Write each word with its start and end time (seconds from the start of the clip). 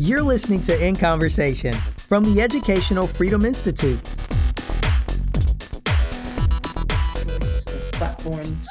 You're 0.00 0.22
listening 0.22 0.62
to 0.62 0.82
In 0.82 0.96
Conversation 0.96 1.74
from 1.98 2.24
the 2.24 2.40
Educational 2.40 3.06
Freedom 3.06 3.44
Institute. 3.44 4.02
Platforms. 7.92 8.66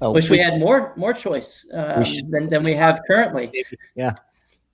Oh, 0.00 0.12
Wish 0.12 0.30
we, 0.30 0.36
we, 0.36 0.44
had 0.44 0.60
more 0.60 0.92
more 0.94 1.12
choice 1.12 1.66
um, 1.74 2.04
than, 2.28 2.48
than 2.48 2.62
we 2.62 2.76
have 2.76 3.00
currently. 3.04 3.50
Yeah. 3.96 4.14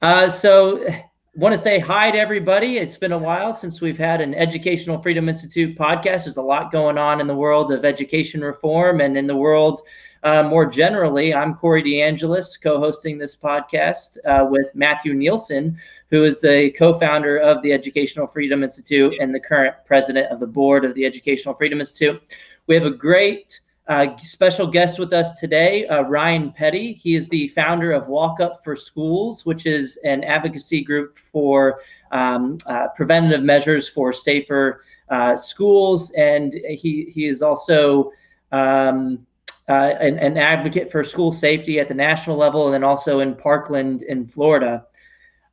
Uh, 0.02 0.28
so 0.28 0.86
want 1.34 1.54
to 1.54 1.60
say 1.60 1.78
hi 1.78 2.10
to 2.10 2.18
everybody. 2.18 2.76
It's 2.76 2.98
been 2.98 3.12
a 3.12 3.18
while 3.18 3.54
since 3.54 3.80
we've 3.80 3.96
had 3.96 4.20
an 4.20 4.34
Educational 4.34 5.00
Freedom 5.00 5.30
Institute 5.30 5.78
podcast. 5.78 6.24
There's 6.24 6.36
a 6.36 6.42
lot 6.42 6.70
going 6.70 6.98
on 6.98 7.22
in 7.22 7.26
the 7.26 7.34
world 7.34 7.72
of 7.72 7.86
education 7.86 8.42
reform 8.42 9.00
and 9.00 9.16
in 9.16 9.26
the 9.26 9.36
world 9.36 9.80
uh, 10.26 10.42
more 10.42 10.66
generally. 10.66 11.32
I'm 11.32 11.54
Corey 11.54 11.84
DeAngelis, 11.84 12.60
co 12.60 12.80
hosting 12.80 13.16
this 13.16 13.36
podcast 13.36 14.18
uh, 14.24 14.44
with 14.50 14.74
Matthew 14.74 15.14
Nielsen, 15.14 15.78
who 16.10 16.24
is 16.24 16.40
the 16.40 16.72
co 16.72 16.98
founder 16.98 17.38
of 17.38 17.62
the 17.62 17.72
Educational 17.72 18.26
Freedom 18.26 18.64
Institute 18.64 19.14
and 19.20 19.32
the 19.32 19.38
current 19.38 19.76
president 19.84 20.26
of 20.32 20.40
the 20.40 20.46
board 20.46 20.84
of 20.84 20.94
the 20.94 21.06
Educational 21.06 21.54
Freedom 21.54 21.78
Institute. 21.78 22.20
We 22.66 22.74
have 22.74 22.86
a 22.86 22.90
great 22.90 23.60
uh, 23.86 24.16
special 24.16 24.66
guest 24.66 24.98
with 24.98 25.12
us 25.12 25.38
today, 25.38 25.86
uh, 25.86 26.02
Ryan 26.02 26.50
Petty. 26.50 26.94
He 26.94 27.14
is 27.14 27.28
the 27.28 27.46
founder 27.48 27.92
of 27.92 28.08
Walk 28.08 28.40
Up 28.40 28.64
for 28.64 28.74
Schools, 28.74 29.46
which 29.46 29.64
is 29.64 29.96
an 29.98 30.24
advocacy 30.24 30.82
group 30.82 31.20
for 31.20 31.78
um, 32.10 32.58
uh, 32.66 32.88
preventative 32.96 33.44
measures 33.44 33.88
for 33.88 34.12
safer 34.12 34.82
uh, 35.08 35.36
schools. 35.36 36.10
And 36.16 36.52
he, 36.52 37.12
he 37.14 37.28
is 37.28 37.42
also 37.42 38.10
um, 38.50 39.24
uh, 39.68 39.94
an, 40.00 40.18
an, 40.18 40.36
advocate 40.36 40.92
for 40.92 41.02
school 41.02 41.32
safety 41.32 41.80
at 41.80 41.88
the 41.88 41.94
national 41.94 42.36
level 42.36 42.66
and 42.66 42.74
then 42.74 42.84
also 42.84 43.20
in 43.20 43.34
Parkland 43.34 44.02
in 44.02 44.26
Florida. 44.26 44.84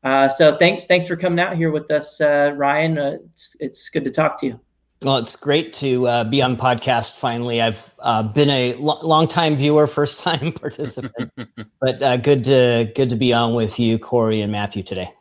Uh, 0.03 0.29
so 0.29 0.55
thanks, 0.57 0.85
thanks 0.85 1.07
for 1.07 1.15
coming 1.15 1.39
out 1.39 1.55
here 1.55 1.71
with 1.71 1.89
us, 1.89 2.21
Ryan. 2.21 2.97
it's, 2.97 3.55
it's 3.59 3.89
good 3.89 4.03
to 4.03 4.11
talk 4.11 4.39
to 4.41 4.45
you. 4.45 4.59
Well, 5.03 5.17
it's 5.17 5.35
great 5.35 5.73
to 5.73 6.07
uh, 6.07 6.23
be 6.23 6.41
on 6.41 6.55
podcast 6.55 7.17
finally. 7.17 7.61
I've 7.61 7.93
uh, 7.99 8.23
been 8.23 8.49
a 8.49 8.73
lo- 8.75 8.99
long 9.01 9.27
time 9.27 9.57
viewer, 9.57 9.85
first 9.99 10.19
time 10.19 10.51
participant, 10.53 11.31
but 11.81 12.01
uh, 12.01 12.17
good 12.17 12.43
to 12.45 12.91
good 12.95 13.09
to 13.09 13.15
be 13.15 13.33
on 13.33 13.53
with 13.53 13.79
you, 13.79 13.99
Corey 13.99 14.41
and 14.41 14.51
Matthew 14.51 14.83
today. 14.83 15.11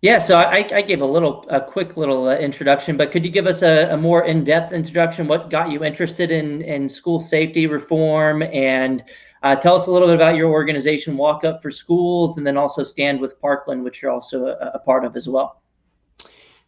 Yeah, 0.00 0.18
so 0.18 0.38
I, 0.38 0.64
I 0.72 0.82
gave 0.82 1.00
a 1.00 1.06
little, 1.06 1.44
a 1.50 1.60
quick 1.60 1.96
little 1.96 2.28
uh, 2.28 2.36
introduction, 2.36 2.96
but 2.96 3.10
could 3.10 3.24
you 3.24 3.32
give 3.32 3.48
us 3.48 3.62
a, 3.62 3.88
a, 3.90 3.96
more 3.96 4.24
in-depth 4.24 4.72
introduction? 4.72 5.26
What 5.26 5.50
got 5.50 5.72
you 5.72 5.84
interested 5.84 6.30
in 6.30 6.62
in 6.62 6.88
school 6.88 7.18
safety 7.18 7.66
reform, 7.66 8.42
and 8.42 9.02
uh, 9.42 9.56
tell 9.56 9.74
us 9.74 9.88
a 9.88 9.90
little 9.90 10.06
bit 10.06 10.14
about 10.14 10.36
your 10.36 10.50
organization, 10.50 11.16
Walk 11.16 11.42
Up 11.42 11.60
for 11.60 11.72
Schools, 11.72 12.38
and 12.38 12.46
then 12.46 12.56
also 12.56 12.84
Stand 12.84 13.20
with 13.20 13.40
Parkland, 13.40 13.82
which 13.82 14.00
you're 14.00 14.12
also 14.12 14.46
a, 14.46 14.70
a 14.74 14.78
part 14.78 15.04
of 15.04 15.16
as 15.16 15.28
well. 15.28 15.62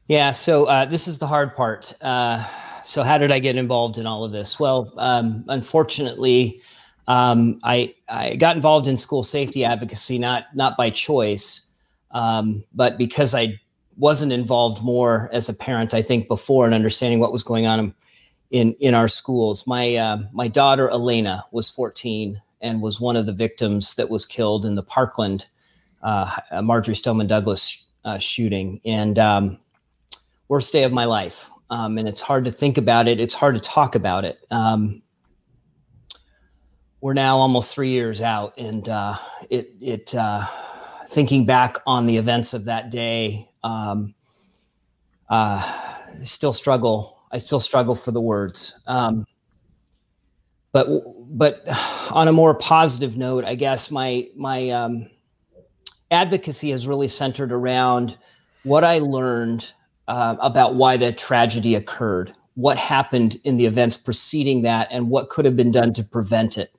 Yeah, 0.08 0.32
so 0.32 0.64
uh, 0.64 0.86
this 0.86 1.06
is 1.06 1.20
the 1.20 1.28
hard 1.28 1.54
part. 1.54 1.94
Uh, 2.00 2.44
so, 2.82 3.04
how 3.04 3.16
did 3.16 3.30
I 3.30 3.38
get 3.38 3.54
involved 3.54 3.96
in 3.96 4.08
all 4.08 4.24
of 4.24 4.32
this? 4.32 4.58
Well, 4.58 4.92
um, 4.96 5.44
unfortunately, 5.46 6.60
um, 7.06 7.60
I 7.62 7.94
I 8.08 8.34
got 8.34 8.56
involved 8.56 8.88
in 8.88 8.96
school 8.96 9.22
safety 9.22 9.64
advocacy 9.64 10.18
not 10.18 10.46
not 10.52 10.76
by 10.76 10.90
choice, 10.90 11.69
um, 12.12 12.64
but 12.72 12.98
because 12.98 13.34
I 13.34 13.60
wasn't 13.96 14.32
involved 14.32 14.82
more 14.82 15.28
as 15.32 15.48
a 15.48 15.54
parent. 15.54 15.92
I 15.92 16.02
think 16.02 16.26
before 16.26 16.64
and 16.64 16.74
understanding 16.74 17.20
what 17.20 17.32
was 17.32 17.44
going 17.44 17.66
on 17.66 17.94
in 18.50 18.74
in 18.80 18.94
our 18.94 19.08
schools. 19.08 19.66
My 19.66 19.94
uh, 19.94 20.18
my 20.32 20.48
daughter 20.48 20.88
Alaina 20.88 21.44
was 21.52 21.70
14 21.70 22.40
and 22.62 22.82
was 22.82 23.00
one 23.00 23.16
of 23.16 23.26
the 23.26 23.32
victims 23.32 23.94
that 23.94 24.10
was 24.10 24.26
killed 24.26 24.66
in 24.66 24.74
the 24.74 24.82
Parkland 24.82 25.46
uh, 26.02 26.34
Marjory 26.62 26.96
Stoneman 26.96 27.26
Douglas 27.26 27.84
uh, 28.04 28.18
shooting, 28.18 28.80
and 28.84 29.18
um, 29.18 29.58
worst 30.48 30.72
day 30.72 30.84
of 30.84 30.92
my 30.92 31.04
life. 31.04 31.50
Um, 31.68 31.98
and 31.98 32.08
it's 32.08 32.22
hard 32.22 32.46
to 32.46 32.50
think 32.50 32.78
about 32.78 33.06
it. 33.06 33.20
It's 33.20 33.34
hard 33.34 33.54
to 33.54 33.60
talk 33.60 33.94
about 33.94 34.24
it. 34.24 34.40
Um, 34.50 35.02
we're 37.00 37.14
now 37.14 37.36
almost 37.36 37.74
three 37.74 37.90
years 37.90 38.20
out, 38.20 38.54
and 38.58 38.88
uh, 38.88 39.16
it 39.50 39.74
it 39.80 40.14
uh, 40.14 40.44
thinking 41.10 41.44
back 41.44 41.76
on 41.86 42.06
the 42.06 42.16
events 42.16 42.54
of 42.54 42.64
that 42.66 42.90
day, 42.90 43.48
um, 43.64 44.14
uh, 45.28 45.96
still 46.22 46.52
struggle. 46.52 47.18
I 47.32 47.38
still 47.38 47.60
struggle 47.60 47.94
for 47.94 48.12
the 48.12 48.20
words. 48.20 48.78
Um, 48.86 49.26
but 50.72 50.86
but 51.36 51.64
on 52.12 52.28
a 52.28 52.32
more 52.32 52.54
positive 52.54 53.16
note, 53.16 53.44
I 53.44 53.56
guess 53.56 53.90
my 53.90 54.28
my 54.36 54.70
um, 54.70 55.10
advocacy 56.10 56.70
has 56.70 56.86
really 56.86 57.08
centered 57.08 57.52
around 57.52 58.16
what 58.62 58.84
I 58.84 58.98
learned 58.98 59.72
uh, 60.06 60.36
about 60.40 60.74
why 60.74 60.96
that 60.98 61.18
tragedy 61.18 61.74
occurred, 61.74 62.32
what 62.54 62.78
happened 62.78 63.40
in 63.42 63.56
the 63.56 63.66
events 63.66 63.96
preceding 63.96 64.62
that, 64.62 64.88
and 64.90 65.08
what 65.08 65.28
could 65.28 65.44
have 65.44 65.56
been 65.56 65.72
done 65.72 65.92
to 65.94 66.04
prevent 66.04 66.56
it. 66.56 66.72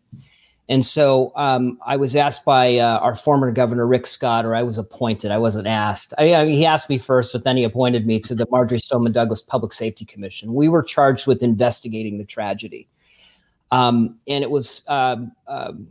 And 0.72 0.86
so 0.86 1.34
um, 1.36 1.78
I 1.86 1.98
was 1.98 2.16
asked 2.16 2.46
by 2.46 2.78
uh, 2.78 3.00
our 3.00 3.14
former 3.14 3.52
governor, 3.52 3.86
Rick 3.86 4.06
Scott, 4.06 4.46
or 4.46 4.56
I 4.56 4.64
was 4.64 4.78
appointed. 4.78 5.30
I 5.30 5.38
wasn't 5.38 5.68
asked. 5.68 6.14
I, 6.18 6.34
I 6.34 6.46
mean, 6.46 6.56
he 6.56 6.66
asked 6.66 6.90
me 6.90 6.98
first, 6.98 7.34
but 7.34 7.44
then 7.44 7.58
he 7.58 7.66
appointed 7.66 8.08
me 8.08 8.22
to 8.22 8.34
the 8.34 8.48
Marjory 8.50 8.80
Stoneman 8.80 9.12
Douglas 9.12 9.42
Public 9.42 9.74
Safety 9.74 10.06
Commission. 10.06 10.54
We 10.54 10.70
were 10.70 10.82
charged 10.82 11.28
with 11.28 11.44
investigating 11.44 12.20
the 12.20 12.24
tragedy. 12.24 12.88
Um, 13.72 14.18
and 14.30 14.46
it 14.46 14.50
was, 14.50 14.86
um, 14.88 15.34
um 15.50 15.90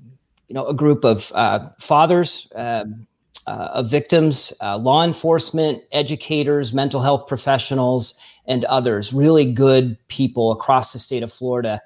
you 0.49 0.55
know, 0.55 0.67
a 0.67 0.75
group 0.75 1.05
of 1.05 1.31
uh, 1.35 1.69
fathers, 1.79 2.49
um, 2.55 3.07
uh, 3.47 3.69
of 3.75 3.91
victims, 3.91 4.51
uh, 4.63 4.79
law 4.79 5.05
enforcement, 5.05 5.83
educators, 5.93 6.73
mental 6.73 7.03
health 7.03 7.27
professionals, 7.27 8.15
and 8.47 8.65
others, 8.65 9.13
really 9.13 9.53
good 9.53 9.99
people 10.09 10.53
across 10.53 10.95
the 10.95 10.99
state 10.99 11.23
of 11.23 11.31
Florida 11.31 11.83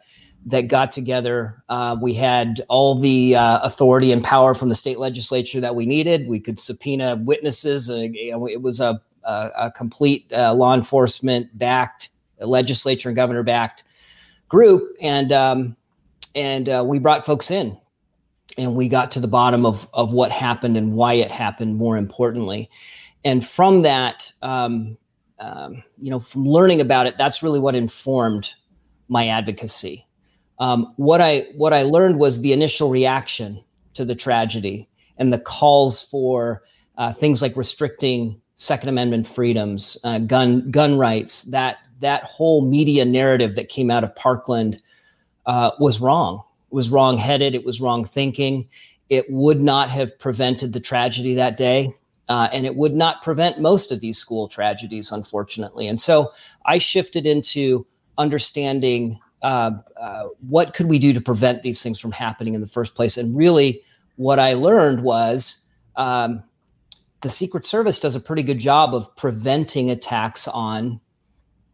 that 0.47 0.62
got 0.62 0.93
together. 0.93 1.62
Uh, 1.69 1.97
we 2.00 2.15
had 2.15 2.62
all 2.69 2.94
the 2.94 3.34
uh, 3.37 3.60
authority 3.62 4.12
and 4.12 4.22
power 4.22 4.55
from 4.55 4.69
the 4.69 4.75
state 4.75 4.99
legislature 4.99 5.60
that 5.60 5.75
we 5.75 5.87
needed. 5.87 6.28
We 6.28 6.41
could 6.41 6.59
subpoena 6.59 7.16
witnesses. 7.16 7.88
Uh, 7.91 8.09
it 8.12 8.60
was 8.60 8.81
a, 8.81 9.00
a, 9.25 9.50
a 9.56 9.71
complete 9.71 10.31
uh, 10.32 10.53
law 10.55 10.75
enforcement 10.75 11.56
backed, 11.59 12.10
legislature 12.41 13.09
and 13.09 13.16
governor 13.16 13.43
backed 13.43 13.84
group. 14.49 14.94
And, 15.00 15.32
um, 15.32 15.77
and 16.34 16.87
we 16.87 16.99
brought 16.99 17.25
folks 17.25 17.50
in 17.50 17.78
and 18.56 18.75
we 18.75 18.88
got 18.88 19.11
to 19.12 19.21
the 19.21 19.28
bottom 19.28 19.66
of 19.66 19.88
of 19.94 20.12
what 20.12 20.31
happened 20.31 20.76
and 20.76 20.94
why 20.94 21.15
it 21.15 21.31
happened. 21.31 21.76
More 21.76 21.97
importantly, 21.97 22.71
and 23.25 23.44
from 23.44 23.82
that, 23.82 24.32
um, 24.43 24.97
um, 25.38 25.82
you 26.00 26.11
know, 26.11 26.19
from 26.19 26.47
learning 26.47 26.81
about 26.81 27.06
it, 27.06 27.16
that's 27.19 27.43
really 27.43 27.59
what 27.59 27.75
informed 27.75 28.50
my 29.09 29.28
advocacy. 29.28 30.03
Um, 30.59 30.92
what 30.97 31.20
I 31.20 31.47
what 31.54 31.72
I 31.72 31.82
learned 31.82 32.19
was 32.19 32.41
the 32.41 32.53
initial 32.53 32.88
reaction 32.88 33.65
to 33.94 34.04
the 34.04 34.15
tragedy 34.15 34.88
and 35.19 35.32
the 35.32 35.38
calls 35.38 36.03
for 36.03 36.62
uh, 36.97 37.12
things 37.12 37.42
like 37.42 37.56
restricting 37.56 38.41
Second 38.56 38.88
Amendment 38.88 39.26
freedoms, 39.26 39.98
uh, 40.04 40.19
gun 40.19 40.70
gun 40.70 40.97
rights. 40.97 41.44
That 41.44 41.78
that 42.00 42.25
whole 42.25 42.64
media 42.64 43.04
narrative 43.04 43.56
that 43.56 43.69
came 43.69 43.91
out 43.91 44.04
of 44.04 44.14
Parkland 44.14 44.81
uh, 45.47 45.72
was 45.78 46.00
wrong 46.00 46.44
was 46.75 46.91
wrong 46.91 47.16
headed. 47.16 47.54
It 47.54 47.64
was 47.64 47.81
wrong 47.81 48.04
thinking. 48.04 48.69
It 49.09 49.26
would 49.31 49.60
not 49.60 49.91
have 49.91 50.19
prevented 50.19 50.72
the 50.72 50.81
tragedy 50.81 51.34
that 51.34 51.56
day. 51.56 51.94
Uh, 52.28 52.48
and 52.53 52.66
it 52.66 52.75
would 52.75 52.94
not 52.94 53.22
prevent 53.22 53.60
most 53.60 53.93
of 53.93 54.00
these 54.00 54.19
school 54.19 54.48
tragedies, 54.48 55.12
unfortunately. 55.12 55.87
And 55.87 56.00
so 56.00 56.32
I 56.64 56.78
shifted 56.78 57.26
into 57.26 57.87
understanding 58.19 59.20
uh, 59.44 59.78
uh, 60.00 60.25
what 60.49 60.72
could 60.72 60.87
we 60.87 60.99
do 60.99 61.12
to 61.12 61.21
prevent 61.21 61.62
these 61.62 61.82
things 61.82 62.00
from 62.00 62.12
happening 62.12 62.55
in 62.55 62.62
the 62.62 62.66
first 62.66 62.94
place. 62.94 63.19
And 63.19 63.37
really, 63.37 63.82
what 64.17 64.38
I 64.38 64.55
learned 64.55 65.02
was 65.02 65.67
um, 65.96 66.43
the 67.20 67.29
Secret 67.29 67.67
Service 67.67 67.99
does 67.99 68.17
a 68.17 68.20
pretty 68.20 68.43
good 68.43 68.58
job 68.58 68.94
of 68.94 69.14
preventing 69.17 69.91
attacks 69.91 70.49
on 70.49 70.99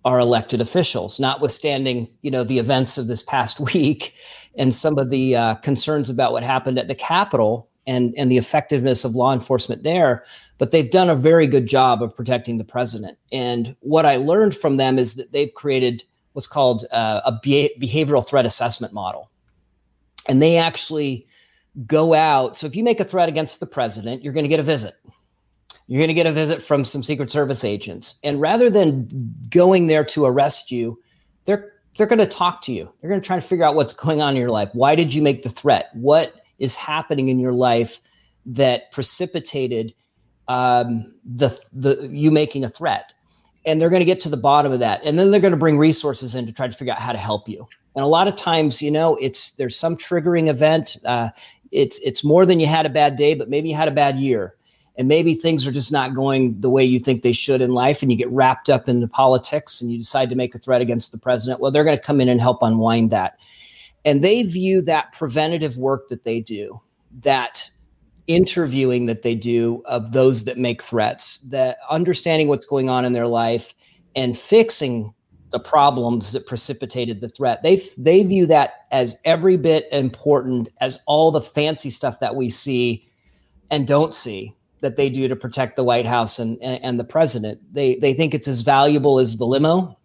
our 0.05 0.19
elected 0.19 0.61
officials, 0.61 1.21
notwithstanding 1.21 2.09
you 2.23 2.31
know 2.33 2.43
the 2.43 2.59
events 2.59 2.99
of 2.99 3.07
this 3.07 3.23
past 3.23 3.61
week 3.73 4.15
and 4.57 4.75
some 4.75 4.99
of 4.99 5.11
the 5.11 5.37
uh, 5.37 5.55
concerns 5.57 6.11
about 6.11 6.33
what 6.33 6.43
happened 6.43 6.77
at 6.77 6.89
the 6.89 6.95
Capitol 6.97 7.71
and 7.87 8.13
and 8.19 8.33
the 8.33 8.39
effectiveness 8.39 9.05
of 9.05 9.15
law 9.15 9.33
enforcement 9.33 9.85
there. 9.85 10.25
But 10.59 10.73
they've 10.73 10.91
done 10.91 11.09
a 11.09 11.15
very 11.15 11.47
good 11.47 11.69
job 11.69 12.03
of 12.03 12.17
protecting 12.17 12.59
the 12.59 12.65
president. 12.65 13.17
And 13.31 13.77
what 13.79 14.07
I 14.07 14.17
learned 14.17 14.57
from 14.57 14.77
them 14.77 14.99
is 14.99 15.15
that 15.15 15.31
they've 15.31 15.55
created 15.55 16.03
what's 16.33 16.49
called 16.49 16.85
uh, 16.91 17.21
a 17.25 17.33
behavioral 17.33 18.27
threat 18.27 18.47
assessment 18.47 18.93
model, 18.93 19.31
and 20.29 20.41
they 20.41 20.57
actually 20.57 21.27
go 21.87 22.15
out. 22.15 22.57
So 22.57 22.67
if 22.67 22.75
you 22.75 22.85
make 22.85 23.01
a 23.01 23.05
threat 23.05 23.29
against 23.29 23.61
the 23.61 23.67
president, 23.67 24.23
you're 24.23 24.33
going 24.33 24.45
to 24.45 24.49
get 24.49 24.61
a 24.61 24.65
visit 24.65 24.95
you're 25.91 25.99
going 25.99 26.09
to 26.09 26.15
get 26.15 26.29
a 26.29 26.33
visit 26.33 26.63
from 26.63 26.85
some 26.85 27.03
Secret 27.03 27.33
Service 27.33 27.65
agents. 27.65 28.21
And 28.23 28.41
rather 28.41 28.71
than 28.71 29.35
going 29.49 29.89
there 29.89 30.05
to 30.05 30.25
arrest 30.25 30.71
you, 30.71 31.01
they're 31.47 31.73
they're 31.97 32.07
going 32.07 32.21
to 32.21 32.29
talk 32.29 32.63
to 32.63 32.73
you. 32.73 32.89
They're 33.01 33.11
going 33.11 33.21
to 33.21 33.27
try 33.27 33.35
to 33.35 33.43
figure 33.43 33.65
out 33.65 33.75
what's 33.75 33.93
going 33.93 34.23
on 34.23 34.37
in 34.37 34.41
your 34.41 34.53
life. 34.53 34.69
Why 34.73 34.95
did 34.95 35.13
you 35.13 35.21
make 35.21 35.43
the 35.43 35.51
threat? 35.51 35.91
What 35.95 36.33
is 36.61 36.77
happening 36.77 37.29
in 37.29 37.41
your 37.41 37.53
life 37.53 38.01
that 38.47 38.93
precipitated 38.93 39.93
um, 40.47 41.13
the 41.25 41.59
the 41.73 42.09
you 42.09 42.31
making 42.31 42.63
a 42.63 42.69
threat, 42.69 43.13
and 43.67 43.81
they're 43.81 43.91
going 43.91 44.01
to 44.01 44.07
get 44.07 44.21
to 44.21 44.29
the 44.29 44.37
bottom 44.37 44.73
of 44.73 44.81
that, 44.81 45.03
and 45.05 45.19
then 45.19 45.31
they're 45.31 45.41
going 45.41 45.53
to 45.53 45.59
bring 45.59 45.79
resources 45.79 46.35
in 46.35 46.47
to 46.47 46.53
try 46.53 46.67
to 46.67 46.73
figure 46.73 46.93
out 46.93 46.99
how 46.99 47.13
to 47.13 47.19
help 47.19 47.49
you. 47.49 47.69
And 47.95 48.05
a 48.05 48.09
lot 48.09 48.29
of 48.29 48.37
times, 48.37 48.81
you 48.81 48.91
know, 48.91 49.17
it's 49.17 49.51
there's 49.53 49.77
some 49.77 49.97
triggering 49.97 50.49
event. 50.49 50.97
Uh, 51.05 51.31
it's 51.73 51.99
it's 52.01 52.25
more 52.25 52.47
than 52.47 52.61
you 52.61 52.67
had 52.67 52.87
a 52.87 52.91
bad 52.91 53.17
day, 53.17 53.35
but 53.35 53.49
maybe 53.49 53.69
you 53.69 53.75
had 53.75 53.89
a 53.89 53.93
bad 53.93 54.19
year, 54.19 54.55
and 54.97 55.09
maybe 55.09 55.35
things 55.35 55.67
are 55.67 55.73
just 55.73 55.93
not 55.93 56.15
going 56.15 56.61
the 56.61 56.71
way 56.71 56.85
you 56.85 56.99
think 56.99 57.23
they 57.23 57.33
should 57.33 57.61
in 57.61 57.73
life, 57.73 58.03
and 58.03 58.11
you 58.11 58.17
get 58.17 58.31
wrapped 58.31 58.71
up 58.71 58.89
into 58.89 59.07
politics, 59.07 59.81
and 59.81 59.91
you 59.91 59.99
decide 59.99 60.31
to 60.31 60.37
make 60.37 60.55
a 60.55 60.59
threat 60.59 60.81
against 60.81 61.13
the 61.13 61.19
president. 61.19 61.61
Well, 61.61 61.71
they're 61.71 61.85
going 61.85 61.99
to 61.99 62.03
come 62.03 62.21
in 62.21 62.29
and 62.29 62.41
help 62.41 62.63
unwind 62.63 63.11
that, 63.11 63.39
and 64.05 64.23
they 64.23 64.43
view 64.43 64.81
that 64.83 65.13
preventative 65.13 65.77
work 65.77 66.09
that 66.09 66.25
they 66.25 66.41
do, 66.41 66.81
that 67.21 67.71
interviewing 68.31 69.07
that 69.07 69.23
they 69.23 69.35
do 69.35 69.83
of 69.87 70.13
those 70.13 70.45
that 70.45 70.57
make 70.57 70.81
threats, 70.81 71.39
that 71.49 71.79
understanding 71.91 72.47
what's 72.47 72.65
going 72.65 72.89
on 72.89 73.05
in 73.05 73.13
their 73.13 73.27
life 73.27 73.75
and 74.15 74.39
fixing 74.39 75.13
the 75.51 75.59
problems 75.59 76.31
that 76.31 76.47
precipitated 76.47 77.21
the 77.21 77.29
threat. 77.29 77.63
They 77.65 77.83
they 77.99 78.23
view 78.23 78.47
that 78.47 78.87
as 78.93 79.17
every 79.25 79.57
bit 79.57 79.89
important 79.91 80.69
as 80.81 81.01
all 81.07 81.33
the 81.33 81.41
fancy 81.41 81.91
stuff 81.91 82.21
that 82.21 82.37
we 82.37 82.51
see 82.51 83.09
and 83.69 83.85
don't 83.85 84.15
see 84.15 84.57
that 84.81 84.97
they 84.97 85.11
do 85.11 85.27
to 85.27 85.35
protect 85.35 85.75
the 85.75 85.85
White 85.85 86.07
House 86.07 86.39
and 86.39 86.57
and, 86.63 86.85
and 86.85 87.01
the 87.01 87.05
president. 87.05 87.61
They 87.75 87.97
they 87.97 88.15
think 88.15 88.33
it's 88.33 88.49
as 88.49 88.61
valuable 88.61 89.19
as 89.19 89.39
the 89.39 89.47
limo. 89.47 89.97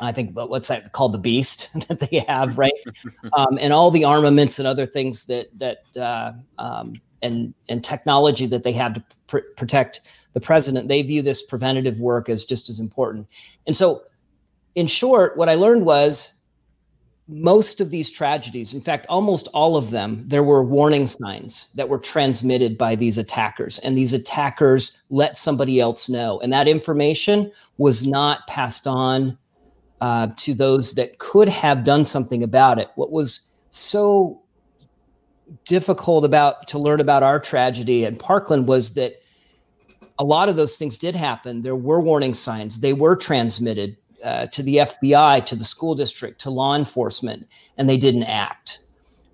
I 0.00 0.10
think 0.10 0.34
what's 0.34 0.68
that 0.68 0.92
called 0.92 1.12
the 1.12 1.18
beast 1.18 1.70
that 1.88 2.00
they 2.00 2.24
have, 2.26 2.58
right? 2.58 2.72
um, 3.36 3.58
and 3.60 3.72
all 3.72 3.92
the 3.92 4.04
armaments 4.04 4.58
and 4.58 4.66
other 4.66 4.86
things 4.86 5.26
that 5.26 5.46
that 5.58 5.84
uh, 5.96 6.32
um, 6.58 6.94
and 7.22 7.54
and 7.68 7.84
technology 7.84 8.46
that 8.46 8.62
they 8.62 8.72
have 8.72 8.94
to 8.94 9.04
pr- 9.26 9.38
protect 9.56 10.00
the 10.32 10.40
president. 10.40 10.88
They 10.88 11.02
view 11.02 11.22
this 11.22 11.42
preventative 11.42 12.00
work 12.00 12.28
as 12.28 12.44
just 12.44 12.68
as 12.68 12.78
important. 12.78 13.26
And 13.66 13.76
so, 13.76 14.02
in 14.74 14.86
short, 14.86 15.36
what 15.36 15.48
I 15.48 15.54
learned 15.54 15.84
was 15.84 16.40
most 17.30 17.80
of 17.80 17.90
these 17.90 18.10
tragedies, 18.10 18.74
in 18.74 18.80
fact, 18.80 19.06
almost 19.08 19.46
all 19.54 19.76
of 19.76 19.90
them, 19.90 20.24
there 20.26 20.42
were 20.42 20.64
warning 20.64 21.06
signs 21.06 21.68
that 21.74 21.88
were 21.88 21.98
transmitted 21.98 22.76
by 22.76 22.96
these 22.96 23.18
attackers. 23.18 23.78
And 23.80 23.96
these 23.96 24.12
attackers 24.12 24.98
let 25.10 25.38
somebody 25.38 25.78
else 25.78 26.08
know. 26.08 26.40
And 26.40 26.52
that 26.52 26.66
information 26.66 27.52
was 27.78 28.04
not 28.04 28.46
passed 28.48 28.86
on 28.86 29.38
uh, 30.00 30.28
to 30.38 30.54
those 30.54 30.94
that 30.94 31.18
could 31.18 31.48
have 31.48 31.84
done 31.84 32.04
something 32.04 32.42
about 32.42 32.78
it. 32.80 32.90
What 32.96 33.12
was 33.12 33.42
so 33.70 34.42
difficult 35.64 36.24
about 36.24 36.68
to 36.68 36.78
learn 36.78 37.00
about 37.00 37.22
our 37.22 37.40
tragedy 37.40 38.04
at 38.04 38.18
Parkland 38.18 38.68
was 38.68 38.94
that 38.94 39.14
a 40.18 40.24
lot 40.24 40.48
of 40.48 40.56
those 40.56 40.76
things 40.76 40.98
did 40.98 41.16
happen. 41.16 41.62
There 41.62 41.76
were 41.76 42.00
warning 42.00 42.34
signs. 42.34 42.80
They 42.80 42.92
were 42.92 43.16
transmitted 43.16 43.96
uh, 44.22 44.46
to 44.46 44.62
the 44.62 44.76
FBI, 44.76 45.44
to 45.46 45.56
the 45.56 45.64
school 45.64 45.94
district, 45.94 46.40
to 46.42 46.50
law 46.50 46.76
enforcement, 46.76 47.48
and 47.78 47.88
they 47.88 47.96
didn't 47.96 48.24
act. 48.24 48.80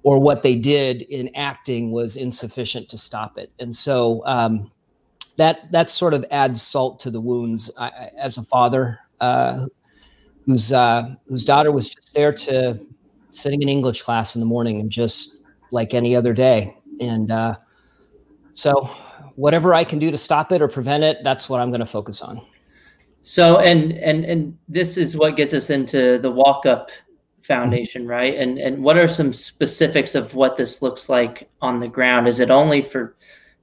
Or 0.05 0.21
what 0.21 0.45
they 0.45 0.55
did 0.55 1.03
in 1.03 1.35
acting 1.35 1.91
was 1.91 2.17
insufficient 2.17 2.89
to 2.91 2.99
stop 2.99 3.37
it. 3.37 3.51
And 3.59 3.75
so 3.75 4.23
um, 4.25 4.71
that 5.37 5.73
that 5.73 5.91
sort 5.91 6.15
of 6.15 6.25
adds 6.31 6.63
salt 6.63 7.01
to 7.01 7.11
the 7.11 7.21
wounds. 7.21 7.71
I, 7.77 8.11
as 8.17 8.39
a 8.39 8.43
father 8.45 9.01
uh, 9.21 9.67
whose 10.47 10.73
uh, 10.73 11.15
whose 11.27 11.45
daughter 11.45 11.73
was 11.73 11.89
just 11.89 12.15
there 12.15 12.33
to 12.33 12.79
sitting 13.33 13.63
in 13.63 13.69
English 13.69 14.03
class 14.03 14.37
in 14.37 14.41
the 14.41 14.47
morning 14.47 14.81
and 14.81 14.91
just 14.91 15.39
like 15.71 15.95
any 15.95 16.15
other 16.17 16.33
day. 16.33 16.77
And 17.01 17.31
uh, 17.31 17.57
so, 18.53 18.91
whatever 19.35 19.75
I 19.75 19.85
can 19.85 19.99
do 19.99 20.11
to 20.11 20.17
stop 20.17 20.53
it 20.53 20.63
or 20.63 20.69
prevent 20.69 21.05
it, 21.05 21.19
that's 21.23 21.49
what 21.49 21.61
I'm 21.61 21.71
going 21.71 21.81
to 21.81 21.87
focus 21.87 22.23
on. 22.23 22.41
So, 23.23 23.59
and 23.59 23.93
and 23.93 24.25
and 24.25 24.57
this 24.69 24.97
is 24.97 25.17
what 25.17 25.37
gets 25.37 25.53
us 25.53 25.71
into 25.71 26.19
the 26.19 26.31
Walk 26.31 26.65
Up 26.65 26.91
Foundation, 27.43 28.07
right? 28.07 28.35
And 28.37 28.59
and 28.59 28.83
what 28.83 28.97
are 28.97 29.09
some 29.09 29.33
specifics 29.33 30.15
of 30.15 30.35
what 30.35 30.57
this 30.57 30.81
looks 30.81 31.09
like 31.09 31.49
on 31.61 31.81
the 31.81 31.89
ground? 31.89 32.29
Is 32.29 32.41
it 32.41 32.51
only 32.51 32.83
for 32.83 33.17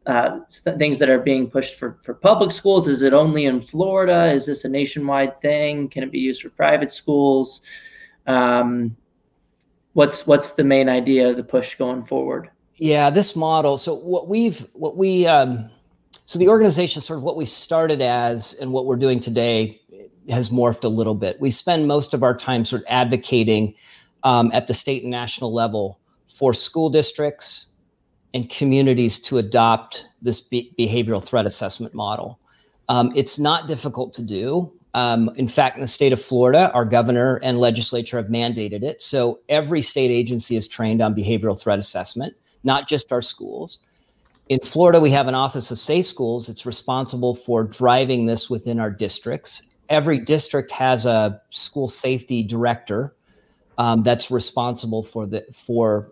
uh, 0.05 0.39
things 0.77 1.00
that 1.00 1.09
are 1.09 1.19
being 1.19 1.50
pushed 1.50 1.75
for, 1.75 1.97
for 2.03 2.13
public 2.13 2.51
schools? 2.51 2.88
Is 2.88 3.01
it 3.01 3.13
only 3.13 3.45
in 3.45 3.61
Florida? 3.61 4.31
Is 4.33 4.45
this 4.45 4.65
a 4.65 4.69
nationwide 4.69 5.39
thing? 5.41 5.88
Can 5.88 6.03
it 6.03 6.11
be 6.11 6.19
used 6.19 6.41
for 6.41 6.50
private 6.50 6.91
schools? 6.91 7.61
Um, 8.27 8.95
what's 9.94 10.28
what's 10.28 10.51
the 10.51 10.63
main 10.63 10.90
idea 10.90 11.30
of 11.30 11.38
the 11.38 11.44
push 11.44 11.75
going 11.75 12.06
forward? 12.06 12.50
Yeah, 12.75 13.10
this 13.10 13.36
model. 13.36 13.78
So 13.78 13.95
what 13.95 14.28
we've 14.28 14.68
what 14.74 14.98
we 14.98 15.25
um, 15.28 15.69
so 16.25 16.40
the 16.40 16.50
organization 16.50 17.01
sort 17.01 17.18
of 17.18 17.24
what 17.24 17.36
we 17.36 17.45
started 17.45 18.01
as 18.01 18.54
and 18.56 18.72
what 18.72 18.86
we're 18.86 18.95
doing 18.95 19.19
today 19.19 19.80
has 20.30 20.50
morphed 20.50 20.84
a 20.84 20.90
little 20.90 21.16
bit. 21.16 21.40
We 21.40 21.51
spend 21.51 21.88
most 21.88 22.13
of 22.13 22.24
our 22.24 22.36
time 22.36 22.66
sort 22.66 22.84
of 22.84 22.88
advocating 22.90 23.75
um, 24.24 24.51
at 24.54 24.68
the 24.68 24.74
state 24.74 25.04
and 25.04 25.12
national 25.12 25.54
level 25.54 26.00
for 26.28 26.54
school 26.54 26.89
districts 26.89 27.68
and 28.34 28.50
communities 28.50 29.19
to 29.19 29.38
adopt 29.38 30.06
this 30.22 30.42
be- 30.42 30.74
behavioral 30.80 31.24
threat 31.24 31.46
assessment 31.46 31.94
model. 31.94 32.39
Um, 32.89 33.12
it's 33.16 33.38
not 33.38 33.68
difficult 33.68 34.13
to 34.13 34.22
do. 34.22 34.74
Um, 34.94 35.31
in 35.36 35.48
fact, 35.48 35.75
in 35.75 35.81
the 35.81 35.88
state 35.88 36.13
of 36.13 36.22
Florida, 36.22 36.72
our 36.74 36.86
governor 36.86 37.40
and 37.44 37.57
legislature 37.60 38.18
have 38.18 38.28
mandated 38.28 38.84
it. 38.84 39.01
So 39.01 39.40
every 39.50 39.81
state 39.81 40.12
agency 40.12 40.56
is 40.56 40.68
trained 40.68 41.01
on 41.01 41.16
behavioral 41.16 41.60
threat 41.60 41.80
assessment, 41.80 42.36
not 42.63 42.88
just 42.88 43.12
our 43.12 43.22
schools. 43.22 43.80
In 44.50 44.60
Florida, 44.60 45.00
we 45.00 45.10
have 45.12 45.28
an 45.28 45.36
Office 45.36 45.72
of 45.72 45.80
Safe 45.80 46.06
Schools. 46.06 46.50
It's 46.50 46.66
responsible 46.66 47.34
for 47.34 47.63
driving 47.63 48.25
this 48.25 48.50
within 48.50 48.80
our 48.80 48.92
districts. 48.92 49.63
Every 49.90 50.19
district 50.19 50.72
has 50.72 51.06
a 51.06 51.42
school 51.50 51.88
safety 51.88 52.44
director 52.44 53.16
um, 53.78 54.04
that's 54.04 54.30
responsible 54.30 55.01
for 55.01 55.25
the 55.25 55.46
for 55.54 56.12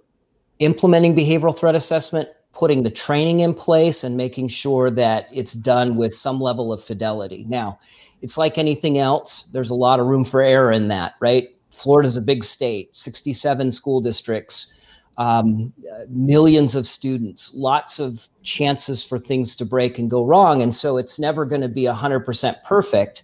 implementing 0.59 1.15
behavioral 1.15 1.57
threat 1.57 1.75
assessment, 1.75 2.29
putting 2.53 2.83
the 2.83 2.89
training 2.89 3.41
in 3.41 3.53
place, 3.53 4.03
and 4.03 4.17
making 4.17 4.47
sure 4.47 4.89
that 4.91 5.27
it's 5.31 5.53
done 5.53 5.95
with 5.95 6.13
some 6.13 6.39
level 6.39 6.71
of 6.71 6.81
fidelity. 6.81 7.45
Now, 7.47 7.79
it's 8.21 8.37
like 8.37 8.57
anything 8.57 8.97
else. 8.97 9.43
There's 9.53 9.69
a 9.69 9.75
lot 9.75 9.99
of 9.99 10.05
room 10.05 10.23
for 10.23 10.41
error 10.41 10.71
in 10.71 10.87
that, 10.89 11.13
right? 11.19 11.49
Florida's 11.71 12.17
a 12.17 12.21
big 12.21 12.43
state, 12.43 12.95
67 12.95 13.71
school 13.71 14.01
districts, 14.01 14.73
um, 15.17 15.73
millions 16.09 16.75
of 16.75 16.85
students, 16.85 17.51
lots 17.53 17.99
of 17.99 18.27
chances 18.43 19.03
for 19.03 19.17
things 19.17 19.55
to 19.55 19.65
break 19.65 19.97
and 19.99 20.09
go 20.09 20.25
wrong. 20.25 20.61
And 20.61 20.73
so 20.73 20.97
it's 20.97 21.19
never 21.19 21.45
going 21.45 21.61
to 21.61 21.69
be 21.69 21.83
100% 21.83 22.63
perfect. 22.63 23.23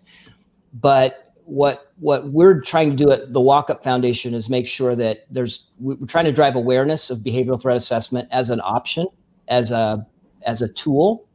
But 0.73 1.33
what 1.45 1.93
what 1.99 2.29
we're 2.31 2.59
trying 2.59 2.89
to 2.89 2.95
do 2.95 3.09
at 3.09 3.31
the 3.31 3.39
Walk 3.39 3.69
Up 3.69 3.83
Foundation 3.83 4.33
is 4.33 4.49
make 4.49 4.67
sure 4.67 4.95
that 4.95 5.19
there's 5.31 5.65
we're 5.79 6.05
trying 6.05 6.25
to 6.25 6.31
drive 6.33 6.55
awareness 6.55 7.09
of 7.09 7.19
behavioral 7.19 7.59
threat 7.59 7.77
assessment 7.77 8.27
as 8.31 8.49
an 8.49 8.59
option, 8.63 9.07
as 9.47 9.71
a 9.71 10.05
as 10.45 10.61
a 10.61 10.67
tool. 10.67 11.26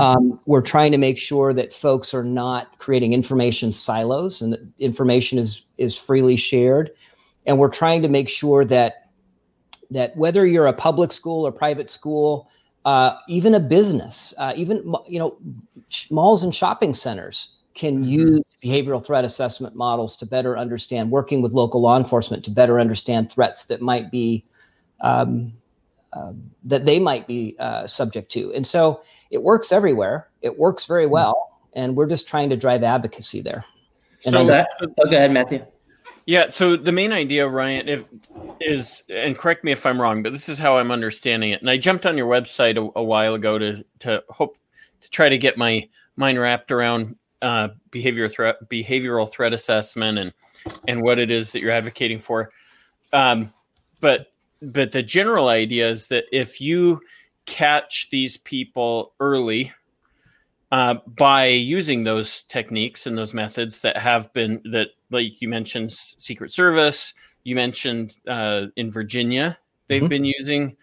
Um, 0.00 0.38
we're 0.46 0.62
trying 0.62 0.92
to 0.92 0.98
make 0.98 1.18
sure 1.18 1.52
that 1.52 1.72
folks 1.72 2.14
are 2.14 2.24
not 2.24 2.78
creating 2.78 3.12
information 3.12 3.72
silos 3.72 4.40
and 4.40 4.54
that 4.54 4.60
information 4.78 5.38
is 5.38 5.66
is 5.76 5.96
freely 5.98 6.36
shared. 6.36 6.90
And 7.46 7.58
we're 7.58 7.68
trying 7.68 8.02
to 8.02 8.08
make 8.08 8.28
sure 8.28 8.64
that 8.64 9.08
that 9.90 10.16
whether 10.16 10.46
you're 10.46 10.66
a 10.66 10.72
public 10.72 11.12
school 11.12 11.46
or 11.46 11.52
private 11.52 11.90
school, 11.90 12.48
uh, 12.84 13.16
even 13.28 13.54
a 13.54 13.60
business, 13.60 14.32
uh, 14.38 14.54
even 14.56 14.94
you 15.06 15.18
know, 15.18 15.36
malls 16.10 16.42
and 16.42 16.54
shopping 16.54 16.94
centers 16.94 17.48
can 17.74 17.98
mm-hmm. 17.98 18.08
use 18.08 18.54
behavioral 18.64 19.04
threat 19.04 19.24
assessment 19.24 19.74
models 19.74 20.16
to 20.16 20.26
better 20.26 20.56
understand, 20.56 21.10
working 21.10 21.42
with 21.42 21.52
local 21.52 21.80
law 21.80 21.98
enforcement 21.98 22.44
to 22.44 22.50
better 22.50 22.80
understand 22.80 23.30
threats 23.30 23.66
that 23.66 23.80
might 23.80 24.10
be 24.10 24.44
um, 25.00 25.52
um, 26.14 26.50
that 26.64 26.84
they 26.84 26.98
might 26.98 27.26
be 27.26 27.56
uh, 27.58 27.86
subject 27.86 28.30
to. 28.32 28.52
And 28.54 28.66
so 28.66 29.02
it 29.32 29.42
works 29.42 29.72
everywhere. 29.72 30.28
It 30.42 30.56
works 30.58 30.86
very 30.86 31.06
hmm. 31.06 31.12
well, 31.12 31.58
and 31.72 31.96
we're 31.96 32.06
just 32.06 32.28
trying 32.28 32.50
to 32.50 32.56
drive 32.56 32.84
advocacy 32.84 33.40
there. 33.40 33.64
And 34.24 34.34
so 34.34 34.44
that, 34.46 34.68
oh, 34.80 34.86
go 35.10 35.16
ahead, 35.16 35.32
Matthew. 35.32 35.64
Yeah. 36.26 36.50
So 36.50 36.76
the 36.76 36.92
main 36.92 37.12
idea, 37.12 37.48
Ryan, 37.48 37.88
if, 37.88 38.04
is, 38.60 39.02
and 39.08 39.36
correct 39.36 39.64
me 39.64 39.72
if 39.72 39.84
I'm 39.84 40.00
wrong, 40.00 40.22
but 40.22 40.30
this 40.30 40.48
is 40.48 40.58
how 40.58 40.78
I'm 40.78 40.92
understanding 40.92 41.50
it. 41.50 41.60
And 41.60 41.68
I 41.68 41.76
jumped 41.78 42.06
on 42.06 42.16
your 42.16 42.28
website 42.28 42.76
a, 42.76 42.88
a 42.96 43.02
while 43.02 43.34
ago 43.34 43.58
to 43.58 43.84
to 44.00 44.22
hope 44.28 44.56
to 45.00 45.10
try 45.10 45.28
to 45.28 45.38
get 45.38 45.56
my 45.58 45.88
mind 46.14 46.38
wrapped 46.38 46.70
around 46.70 47.16
uh, 47.40 47.68
behavior 47.90 48.28
threat, 48.28 48.56
behavioral 48.68 49.28
threat 49.28 49.52
assessment, 49.52 50.18
and 50.18 50.32
and 50.86 51.02
what 51.02 51.18
it 51.18 51.30
is 51.32 51.50
that 51.50 51.60
you're 51.60 51.72
advocating 51.72 52.20
for. 52.20 52.52
Um, 53.12 53.52
but 54.00 54.28
but 54.60 54.92
the 54.92 55.02
general 55.02 55.48
idea 55.48 55.90
is 55.90 56.06
that 56.08 56.24
if 56.30 56.60
you 56.60 57.00
catch 57.46 58.08
these 58.10 58.36
people 58.36 59.12
early 59.20 59.72
uh, 60.70 60.94
by 61.06 61.46
using 61.46 62.04
those 62.04 62.42
techniques 62.42 63.06
and 63.06 63.16
those 63.18 63.34
methods 63.34 63.80
that 63.80 63.96
have 63.96 64.32
been 64.32 64.60
that 64.64 64.88
like 65.10 65.40
you 65.40 65.48
mentioned 65.48 65.92
secret 65.92 66.50
service 66.50 67.14
you 67.44 67.54
mentioned 67.54 68.16
uh, 68.28 68.66
in 68.76 68.90
virginia 68.90 69.58
they've 69.88 70.02
mm-hmm. 70.02 70.08
been 70.08 70.24
using 70.24 70.76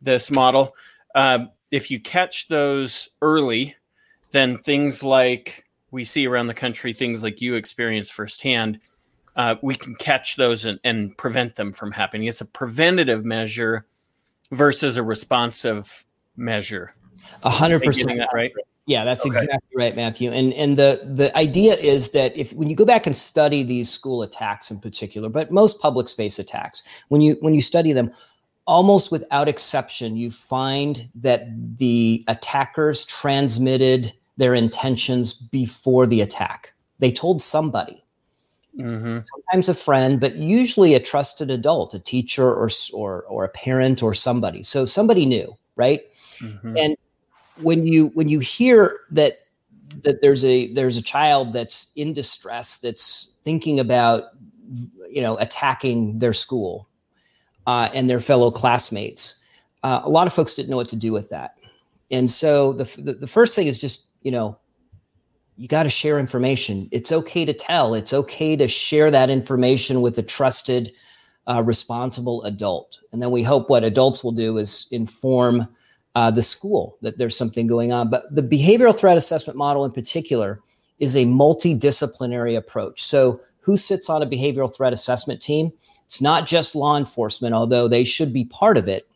this 0.00 0.30
model 0.30 0.74
uh, 1.14 1.40
if 1.70 1.90
you 1.90 2.00
catch 2.00 2.48
those 2.48 3.10
early 3.22 3.76
then 4.30 4.58
things 4.58 5.02
like 5.02 5.64
we 5.90 6.04
see 6.04 6.26
around 6.26 6.48
the 6.48 6.54
country, 6.54 6.92
things 6.92 7.22
like 7.22 7.40
you 7.40 7.54
experience 7.54 8.10
firsthand, 8.10 8.78
uh, 9.36 9.54
we 9.62 9.74
can 9.74 9.94
catch 9.94 10.36
those 10.36 10.64
and, 10.64 10.78
and 10.84 11.16
prevent 11.16 11.56
them 11.56 11.72
from 11.72 11.92
happening. 11.92 12.26
It's 12.26 12.40
a 12.40 12.46
preventative 12.46 13.24
measure 13.24 13.86
versus 14.52 14.96
a 14.96 15.02
responsive 15.02 16.04
measure. 16.36 16.94
A 17.42 17.50
hundred 17.50 17.82
percent. 17.82 18.20
Right? 18.32 18.52
Yeah, 18.86 19.04
that's 19.04 19.26
okay. 19.26 19.36
exactly 19.36 19.76
right, 19.76 19.94
Matthew. 19.94 20.32
And 20.32 20.52
and 20.54 20.76
the 20.78 21.00
the 21.04 21.36
idea 21.36 21.74
is 21.74 22.10
that 22.10 22.36
if 22.36 22.52
when 22.54 22.70
you 22.70 22.76
go 22.76 22.86
back 22.86 23.06
and 23.06 23.14
study 23.14 23.62
these 23.62 23.90
school 23.90 24.22
attacks 24.22 24.70
in 24.70 24.80
particular, 24.80 25.28
but 25.28 25.50
most 25.50 25.78
public 25.80 26.08
space 26.08 26.38
attacks, 26.38 26.82
when 27.08 27.20
you 27.20 27.36
when 27.40 27.54
you 27.54 27.60
study 27.60 27.92
them, 27.92 28.10
almost 28.66 29.10
without 29.10 29.46
exception, 29.46 30.16
you 30.16 30.30
find 30.30 31.08
that 31.14 31.42
the 31.78 32.24
attackers 32.28 33.04
transmitted 33.04 34.12
their 34.38 34.54
intentions 34.54 35.34
before 35.34 36.06
the 36.06 36.22
attack. 36.22 36.72
They 36.98 37.12
told 37.12 37.42
somebody. 37.42 38.04
Mm-hmm. 38.78 39.18
Sometimes 39.24 39.68
a 39.68 39.74
friend, 39.74 40.20
but 40.20 40.36
usually 40.36 40.94
a 40.94 41.00
trusted 41.00 41.50
adult, 41.50 41.94
a 41.94 41.98
teacher 41.98 42.46
or 42.46 42.70
or 42.92 43.24
or 43.24 43.44
a 43.44 43.48
parent 43.48 44.02
or 44.02 44.14
somebody. 44.14 44.62
So 44.62 44.84
somebody 44.84 45.26
knew, 45.26 45.56
right? 45.76 46.02
Mm-hmm. 46.40 46.76
And 46.76 46.96
when 47.60 47.86
you 47.86 48.08
when 48.14 48.28
you 48.28 48.38
hear 48.38 49.00
that 49.10 49.34
that 50.04 50.20
there's 50.20 50.44
a 50.44 50.72
there's 50.74 50.96
a 50.96 51.02
child 51.02 51.52
that's 51.52 51.88
in 51.96 52.12
distress 52.12 52.78
that's 52.78 53.32
thinking 53.44 53.80
about 53.80 54.24
you 55.10 55.22
know 55.22 55.36
attacking 55.38 56.18
their 56.18 56.32
school 56.32 56.88
uh, 57.66 57.88
and 57.92 58.08
their 58.08 58.20
fellow 58.20 58.50
classmates 58.50 59.36
uh, 59.82 60.00
a 60.04 60.08
lot 60.08 60.26
of 60.26 60.32
folks 60.32 60.54
didn't 60.54 60.70
know 60.70 60.76
what 60.76 60.88
to 60.88 60.96
do 60.96 61.12
with 61.12 61.30
that 61.30 61.54
and 62.10 62.30
so 62.30 62.72
the, 62.72 62.84
the, 63.02 63.14
the 63.14 63.26
first 63.26 63.54
thing 63.54 63.66
is 63.66 63.78
just 63.78 64.06
you 64.22 64.30
know 64.30 64.58
you 65.58 65.68
got 65.68 65.82
to 65.82 65.90
share 65.90 66.18
information 66.18 66.88
it's 66.92 67.12
okay 67.12 67.44
to 67.44 67.52
tell 67.52 67.94
it's 67.94 68.12
okay 68.12 68.56
to 68.56 68.68
share 68.68 69.10
that 69.10 69.28
information 69.28 70.00
with 70.00 70.18
a 70.18 70.22
trusted 70.22 70.92
uh, 71.46 71.62
responsible 71.62 72.42
adult 72.44 72.98
and 73.12 73.20
then 73.20 73.30
we 73.30 73.42
hope 73.42 73.68
what 73.68 73.84
adults 73.84 74.22
will 74.22 74.32
do 74.32 74.56
is 74.58 74.86
inform 74.90 75.68
uh, 76.18 76.32
the 76.32 76.42
school 76.42 76.98
that 77.00 77.16
there's 77.16 77.36
something 77.36 77.68
going 77.68 77.92
on. 77.92 78.10
But 78.10 78.34
the 78.34 78.42
behavioral 78.42 78.98
threat 78.98 79.16
assessment 79.16 79.56
model 79.56 79.84
in 79.84 79.92
particular 79.92 80.60
is 80.98 81.14
a 81.14 81.24
multidisciplinary 81.24 82.56
approach. 82.56 83.04
So, 83.04 83.40
who 83.60 83.76
sits 83.76 84.10
on 84.10 84.22
a 84.22 84.26
behavioral 84.26 84.74
threat 84.74 84.92
assessment 84.92 85.40
team? 85.40 85.70
It's 86.06 86.20
not 86.20 86.46
just 86.46 86.74
law 86.74 86.96
enforcement, 86.96 87.54
although 87.54 87.86
they 87.86 88.02
should 88.02 88.32
be 88.32 88.46
part 88.46 88.76
of 88.76 88.88
it. 88.88 89.06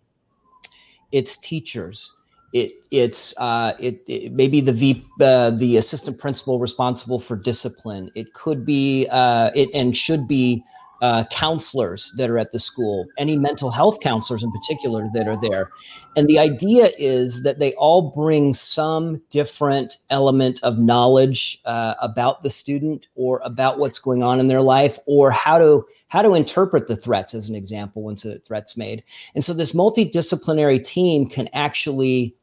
It's 1.10 1.36
teachers. 1.36 2.12
It, 2.52 2.72
it's 2.90 3.34
uh, 3.38 3.72
it, 3.80 4.02
it 4.06 4.32
maybe 4.32 4.60
the 4.60 4.72
v, 4.72 5.06
uh, 5.20 5.50
the 5.50 5.76
assistant 5.76 6.18
principal 6.18 6.58
responsible 6.58 7.18
for 7.18 7.36
discipline. 7.36 8.10
It 8.14 8.34
could 8.34 8.66
be 8.66 9.06
uh, 9.10 9.50
it 9.54 9.70
and 9.72 9.96
should 9.96 10.28
be 10.28 10.62
uh, 11.02 11.24
counselors 11.32 12.12
that 12.16 12.30
are 12.30 12.38
at 12.38 12.52
the 12.52 12.60
school, 12.60 13.06
any 13.18 13.36
mental 13.36 13.72
health 13.72 13.98
counselors 13.98 14.44
in 14.44 14.52
particular 14.52 15.08
that 15.12 15.26
are 15.26 15.38
there. 15.40 15.72
And 16.16 16.28
the 16.28 16.38
idea 16.38 16.92
is 16.96 17.42
that 17.42 17.58
they 17.58 17.74
all 17.74 18.12
bring 18.12 18.54
some 18.54 19.20
different 19.28 19.98
element 20.10 20.60
of 20.62 20.78
knowledge 20.78 21.60
uh, 21.64 21.94
about 22.00 22.44
the 22.44 22.50
student 22.50 23.08
or 23.16 23.42
about 23.44 23.80
what's 23.80 23.98
going 23.98 24.22
on 24.22 24.38
in 24.38 24.46
their 24.46 24.62
life 24.62 24.96
or 25.06 25.32
how 25.32 25.58
to 25.58 25.84
how 26.06 26.22
to 26.22 26.34
interpret 26.34 26.86
the 26.86 26.96
threats 26.96 27.34
as 27.34 27.48
an 27.48 27.54
example 27.56 28.02
once 28.02 28.24
a 28.24 28.38
threat's 28.40 28.76
made. 28.76 29.02
And 29.34 29.42
so 29.42 29.54
this 29.54 29.72
multidisciplinary 29.72 30.84
team 30.84 31.26
can 31.26 31.48
actually 31.54 32.36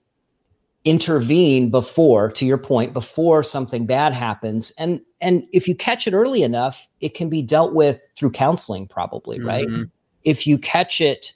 intervene 0.85 1.69
before 1.69 2.31
to 2.31 2.45
your 2.45 2.57
point 2.57 2.93
before 2.93 3.43
something 3.43 3.85
bad 3.85 4.13
happens. 4.13 4.71
And 4.77 5.01
and 5.21 5.43
if 5.51 5.67
you 5.67 5.75
catch 5.75 6.07
it 6.07 6.13
early 6.13 6.43
enough 6.43 6.87
it 7.01 7.13
can 7.13 7.29
be 7.29 7.41
dealt 7.41 7.73
with 7.73 8.01
through 8.15 8.31
counseling 8.31 8.87
probably 8.87 9.39
right? 9.41 9.67
Mm-hmm. 9.67 9.83
if 10.23 10.47
you 10.47 10.57
catch 10.57 11.01
it 11.01 11.33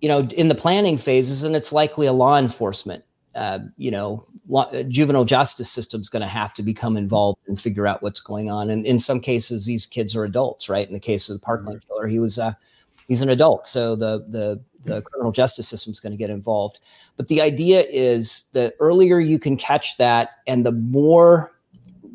you 0.00 0.08
know 0.08 0.20
in 0.36 0.48
the 0.48 0.54
planning 0.54 0.96
phases 0.96 1.44
and 1.44 1.54
it's 1.54 1.72
likely 1.72 2.06
a 2.06 2.12
law 2.12 2.36
enforcement 2.36 3.04
uh, 3.36 3.60
you 3.76 3.92
know 3.92 4.20
law, 4.48 4.68
juvenile 4.88 5.24
justice 5.24 5.70
system 5.70 6.00
is 6.00 6.08
going 6.08 6.22
to 6.22 6.28
have 6.28 6.52
to 6.54 6.62
become 6.62 6.96
involved 6.96 7.38
and 7.46 7.60
figure 7.60 7.86
out 7.86 8.02
what's 8.02 8.20
going 8.20 8.50
on. 8.50 8.70
And 8.70 8.84
in 8.84 8.98
some 8.98 9.20
cases 9.20 9.66
these 9.66 9.86
kids 9.86 10.16
are 10.16 10.24
adults 10.24 10.68
right? 10.68 10.86
In 10.86 10.94
the 10.94 11.00
case 11.00 11.28
of 11.28 11.38
the 11.38 11.44
parkland 11.44 11.80
mm-hmm. 11.80 11.94
killer 11.94 12.08
he 12.08 12.18
was 12.18 12.40
uh 12.40 12.54
he's 13.06 13.20
an 13.20 13.28
adult. 13.28 13.66
So 13.66 13.94
the 13.94 14.24
the 14.28 14.60
the 14.84 15.02
criminal 15.02 15.32
justice 15.32 15.68
system 15.68 15.92
is 15.92 16.00
going 16.00 16.12
to 16.12 16.16
get 16.16 16.30
involved. 16.30 16.78
But 17.16 17.28
the 17.28 17.40
idea 17.40 17.84
is 17.88 18.44
the 18.52 18.74
earlier 18.80 19.18
you 19.18 19.38
can 19.38 19.56
catch 19.56 19.96
that 19.98 20.30
and 20.46 20.64
the 20.64 20.72
more 20.72 21.52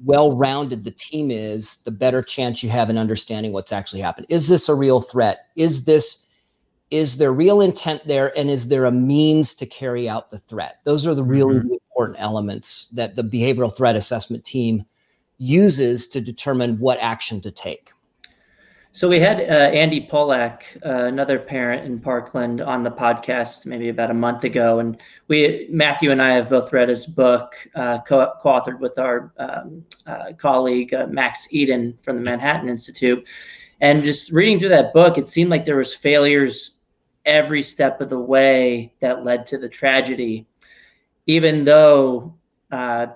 well-rounded 0.04 0.84
the 0.84 0.92
team 0.92 1.32
is, 1.32 1.78
the 1.78 1.92
better 1.92 2.22
chance 2.22 2.62
you 2.62 2.70
have 2.70 2.90
in 2.90 2.98
understanding 2.98 3.52
what's 3.52 3.72
actually 3.72 4.02
happened. 4.02 4.28
Is 4.30 4.48
this 4.48 4.70
a 4.70 4.76
real 4.76 5.02
threat? 5.02 5.48
Is 5.56 5.86
this 5.86 6.26
is 6.92 7.18
there 7.18 7.34
real 7.34 7.62
intent 7.62 8.08
there 8.08 8.38
and 8.38 8.48
is 8.48 8.68
there 8.68 8.86
a 8.86 8.92
means 8.92 9.56
to 9.56 9.66
carry 9.66 10.08
out 10.08 10.30
the 10.30 10.38
threat? 10.38 10.80
Those 10.84 11.08
are 11.08 11.16
the 11.16 11.24
really 11.24 11.56
mm-hmm. 11.56 11.74
important 11.74 12.18
elements 12.20 12.88
that 12.94 13.16
the 13.16 13.24
behavioral 13.24 13.76
threat 13.76 13.96
assessment 13.96 14.46
team 14.46 14.86
uses 15.38 16.08
to 16.10 16.22
determine 16.22 16.80
what 16.80 17.00
action 17.00 17.42
to 17.42 17.52
take. 17.52 17.92
So 18.96 19.10
we 19.10 19.20
had 19.20 19.42
uh, 19.42 19.76
Andy 19.76 20.00
Pollack, 20.00 20.64
uh, 20.86 21.04
another 21.04 21.38
parent 21.38 21.86
in 21.86 22.00
Parkland, 22.00 22.62
on 22.62 22.82
the 22.82 22.90
podcast 22.90 23.66
maybe 23.66 23.90
about 23.90 24.10
a 24.10 24.14
month 24.14 24.46
ago, 24.46 24.80
and 24.80 24.96
we 25.28 25.68
Matthew 25.70 26.12
and 26.12 26.22
I 26.22 26.34
have 26.36 26.50
both 26.50 26.72
read 26.72 26.88
his 26.88 27.06
book, 27.06 27.56
uh, 27.76 28.00
co- 28.08 28.32
authored 28.46 28.80
with 28.80 28.98
our 28.98 29.34
um, 29.38 29.84
uh, 30.08 30.32
colleague 30.38 30.94
uh, 30.94 31.08
Max 31.08 31.46
Eden 31.52 31.98
from 32.04 32.16
the 32.16 32.24
Manhattan 32.24 32.70
Institute. 32.70 33.28
And 33.82 34.02
just 34.02 34.32
reading 34.32 34.60
through 34.60 34.70
that 34.70 34.94
book, 34.94 35.18
it 35.18 35.28
seemed 35.28 35.50
like 35.50 35.66
there 35.66 35.76
was 35.76 35.94
failures 35.94 36.78
every 37.26 37.64
step 37.64 38.00
of 38.00 38.08
the 38.08 38.18
way 38.18 38.94
that 39.02 39.26
led 39.26 39.46
to 39.48 39.58
the 39.58 39.68
tragedy, 39.68 40.48
even 41.28 41.66
though 41.66 42.34
uh, 42.72 43.08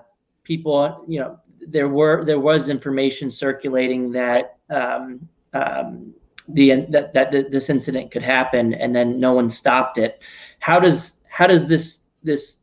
people, 0.44 1.06
you 1.08 1.20
know, 1.20 1.40
there 1.66 1.88
were 1.88 2.22
there 2.26 2.38
was 2.38 2.68
information 2.68 3.30
circulating 3.30 4.12
that. 4.12 4.58
Um, 4.68 5.26
um, 5.52 6.14
the 6.48 6.86
that, 6.90 7.14
that 7.14 7.30
this 7.50 7.70
incident 7.70 8.10
could 8.10 8.22
happen 8.22 8.74
and 8.74 8.94
then 8.94 9.20
no 9.20 9.32
one 9.32 9.50
stopped 9.50 9.98
it. 9.98 10.22
How 10.58 10.80
does 10.80 11.14
how 11.28 11.46
does 11.46 11.66
this 11.66 12.00
this 12.22 12.58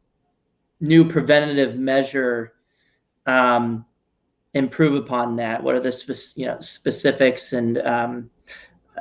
new 0.79 1.07
preventative 1.07 1.77
measure 1.77 2.53
um, 3.25 3.85
improve 4.53 4.95
upon 4.95 5.35
that? 5.37 5.61
What 5.61 5.75
are 5.75 5.79
the 5.79 5.91
spe- 5.91 6.37
you 6.37 6.45
know 6.45 6.59
specifics? 6.59 7.53
And 7.53 7.79
um, 7.79 8.29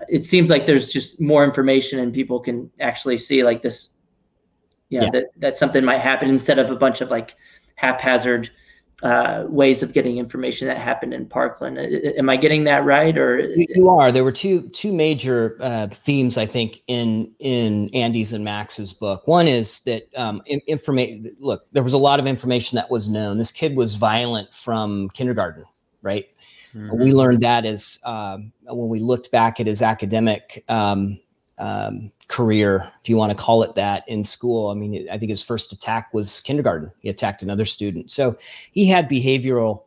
it 0.09 0.25
seems 0.25 0.51
like 0.51 0.67
there's 0.67 0.93
just 0.93 1.21
more 1.21 1.45
information 1.45 2.01
and 2.01 2.13
people 2.13 2.41
can 2.41 2.71
actually 2.81 3.19
see 3.19 3.43
like 3.43 3.63
this 3.63 3.91
you 4.89 5.01
know, 5.01 5.07
yeah. 5.07 5.11
that 5.11 5.27
that 5.37 5.59
something 5.59 5.85
might 5.85 6.01
happen 6.01 6.29
instead 6.29 6.59
of 6.59 6.71
a 6.71 6.77
bunch 6.77 7.01
of 7.01 7.11
like 7.11 7.35
haphazard 7.75 8.51
uh, 9.03 9.45
ways 9.49 9.83
of 9.83 9.93
getting 9.93 10.17
information 10.17 10.69
that 10.69 10.79
happened 10.79 11.13
in 11.13 11.27
Parkland. 11.27 11.79
Am 11.79 12.31
I 12.31 12.37
getting 12.37 12.65
that 12.65 12.85
right? 12.85 13.17
Or 13.17 13.41
you 13.41 13.89
are. 13.91 14.11
There 14.11 14.25
were 14.25 14.33
two 14.33 14.69
two 14.71 14.93
major 14.93 15.59
uh, 15.61 15.89
themes 15.89 16.39
I 16.39 16.47
think 16.47 16.83
in 16.87 17.35
in 17.39 17.91
Andy's 17.93 18.33
and 18.33 18.45
Max's 18.45 18.95
book. 18.95 19.27
One 19.27 19.47
is 19.47 19.81
that 19.81 20.05
um, 20.17 20.43
information. 20.47 21.37
Look, 21.39 21.67
there 21.73 21.83
was 21.83 21.93
a 21.93 21.99
lot 21.99 22.21
of 22.21 22.27
information 22.27 22.77
that 22.77 22.91
was 22.91 23.09
known. 23.09 23.37
This 23.37 23.53
kid 23.53 23.77
was 23.77 23.95
violent 23.95 24.55
from 24.55 25.11
kindergarten, 25.11 25.65
right? 26.01 26.27
Mm-hmm. 26.75 27.03
We 27.03 27.13
learned 27.13 27.43
that 27.43 27.67
as 27.67 27.99
um, 28.05 28.53
when 28.65 28.89
we 28.89 28.99
looked 28.99 29.31
back 29.31 29.61
at 29.61 29.67
his 29.67 29.83
academic 29.83 30.65
um, 30.69 31.19
um, 31.59 32.13
career, 32.29 32.91
if 33.01 33.09
you 33.09 33.17
want 33.17 33.37
to 33.37 33.43
call 33.43 33.63
it 33.63 33.75
that, 33.77 34.09
in 34.09 34.25
school. 34.25 34.69
I 34.69 34.75
mean, 34.75 35.09
I 35.11 35.19
think 35.19 35.31
his 35.31 35.43
first 35.43 35.73
attack 35.73 36.13
was 36.13 36.41
kindergarten. 36.41 36.91
He 37.01 37.09
attacked 37.09 37.43
another 37.43 37.65
student. 37.65 38.11
So 38.11 38.37
he 38.73 38.87
had 38.87 39.09
behavioral 39.09 39.83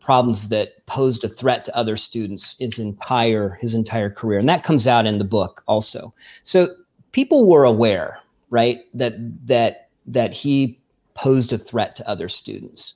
problems 0.00 0.48
that 0.48 0.84
posed 0.86 1.22
a 1.22 1.28
threat 1.28 1.64
to 1.64 1.76
other 1.76 1.96
students 1.96 2.56
his 2.58 2.78
entire 2.78 3.50
his 3.60 3.74
entire 3.74 4.10
career, 4.10 4.38
and 4.38 4.48
that 4.48 4.64
comes 4.64 4.86
out 4.86 5.06
in 5.06 5.18
the 5.18 5.24
book 5.24 5.62
also. 5.66 6.12
So 6.42 6.74
people 7.12 7.46
were 7.46 7.64
aware, 7.64 8.20
right, 8.50 8.80
that 8.94 9.14
that 9.46 9.90
that 10.06 10.32
he 10.32 10.80
posed 11.14 11.52
a 11.52 11.58
threat 11.58 11.94
to 11.96 12.08
other 12.08 12.28
students. 12.28 12.94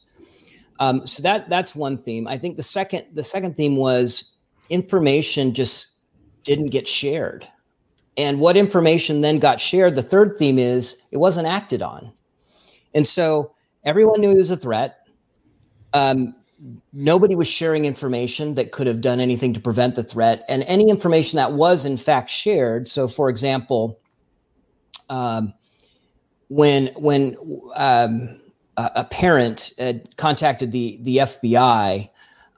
Um, 0.80 1.06
so 1.06 1.22
that 1.22 1.48
that's 1.48 1.74
one 1.74 1.96
theme. 1.96 2.26
I 2.26 2.38
think 2.38 2.56
the 2.56 2.62
second 2.62 3.06
the 3.14 3.22
second 3.22 3.56
theme 3.56 3.76
was 3.76 4.32
information 4.68 5.54
just 5.54 5.92
didn't 6.42 6.70
get 6.70 6.88
shared 6.88 7.46
and 8.16 8.40
what 8.40 8.56
information 8.56 9.20
then 9.20 9.38
got 9.38 9.60
shared, 9.60 9.94
the 9.94 10.02
third 10.02 10.36
theme 10.38 10.58
is 10.58 11.02
it 11.10 11.18
wasn't 11.18 11.46
acted 11.46 11.82
on. 11.82 12.12
And 12.94 13.06
so 13.06 13.52
everyone 13.84 14.20
knew 14.20 14.30
it 14.30 14.38
was 14.38 14.50
a 14.50 14.56
threat. 14.56 15.06
Um, 15.92 16.34
nobody 16.92 17.34
was 17.34 17.48
sharing 17.48 17.84
information 17.84 18.54
that 18.54 18.72
could 18.72 18.86
have 18.86 19.00
done 19.00 19.20
anything 19.20 19.52
to 19.52 19.60
prevent 19.60 19.94
the 19.94 20.02
threat. 20.02 20.44
And 20.48 20.62
any 20.64 20.88
information 20.88 21.36
that 21.36 21.52
was, 21.52 21.84
in 21.84 21.96
fact, 21.96 22.30
shared. 22.30 22.88
So, 22.88 23.06
for 23.06 23.28
example, 23.28 24.00
um, 25.10 25.52
when 26.48 26.86
when 26.96 27.36
um, 27.74 28.40
a 28.76 29.04
parent 29.04 29.72
contacted 30.16 30.72
the 30.72 30.98
the 31.02 31.18
FBI, 31.18 32.10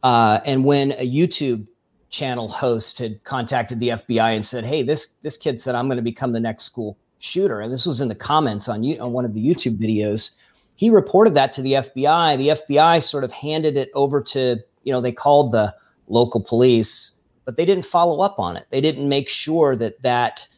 uh, 0.03 0.41
and 0.45 0.65
when 0.65 0.93
a 0.93 1.11
YouTube 1.11 1.67
channel 2.11 2.49
host 2.49 2.99
had 2.99 3.23
contacted 3.25 3.81
the 3.81 3.91
FBI 3.91 4.35
and 4.35 4.45
said, 4.45 4.65
"Hey, 4.65 4.83
this 4.83 5.07
this 5.23 5.37
kid 5.37 5.61
said 5.61 5.75
I'm 5.75 5.87
going 5.87 5.97
to 5.97 6.03
become 6.03 6.33
the 6.33 6.41
next 6.41 6.65
school 6.65 6.97
shooter," 7.19 7.61
and 7.61 7.73
this 7.73 7.87
was 7.87 8.01
in 8.01 8.09
the 8.09 8.15
comments 8.15 8.69
on 8.69 8.83
you 8.83 8.99
on 9.01 9.13
one 9.13 9.25
of 9.25 9.35
the 9.35 9.45
YouTube 9.45 9.79
videos. 9.79 10.31
He 10.77 10.91
reported 10.91 11.35
that 11.35 11.53
to 11.55 11.63
the 11.63 11.75
FBI. 11.75 12.37
The 12.37 12.49
FBI 12.49 13.03
sort 13.03 13.25
of 13.25 13.33
handed 13.33 13.77
it 13.77 13.91
over 13.95 14.21
to 14.23 14.59
you 14.85 14.93
know 14.93 15.01
they 15.01 15.13
called 15.13 15.53
the 15.53 15.75
local 16.09 16.41
police, 16.41 17.13
but 17.45 17.57
they 17.57 17.67
didn't 17.67 17.85
follow 17.85 18.21
up 18.21 18.39
on 18.39 18.57
it. 18.57 18.67
They 18.71 18.81
didn't 18.81 19.09
make 19.09 19.29
sure 19.29 19.77
that 19.77 20.03
that 20.03 20.49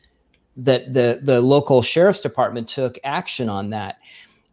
that 0.56 0.92
the 0.92 1.20
the 1.22 1.40
local 1.40 1.82
sheriff's 1.82 2.20
department 2.20 2.68
took 2.68 2.98
action 3.04 3.48
on 3.48 3.70
that. 3.70 3.98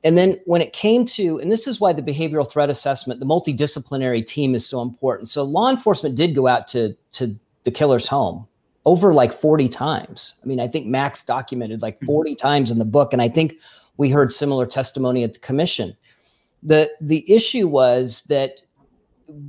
And 0.07 0.17
then 0.17 0.39
when 0.45 0.61
it 0.61 0.71
came 0.71 1.05
to, 1.07 1.37
and 1.37 1.51
this 1.51 1.67
is 1.67 1.81
why 1.81 1.91
the 1.91 2.01
behavioral 2.01 2.49
threat 2.49 2.69
assessment, 2.69 3.19
the 3.19 3.25
multidisciplinary 3.25 4.25
team 4.25 4.55
is 4.55 4.65
so 4.65 4.81
important. 4.81 5.27
So 5.27 5.43
law 5.43 5.69
enforcement 5.69 6.15
did 6.15 6.33
go 6.33 6.47
out 6.47 6.69
to 6.69 6.95
to 7.11 7.37
the 7.65 7.71
killer's 7.71 8.07
home 8.07 8.47
over 8.85 9.13
like 9.13 9.33
40 9.33 9.67
times. 9.67 10.35
I 10.41 10.47
mean, 10.47 10.61
I 10.61 10.67
think 10.69 10.85
Max 10.85 11.23
documented 11.23 11.81
like 11.81 11.99
hmm. 11.99 12.05
40 12.05 12.35
times 12.35 12.71
in 12.71 12.79
the 12.79 12.85
book, 12.85 13.11
and 13.11 13.21
I 13.21 13.27
think 13.27 13.55
we 13.97 14.09
heard 14.09 14.31
similar 14.31 14.65
testimony 14.65 15.25
at 15.25 15.33
the 15.33 15.39
commission. 15.39 15.97
The 16.63 16.89
the 17.01 17.29
issue 17.29 17.67
was 17.67 18.21
that 18.29 18.61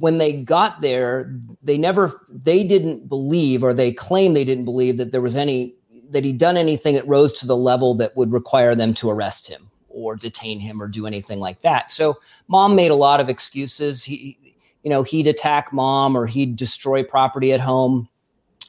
when 0.00 0.18
they 0.18 0.42
got 0.42 0.80
there, 0.80 1.32
they 1.62 1.78
never 1.78 2.20
they 2.28 2.64
didn't 2.64 3.08
believe 3.08 3.62
or 3.62 3.72
they 3.72 3.92
claimed 3.92 4.34
they 4.34 4.44
didn't 4.44 4.64
believe 4.64 4.96
that 4.96 5.12
there 5.12 5.22
was 5.22 5.36
any 5.36 5.76
that 6.10 6.24
he'd 6.24 6.38
done 6.38 6.56
anything 6.56 6.96
that 6.96 7.06
rose 7.06 7.32
to 7.34 7.46
the 7.46 7.56
level 7.56 7.94
that 7.94 8.16
would 8.16 8.32
require 8.32 8.74
them 8.74 8.92
to 8.94 9.08
arrest 9.08 9.46
him 9.46 9.70
or 10.04 10.16
detain 10.16 10.60
him 10.60 10.80
or 10.80 10.88
do 10.88 11.06
anything 11.06 11.40
like 11.40 11.60
that. 11.60 11.90
So 11.90 12.18
mom 12.48 12.76
made 12.76 12.90
a 12.90 12.94
lot 12.94 13.20
of 13.20 13.28
excuses. 13.28 14.04
He, 14.04 14.38
you 14.82 14.90
know, 14.90 15.02
he'd 15.02 15.26
attack 15.26 15.72
mom 15.72 16.16
or 16.16 16.26
he'd 16.26 16.56
destroy 16.56 17.02
property 17.02 17.52
at 17.52 17.60
home. 17.60 18.08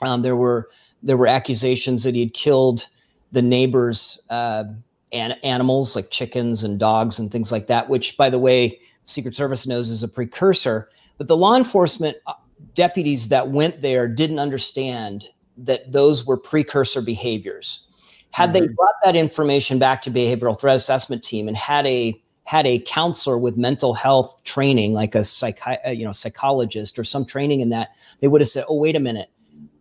Um, 0.02 0.22
there 0.22 0.36
were 0.36 0.70
there 1.02 1.18
were 1.18 1.28
accusations 1.28 2.04
that 2.04 2.16
he'd 2.16 2.34
killed 2.34 2.88
the 3.32 3.42
neighbors' 3.42 4.20
uh, 4.30 4.66
an- 5.12 5.38
animals 5.44 5.96
like 5.96 6.10
chickens 6.10 6.64
and 6.64 6.80
dogs 6.80 7.20
and 7.20 7.32
things 7.32 7.52
like 7.52 7.68
that. 7.68 7.90
Which, 7.90 8.18
by 8.18 8.30
the 8.30 8.40
way, 8.40 8.80
Secret 9.04 9.36
Service 9.36 9.68
knows 9.68 9.90
is 9.90 10.04
a 10.04 10.08
precursor. 10.08 10.90
But 11.18 11.28
the 11.28 11.38
law 11.38 11.56
enforcement 11.56 12.18
uh, 12.28 12.34
deputies 12.74 13.28
that 13.30 13.50
went 13.50 13.82
there 13.82 14.08
didn't 14.08 14.40
understand 14.40 15.30
that 15.58 15.92
those 15.92 16.26
were 16.26 16.38
precursor 16.38 17.02
behaviors. 17.02 17.88
Had 18.32 18.54
mm-hmm. 18.54 18.66
they 18.66 18.74
brought 18.74 18.96
that 19.04 19.16
information 19.16 19.80
back 19.80 20.02
to 20.04 20.12
behavioral 20.12 20.60
threat 20.60 20.76
assessment 20.76 21.24
team 21.24 21.48
and 21.48 21.58
had 21.58 21.86
a 21.88 22.20
had 22.44 22.66
a 22.66 22.80
counselor 22.80 23.38
with 23.38 23.58
mental 23.58 23.94
health 23.94 24.44
training, 24.44 24.94
like 24.94 25.14
a 25.14 25.20
psychi- 25.20 25.78
uh, 25.86 25.92
you 25.92 26.06
know 26.06 26.12
psychologist 26.12 26.98
or 26.98 27.04
some 27.04 27.26
training 27.26 27.62
in 27.62 27.70
that, 27.70 27.90
they 28.22 28.28
would 28.28 28.42
have 28.42 28.48
said, 28.48 28.66
"Oh, 28.68 28.76
wait 28.76 28.96
a 28.96 29.00
minute, 29.00 29.30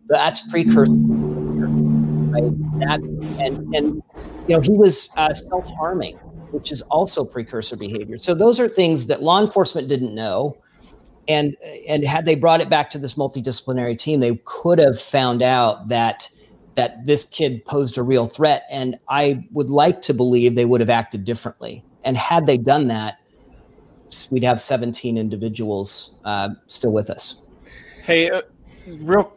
that's 0.07 0.41
precursor." 0.49 0.91
Right? 0.91 2.51
That 2.79 2.99
and 3.39 3.75
and 3.75 4.03
you 4.47 4.55
know 4.55 4.61
he 4.61 4.71
was 4.71 5.09
uh, 5.17 5.33
self 5.33 5.67
harming, 5.75 6.17
which 6.51 6.71
is 6.71 6.81
also 6.83 7.25
precursor 7.25 7.75
behavior. 7.75 8.17
So 8.17 8.33
those 8.33 8.59
are 8.59 8.67
things 8.67 9.07
that 9.07 9.21
law 9.21 9.41
enforcement 9.41 9.87
didn't 9.87 10.13
know 10.13 10.57
and 11.29 11.55
and 11.87 12.03
had 12.03 12.25
they 12.25 12.35
brought 12.35 12.59
it 12.59 12.69
back 12.69 12.89
to 12.89 12.97
this 12.97 13.13
multidisciplinary 13.13 13.97
team, 13.97 14.19
they 14.19 14.41
could 14.43 14.79
have 14.79 14.99
found 14.99 15.41
out 15.41 15.87
that 15.87 16.29
that 16.79 17.05
this 17.05 17.25
kid 17.25 17.65
posed 17.65 17.97
a 17.97 18.03
real 18.03 18.25
threat. 18.25 18.63
And 18.71 18.97
I 19.09 19.45
would 19.51 19.69
like 19.69 20.01
to 20.03 20.13
believe 20.13 20.55
they 20.55 20.63
would 20.63 20.79
have 20.79 20.89
acted 20.89 21.25
differently. 21.25 21.83
And 22.05 22.15
had 22.15 22.45
they 22.45 22.57
done 22.57 22.87
that, 22.87 23.17
we'd 24.31 24.45
have 24.45 24.61
17 24.61 25.17
individuals 25.17 26.15
uh, 26.23 26.51
still 26.67 26.93
with 26.93 27.09
us. 27.09 27.41
Hey, 28.03 28.29
uh, 28.29 28.43
real 28.87 29.35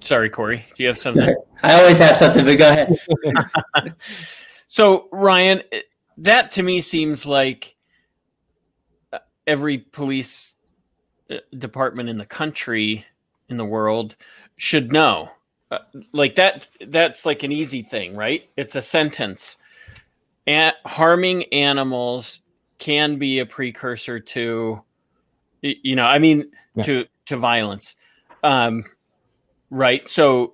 sorry, 0.00 0.30
Corey, 0.30 0.64
do 0.74 0.82
you 0.82 0.86
have 0.86 0.98
something? 0.98 1.36
I 1.62 1.78
always 1.78 1.98
have 1.98 2.16
something, 2.16 2.46
but 2.46 2.56
go 2.56 2.70
ahead. 2.70 2.98
so, 4.66 5.10
Ryan, 5.12 5.62
that 6.16 6.52
to 6.52 6.62
me 6.62 6.80
seems 6.80 7.26
like 7.26 7.76
uh, 9.12 9.18
every 9.46 9.76
police 9.76 10.56
uh, 11.30 11.36
department 11.58 12.08
in 12.08 12.16
the 12.16 12.24
country 12.24 13.04
in 13.50 13.58
the 13.58 13.66
world 13.66 14.16
should 14.56 14.90
know 14.90 15.32
uh, 15.72 15.78
like 16.12 16.34
that 16.34 16.68
that's 16.88 17.24
like 17.24 17.42
an 17.42 17.50
easy 17.50 17.80
thing 17.80 18.14
right 18.14 18.50
it's 18.58 18.74
a 18.74 18.82
sentence 18.82 19.56
and 20.46 20.74
harming 20.84 21.44
animals 21.44 22.40
can 22.78 23.16
be 23.16 23.38
a 23.38 23.46
precursor 23.46 24.20
to 24.20 24.82
you 25.62 25.96
know 25.96 26.04
i 26.04 26.18
mean 26.18 26.44
yeah. 26.74 26.82
to 26.82 27.06
to 27.24 27.38
violence 27.38 27.94
um 28.42 28.84
right 29.70 30.08
so 30.10 30.52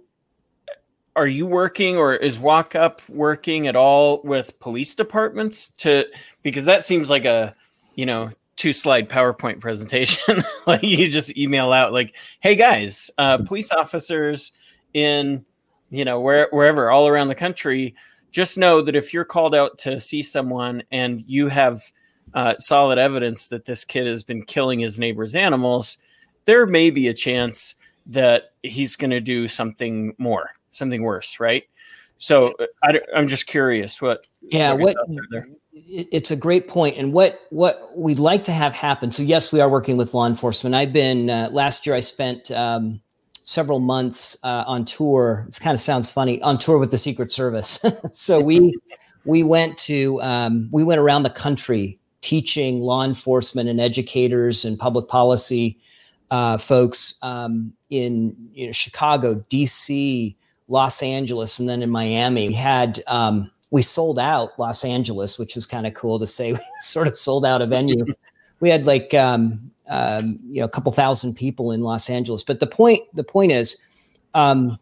are 1.17 1.27
you 1.27 1.47
working 1.47 1.97
or 1.97 2.15
is 2.15 2.39
walk 2.39 2.77
up 2.77 3.03
working 3.09 3.67
at 3.67 3.75
all 3.75 4.23
with 4.23 4.57
police 4.61 4.95
departments 4.95 5.73
to 5.79 6.05
because 6.45 6.65
that 6.65 6.85
seems 6.85 7.11
like 7.11 7.25
a 7.25 7.57
you 7.97 8.07
know 8.07 8.31
two 8.55 8.73
slide 8.73 9.09
PowerPoint 9.09 9.61
presentation. 9.63 10.45
like 10.67 10.83
you 10.83 11.09
just 11.09 11.37
email 11.39 11.73
out 11.73 11.93
like, 11.93 12.15
"Hey 12.41 12.57
guys, 12.57 13.11
uh, 13.17 13.39
police 13.39 13.73
officers 13.73 14.53
in 14.95 15.45
you 15.91 16.05
know 16.05 16.21
where, 16.21 16.49
wherever 16.51 16.91
all 16.91 17.09
around 17.09 17.29
the 17.29 17.35
country, 17.35 17.95
just 18.31 18.59
know 18.59 18.83
that 18.83 18.97
if 18.97 19.13
you're 19.13 19.25
called 19.25 19.55
out 19.55 19.79
to 19.79 20.01
see 20.01 20.23
someone 20.23 20.83
and 20.91 21.25
you 21.27 21.49
have 21.49 21.83
uh, 22.35 22.55
solid 22.59 22.99
evidence 22.99 23.49
that 23.49 23.65
this 23.65 23.85
kid 23.85 24.07
has 24.07 24.23
been 24.23 24.43
killing 24.43 24.81
his 24.81 24.99
neighbor's 24.99 25.35
animals, 25.35 25.99
there 26.45 26.67
may 26.67 26.91
be 26.91 27.09
a 27.09 27.15
chance 27.15 27.75
that 28.07 28.53
he's 28.63 28.97
going 28.97 29.11
to 29.11 29.21
do 29.21 29.49
something 29.49 30.15
more, 30.19 30.51
something 30.71 31.03
worse, 31.03 31.41
right?" 31.41 31.65
So 32.19 32.55
uh, 32.59 32.67
I, 32.83 33.01
am 33.15 33.29
just 33.29 33.47
curious 33.47 34.03
what. 34.03 34.27
Yeah, 34.43 34.73
what, 34.73 34.97
what 35.07 35.45
it's 35.87 36.31
a 36.31 36.37
great 36.37 36.69
point 36.69 36.97
and 36.97 37.13
what 37.13 37.41
what 37.51 37.97
we'd 37.97 38.19
like 38.19 38.45
to 38.45 38.53
have 38.53 38.75
happen 38.75 39.13
so 39.13 39.23
yes 39.23 39.53
we 39.53 39.61
are 39.61 39.69
working 39.69 39.97
with 39.97 40.13
law 40.13 40.27
enforcement 40.27 40.75
i've 40.75 40.93
been 40.93 41.31
uh, 41.31 41.49
last 41.53 41.87
year 41.87 41.95
i 41.95 42.01
spent 42.01 42.51
um, 42.51 43.01
several 43.49 43.81
months 43.81 44.37
uh, 44.43 44.63
on 44.67 44.85
tour 44.85 45.47
it 45.49 45.59
kind 45.59 45.75
of 45.75 45.81
sounds 45.81 46.11
funny 46.11 46.41
on 46.43 46.59
tour 46.59 46.77
with 46.77 46.91
the 46.91 46.99
secret 46.99 47.33
service 47.33 47.83
so 48.13 48.39
we 48.39 48.75
we 49.25 49.43
went 49.43 49.79
to 49.79 50.21
um, 50.21 50.69
we 50.71 50.85
went 50.85 51.01
around 51.01 51.23
the 51.23 51.31
country 51.31 51.99
teaching 52.21 52.83
law 52.83 53.03
enforcement 53.03 53.67
and 53.67 53.81
educators 53.81 54.67
and 54.67 54.79
public 54.79 55.09
policy 55.09 55.79
uh, 56.31 56.59
folks 56.59 57.15
um, 57.23 57.73
in 57.89 58.37
you 58.53 58.67
know, 58.67 58.73
chicago 58.73 59.35
dc 59.51 60.37
los 60.69 61.03
angeles 61.03 61.59
and 61.59 61.71
then 61.71 61.81
in 61.81 61.89
miami 61.89 62.49
we 62.49 62.55
had 62.55 63.03
um, 63.07 63.51
we 63.71 63.83
sold 63.83 64.19
out 64.19 64.59
Los 64.59 64.83
Angeles, 64.83 65.39
which 65.39 65.55
was 65.55 65.67
kind 65.67 65.87
of 65.87 65.93
cool 65.93 66.19
to 66.19 66.27
say. 66.27 66.53
We 66.59 66.61
sort 66.81 67.07
of 67.07 67.19
sold 67.19 67.45
out 67.45 67.61
a 67.61 67.67
venue. 67.67 68.07
we 68.61 68.71
had 68.71 68.87
like 68.87 69.13
um, 69.13 69.71
um, 69.89 70.39
you 70.49 70.61
know 70.61 70.67
a 70.67 70.69
couple 70.69 70.93
thousand 70.93 71.35
people 71.35 71.73
in 71.73 71.83
Los 71.83 72.09
Angeles. 72.09 72.43
But 72.43 72.61
the 72.61 72.67
point 72.67 73.03
the 73.15 73.25
point 73.25 73.53
is, 73.53 73.77
um, 74.35 74.79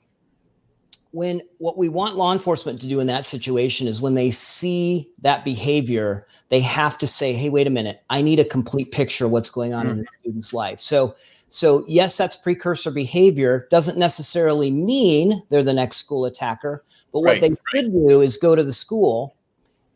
when 1.12 1.40
what 1.58 1.78
we 1.78 1.88
want 1.88 2.16
law 2.16 2.32
enforcement 2.32 2.80
to 2.80 2.88
do 2.88 3.00
in 3.00 3.06
that 3.06 3.24
situation 3.24 3.86
is 3.86 4.00
when 4.00 4.14
they 4.14 4.30
see 4.30 5.10
that 5.22 5.44
behavior, 5.44 6.26
they 6.48 6.60
have 6.60 6.98
to 6.98 7.06
say, 7.06 7.32
"Hey, 7.32 7.48
wait 7.48 7.66
a 7.66 7.70
minute! 7.70 8.02
I 8.10 8.22
need 8.22 8.40
a 8.40 8.44
complete 8.44 8.92
picture 8.92 9.26
of 9.26 9.30
what's 9.30 9.50
going 9.50 9.74
on 9.74 9.86
mm-hmm. 9.86 9.92
in 9.92 9.98
the 9.98 10.06
student's 10.20 10.52
life." 10.52 10.80
So 10.80 11.14
so, 11.48 11.84
yes, 11.86 12.16
that's 12.16 12.36
precursor 12.36 12.90
behavior. 12.90 13.68
Doesn't 13.70 13.98
necessarily 13.98 14.70
mean 14.70 15.42
they're 15.48 15.62
the 15.62 15.72
next 15.72 15.96
school 15.96 16.24
attacker. 16.24 16.84
But 17.12 17.20
what 17.20 17.32
right, 17.32 17.40
they 17.40 17.50
right. 17.50 17.58
should 17.74 17.92
do 17.92 18.20
is 18.20 18.36
go 18.36 18.56
to 18.56 18.64
the 18.64 18.72
school 18.72 19.35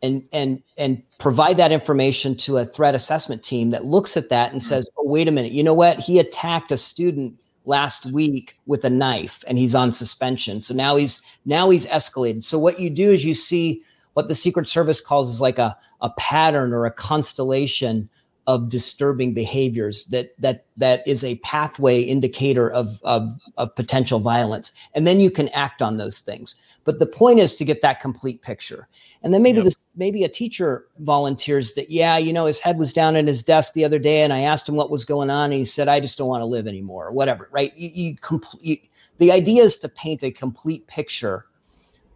and 0.03 0.27
and 0.33 0.63
and 0.79 1.03
provide 1.19 1.57
that 1.59 1.73
information 1.73 2.35
to 2.35 2.59
a 2.59 2.65
threat 2.65 2.95
assessment 2.95 3.43
team 3.43 3.71
that 3.71 3.85
looks 3.85 4.17
at 4.17 4.29
that 4.31 4.53
and 4.53 4.61
mm-hmm. 4.61 4.69
says, 4.69 4.89
"Oh, 4.97 5.07
wait 5.07 5.29
a 5.29 5.33
minute. 5.33 5.53
You 5.53 5.63
know 5.63 5.75
what? 5.75 6.01
He 6.01 6.19
attacked 6.19 6.73
a 6.73 6.77
student 6.77 7.39
last 7.65 8.07
week 8.07 8.57
with 8.67 8.85
a 8.85 8.91
knife, 8.91 9.45
and 9.47 9.59
he's 9.59 9.75
on 9.75 9.93
suspension. 9.93 10.63
So 10.63 10.75
now 10.75 10.97
he's 10.97 11.21
now 11.45 11.71
he's 11.71 11.87
escalated. 11.87 12.45
So 12.45 12.59
what 12.59 12.81
you 12.81 12.91
do 12.91 13.13
is 13.13 13.25
you 13.25 13.35
see 13.35 13.83
what 14.15 14.29
the 14.29 14.35
Secret 14.35 14.69
Service 14.69 15.01
calls 15.01 15.33
is 15.33 15.41
like 15.41 15.59
a 15.59 15.77
a 16.01 16.11
pattern 16.11 16.73
or 16.73 16.87
a 16.87 16.91
constellation 16.91 18.09
of 18.47 18.69
disturbing 18.69 19.35
behaviors 19.35 20.07
that 20.07 20.31
that 20.39 20.65
that 20.77 21.07
is 21.07 21.23
a 21.23 21.37
pathway 21.37 22.01
indicator 22.01 22.69
of, 22.69 23.01
of, 23.05 23.31
of 23.57 23.75
potential 23.77 24.19
violence 24.19 24.73
and 24.95 25.07
then 25.07 25.21
you 25.21 25.31
can 25.31 25.49
act 25.51 25.83
on 25.83 25.97
those 25.97 26.21
things 26.21 26.57
but 26.85 26.99
the 26.99 27.07
point 27.07 27.39
is 27.39 27.55
to 27.55 27.65
get 27.65 27.83
that 27.83 28.01
complete 28.01 28.43
picture 28.43 28.89
and 29.23 29.35
then 29.35 29.43
maybe 29.43 29.59
yep. 29.59 29.65
this 29.65 29.77
maybe 29.97 30.25
a 30.25 30.29
teacher 30.29 30.87
volunteers 30.99 31.75
that 31.75 31.91
yeah 31.91 32.17
you 32.17 32.33
know 32.33 32.47
his 32.47 32.61
head 32.61 32.79
was 32.79 32.93
down 32.93 33.17
in 33.17 33.27
his 33.27 33.43
desk 33.43 33.73
the 33.73 33.85
other 33.85 33.99
day 33.99 34.23
and 34.23 34.33
i 34.33 34.41
asked 34.41 34.69
him 34.69 34.77
what 34.77 34.91
was 34.91 35.05
going 35.05 35.31
on 35.31 35.51
and 35.51 35.59
he 35.59 35.65
said 35.65 35.89
i 35.89 36.01
just 36.01 36.17
don't 36.17 36.29
want 36.29 36.41
to 36.41 36.47
live 36.47 36.67
anymore 36.67 37.09
or 37.09 37.13
whatever 37.13 37.49
right 37.53 37.77
you, 37.77 37.91
you, 37.93 38.17
compl- 38.17 38.59
you 38.61 38.77
the 39.19 39.31
idea 39.31 39.63
is 39.63 39.77
to 39.77 39.89
paint 39.89 40.23
a 40.23 40.31
complete 40.31 40.87
picture 40.87 41.47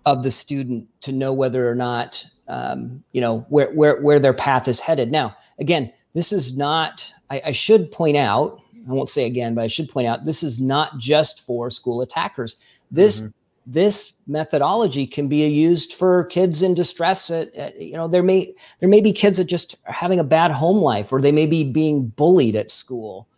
of 0.07 0.23
the 0.23 0.31
student 0.31 0.89
to 1.01 1.13
know 1.13 1.33
whether 1.33 1.69
or 1.69 1.75
not 1.75 2.25
um, 2.49 3.03
you 3.13 3.21
know 3.21 3.47
where 3.49 3.71
where 3.73 4.01
where 4.01 4.19
their 4.19 4.35
path 4.35 4.69
is 4.69 4.81
headed. 4.81 5.11
Now, 5.11 5.37
again, 5.59 5.93
this 6.13 6.33
is 6.33 6.57
not. 6.57 7.11
I, 7.31 7.43
I 7.47 7.53
should 7.53 7.91
point 7.91 8.17
out. 8.17 8.61
I 8.89 8.93
won't 8.93 9.09
say 9.09 9.27
again, 9.27 9.55
but 9.55 9.65
I 9.65 9.67
should 9.67 9.89
point 9.89 10.09
out 10.09 10.25
this 10.25 10.43
is 10.43 10.61
not 10.61 10.99
just 10.99 11.41
for 11.41 11.71
school 11.71 12.03
attackers. 12.03 12.57
This 12.91 13.21
mm-hmm. 13.21 13.31
this 13.67 14.13
methodology 14.27 15.07
can 15.07 15.29
be 15.29 15.47
used 15.47 15.93
for 15.93 16.25
kids 16.25 16.63
in 16.63 16.75
distress. 16.75 17.31
At, 17.31 17.55
at, 17.55 17.81
you 17.81 17.95
know, 17.95 18.09
there 18.09 18.23
may 18.23 18.55
there 18.81 18.89
may 18.89 19.01
be 19.01 19.13
kids 19.13 19.39
that 19.39 19.45
just 19.45 19.77
are 19.87 19.93
having 19.93 20.19
a 20.19 20.25
bad 20.25 20.51
home 20.51 20.79
life, 20.79 21.13
or 21.13 21.21
they 21.21 21.33
may 21.33 21.47
be 21.47 21.65
being 21.65 22.09
bullied 22.09 22.57
at 22.57 22.71
school, 22.71 23.29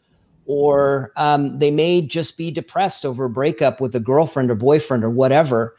or 0.47 1.13
um, 1.17 1.59
they 1.59 1.71
may 1.71 2.03
just 2.03 2.37
be 2.37 2.51
depressed 2.51 3.07
over 3.07 3.25
a 3.25 3.31
breakup 3.31 3.81
with 3.81 3.95
a 3.95 4.01
girlfriend 4.01 4.51
or 4.51 4.55
boyfriend 4.55 5.05
or 5.05 5.11
whatever 5.11 5.77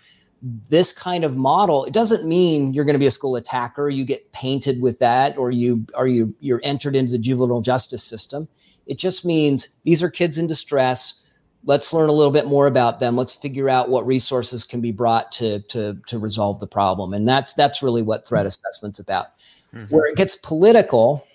this 0.69 0.93
kind 0.93 1.23
of 1.23 1.36
model 1.36 1.84
it 1.86 1.93
doesn't 1.93 2.25
mean 2.25 2.73
you're 2.73 2.86
going 2.86 2.93
to 2.93 2.99
be 2.99 3.08
a 3.08 3.12
school 3.12 3.36
attacker 3.36 3.89
you 3.89 4.06
get 4.06 4.32
painted 4.32 4.80
with 4.82 4.99
that 4.99 5.36
or 5.38 5.49
you 5.49 5.86
are 5.95 6.06
you 6.06 6.34
you're 6.41 6.62
entered 6.63 6.95
into 6.95 7.12
the 7.12 7.17
juvenile 7.17 7.62
justice 7.62 8.03
system 8.03 8.47
it 8.88 8.97
just 8.97 9.26
means 9.26 9.69
these 9.84 10.02
are 10.04 10.10
kids 10.10 10.38
in 10.38 10.47
distress 10.47 11.23
let's 11.65 11.91
learn 11.91 12.10
a 12.10 12.13
little 12.13 12.32
bit 12.32 12.47
more 12.47 12.67
about 12.67 13.00
them 13.00 13.15
let's 13.15 13.36
figure 13.36 13.69
out 13.69 13.89
what 13.89 14.06
resources 14.06 14.63
can 14.63 14.82
be 14.82 14.91
brought 14.91 15.32
to 15.32 15.60
to 15.62 16.00
to 16.08 16.19
resolve 16.19 16.60
the 16.60 16.67
problem 16.67 17.13
and 17.13 17.28
that's 17.28 17.54
that's 17.54 17.82
really 17.82 18.02
what 18.02 18.26
threat 18.26 18.45
assessment's 18.45 19.00
about 19.00 19.28
mm-hmm. 19.73 19.93
where 19.93 20.06
it 20.06 20.15
gets 20.15 20.36
political 20.36 21.26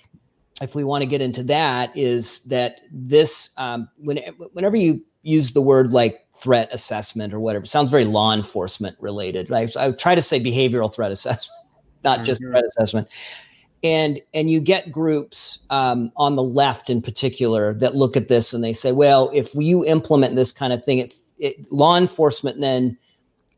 if 0.61 0.75
we 0.75 0.85
want 0.85 1.03
to 1.03 1.07
get 1.07 1.21
into 1.21 1.43
that 1.43 1.97
is 1.97 2.41
that 2.41 2.81
this 2.93 3.51
um, 3.57 3.89
when, 3.99 4.19
whenever 4.53 4.77
you 4.77 5.05
use 5.23 5.53
the 5.53 5.63
word 5.63 5.93
like 5.93 6.27
threat 6.35 6.69
assessment 6.73 7.33
or 7.33 7.41
whatever. 7.41 7.65
It 7.65 7.69
sounds 7.69 7.91
very 7.91 8.05
law 8.05 8.35
enforcement 8.35 8.97
related. 9.01 9.51
I, 9.53 9.69
I 9.79 9.93
try 9.93 10.15
to 10.15 10.23
say 10.23 10.41
behavioral 10.41 10.93
threat 10.93 11.13
assessment, 11.13 11.59
not 12.05 12.19
mm-hmm. 12.19 12.25
just 12.25 12.43
threat 12.43 12.65
assessment. 12.65 13.09
And 13.85 14.21
and 14.33 14.49
you 14.49 14.61
get 14.61 14.93
groups 14.93 15.59
um, 15.71 16.13
on 16.17 16.37
the 16.37 16.43
left 16.43 16.89
in 16.89 17.03
particular 17.03 17.75
that 17.75 17.97
look 17.97 18.17
at 18.17 18.29
this 18.29 18.55
and 18.55 18.63
they 18.63 18.73
say, 18.73 18.93
well, 18.93 19.31
if 19.35 19.55
you 19.55 19.85
implement 19.85 20.37
this 20.37 20.53
kind 20.53 20.73
of 20.73 20.85
thing, 20.85 20.99
it, 20.99 21.15
it 21.39 21.73
law 21.73 21.97
enforcement 21.97 22.61
then 22.61 22.97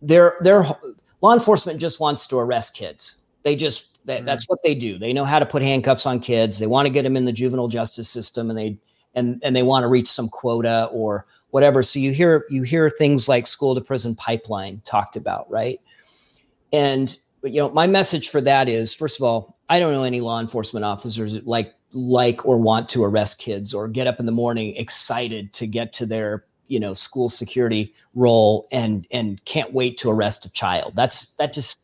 their 0.01 0.37
their 0.41 0.65
law 1.21 1.33
enforcement 1.33 1.81
just 1.81 2.01
wants 2.01 2.27
to 2.27 2.39
arrest 2.39 2.75
kids. 2.75 3.17
They 3.43 3.57
just 3.57 3.89
they, 4.05 4.19
mm-hmm. 4.19 4.27
that's 4.27 4.49
what 4.49 4.61
they 4.63 4.75
do. 4.75 4.99
They 4.99 5.13
know 5.13 5.25
how 5.25 5.39
to 5.39 5.47
put 5.47 5.63
handcuffs 5.63 6.07
on 6.07 6.21
kids. 6.21 6.59
They 6.59 6.67
want 6.67 6.87
to 6.87 6.93
get 6.93 7.03
them 7.03 7.17
in 7.17 7.25
the 7.25 7.33
juvenile 7.33 7.69
justice 7.69 8.09
system, 8.09 8.51
and 8.51 8.59
they 8.59 8.79
and 9.15 9.41
and 9.43 9.57
they 9.57 9.63
want 9.63 9.85
to 9.85 9.89
reach 9.89 10.09
some 10.09 10.29
quota 10.29 10.89
or 10.93 11.27
whatever. 11.51 11.83
So 11.83 11.99
you 11.99 12.13
hear 12.13 12.45
you 12.51 12.63
hear 12.63 12.91
things 12.91 13.29
like 13.29 13.47
school 13.47 13.75
to 13.75 13.81
prison 13.81 14.15
pipeline 14.15 14.83
talked 14.85 15.17
about, 15.17 15.51
right? 15.51 15.81
And 16.73 17.17
but 17.41 17.53
you 17.53 17.61
know, 17.61 17.71
my 17.71 17.87
message 17.87 18.29
for 18.29 18.41
that 18.43 18.69
is 18.69 18.93
first 18.93 19.19
of 19.19 19.25
all, 19.25 19.54
I 19.69 19.79
don't 19.79 19.93
know 19.93 20.05
any 20.05 20.21
law 20.21 20.41
enforcement 20.41 20.85
officers 20.85 21.35
like 21.45 21.75
like 21.93 22.45
or 22.45 22.59
want 22.59 22.89
to 22.91 23.05
arrest 23.05 23.39
kids 23.39 23.73
or 23.73 23.89
get 23.89 24.07
up 24.07 24.19
in 24.21 24.27
the 24.27 24.33
morning 24.33 24.75
excited 24.77 25.53
to 25.55 25.67
get 25.67 25.93
to 25.95 26.07
their 26.07 26.45
you 26.69 26.81
know 26.81 26.93
school 26.95 27.29
security 27.29 27.95
role 28.15 28.69
and 28.73 29.07
and 29.11 29.45
can't 29.45 29.73
wait 29.73 29.99
to 29.99 30.11
arrest 30.11 30.45
a 30.45 30.51
child. 30.51 30.95
That's 30.97 31.27
that 31.37 31.53
just 31.53 31.79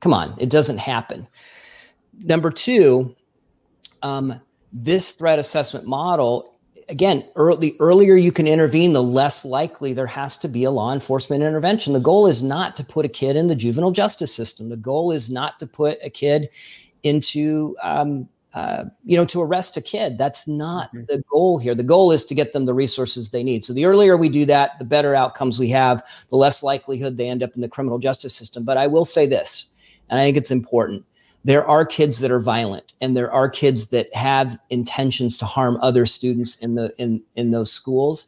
come 0.00 0.14
on 0.14 0.34
it 0.38 0.50
doesn't 0.50 0.78
happen. 0.78 1.26
Number 2.18 2.50
two 2.50 3.14
um, 4.02 4.40
this 4.72 5.12
threat 5.12 5.38
assessment 5.38 5.86
model 5.86 6.49
again, 6.90 7.24
early, 7.36 7.70
the 7.70 7.76
earlier 7.80 8.16
you 8.16 8.32
can 8.32 8.46
intervene, 8.46 8.92
the 8.92 9.02
less 9.02 9.44
likely 9.44 9.92
there 9.92 10.06
has 10.06 10.36
to 10.38 10.48
be 10.48 10.64
a 10.64 10.70
law 10.70 10.92
enforcement 10.92 11.42
intervention. 11.42 11.92
The 11.92 12.00
goal 12.00 12.26
is 12.26 12.42
not 12.42 12.76
to 12.76 12.84
put 12.84 13.06
a 13.06 13.08
kid 13.08 13.36
in 13.36 13.46
the 13.46 13.54
juvenile 13.54 13.92
justice 13.92 14.34
system. 14.34 14.68
The 14.68 14.76
goal 14.76 15.12
is 15.12 15.30
not 15.30 15.58
to 15.60 15.66
put 15.66 15.98
a 16.02 16.10
kid 16.10 16.50
into, 17.02 17.76
um, 17.82 18.28
uh, 18.52 18.84
you 19.04 19.16
know, 19.16 19.24
to 19.26 19.40
arrest 19.40 19.76
a 19.76 19.80
kid. 19.80 20.18
That's 20.18 20.48
not 20.48 20.88
mm-hmm. 20.88 21.04
the 21.08 21.22
goal 21.30 21.58
here. 21.58 21.74
The 21.74 21.84
goal 21.84 22.10
is 22.10 22.24
to 22.26 22.34
get 22.34 22.52
them 22.52 22.66
the 22.66 22.74
resources 22.74 23.30
they 23.30 23.44
need. 23.44 23.64
So 23.64 23.72
the 23.72 23.86
earlier 23.86 24.16
we 24.16 24.28
do 24.28 24.44
that, 24.46 24.78
the 24.78 24.84
better 24.84 25.14
outcomes 25.14 25.58
we 25.58 25.68
have, 25.68 26.02
the 26.28 26.36
less 26.36 26.62
likelihood 26.62 27.16
they 27.16 27.28
end 27.28 27.42
up 27.42 27.54
in 27.54 27.60
the 27.60 27.68
criminal 27.68 27.98
justice 27.98 28.34
system. 28.34 28.64
But 28.64 28.76
I 28.76 28.88
will 28.88 29.04
say 29.04 29.26
this, 29.26 29.66
and 30.08 30.18
I 30.18 30.24
think 30.24 30.36
it's 30.36 30.50
important 30.50 31.04
there 31.44 31.66
are 31.66 31.84
kids 31.86 32.18
that 32.20 32.30
are 32.30 32.40
violent 32.40 32.92
and 33.00 33.16
there 33.16 33.32
are 33.32 33.48
kids 33.48 33.88
that 33.88 34.12
have 34.14 34.58
intentions 34.68 35.38
to 35.38 35.46
harm 35.46 35.78
other 35.80 36.06
students 36.06 36.56
in 36.56 36.74
the 36.74 36.94
in 36.98 37.22
in 37.36 37.50
those 37.50 37.72
schools. 37.72 38.26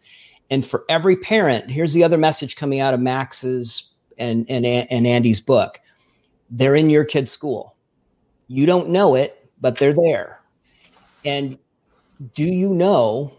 And 0.51 0.65
for 0.65 0.85
every 0.89 1.17
parent 1.17 1.71
here's 1.71 1.93
the 1.93 2.05
other 2.05 2.19
message 2.19 2.57
coming 2.57 2.81
out 2.81 2.95
of 2.95 3.01
max's 3.01 3.91
and 4.19 4.47
and 4.49 4.65
and 4.65 5.07
andy's 5.07 5.41
book. 5.41 5.81
They're 6.51 6.75
in 6.75 6.91
your 6.91 7.05
kid's 7.05 7.31
school. 7.31 7.77
You 8.49 8.67
don't 8.67 8.89
know 8.89 9.15
it 9.15 9.43
but 9.63 9.79
they're 9.79 9.95
there. 9.95 10.41
And 11.25 11.57
do 12.35 12.45
you 12.45 12.69
know 12.75 13.33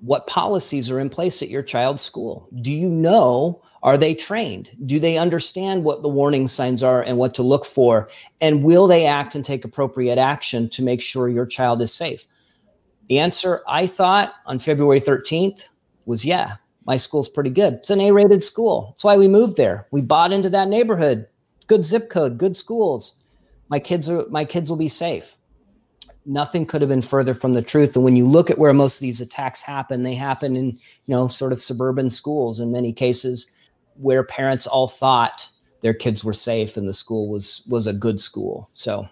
what 0.00 0.26
policies 0.26 0.90
are 0.90 1.00
in 1.00 1.10
place 1.10 1.42
at 1.42 1.50
your 1.50 1.62
child's 1.62 2.02
school? 2.02 2.48
Do 2.62 2.72
you 2.72 2.88
know 2.88 3.60
are 3.86 3.96
they 3.96 4.14
trained? 4.14 4.70
Do 4.84 4.98
they 4.98 5.16
understand 5.16 5.84
what 5.84 6.02
the 6.02 6.08
warning 6.08 6.48
signs 6.48 6.82
are 6.82 7.02
and 7.02 7.18
what 7.18 7.34
to 7.34 7.44
look 7.44 7.64
for? 7.64 8.08
And 8.40 8.64
will 8.64 8.88
they 8.88 9.06
act 9.06 9.36
and 9.36 9.44
take 9.44 9.64
appropriate 9.64 10.18
action 10.18 10.68
to 10.70 10.82
make 10.82 11.00
sure 11.00 11.28
your 11.28 11.46
child 11.46 11.80
is 11.80 11.94
safe? 11.94 12.26
The 13.08 13.20
answer 13.20 13.62
I 13.68 13.86
thought 13.86 14.34
on 14.44 14.58
February 14.58 15.00
13th 15.00 15.68
was 16.04 16.24
yeah, 16.24 16.56
my 16.84 16.96
school's 16.96 17.28
pretty 17.28 17.50
good. 17.50 17.74
It's 17.74 17.90
an 17.90 18.00
A 18.00 18.10
rated 18.10 18.42
school. 18.42 18.88
That's 18.90 19.04
why 19.04 19.16
we 19.16 19.28
moved 19.28 19.56
there. 19.56 19.86
We 19.92 20.00
bought 20.00 20.32
into 20.32 20.50
that 20.50 20.66
neighborhood. 20.66 21.28
Good 21.68 21.84
zip 21.84 22.10
code, 22.10 22.38
good 22.38 22.56
schools. 22.56 23.14
My 23.68 23.78
kids 23.78 24.08
are 24.08 24.26
my 24.30 24.44
kids 24.44 24.68
will 24.68 24.76
be 24.78 24.88
safe. 24.88 25.36
Nothing 26.24 26.66
could 26.66 26.80
have 26.80 26.90
been 26.90 27.02
further 27.02 27.34
from 27.34 27.52
the 27.52 27.62
truth. 27.62 27.94
And 27.94 28.04
when 28.04 28.16
you 28.16 28.26
look 28.26 28.50
at 28.50 28.58
where 28.58 28.74
most 28.74 28.96
of 28.96 29.02
these 29.02 29.20
attacks 29.20 29.62
happen, 29.62 30.02
they 30.02 30.16
happen 30.16 30.56
in, 30.56 30.72
you 31.04 31.14
know, 31.14 31.28
sort 31.28 31.52
of 31.52 31.62
suburban 31.62 32.10
schools 32.10 32.58
in 32.58 32.72
many 32.72 32.92
cases 32.92 33.48
where 33.98 34.24
parents 34.24 34.66
all 34.66 34.88
thought 34.88 35.48
their 35.80 35.94
kids 35.94 36.24
were 36.24 36.32
safe 36.32 36.76
and 36.76 36.88
the 36.88 36.92
school 36.92 37.28
was 37.28 37.62
was 37.68 37.86
a 37.86 37.92
good 37.92 38.20
school. 38.20 38.68
So, 38.72 39.08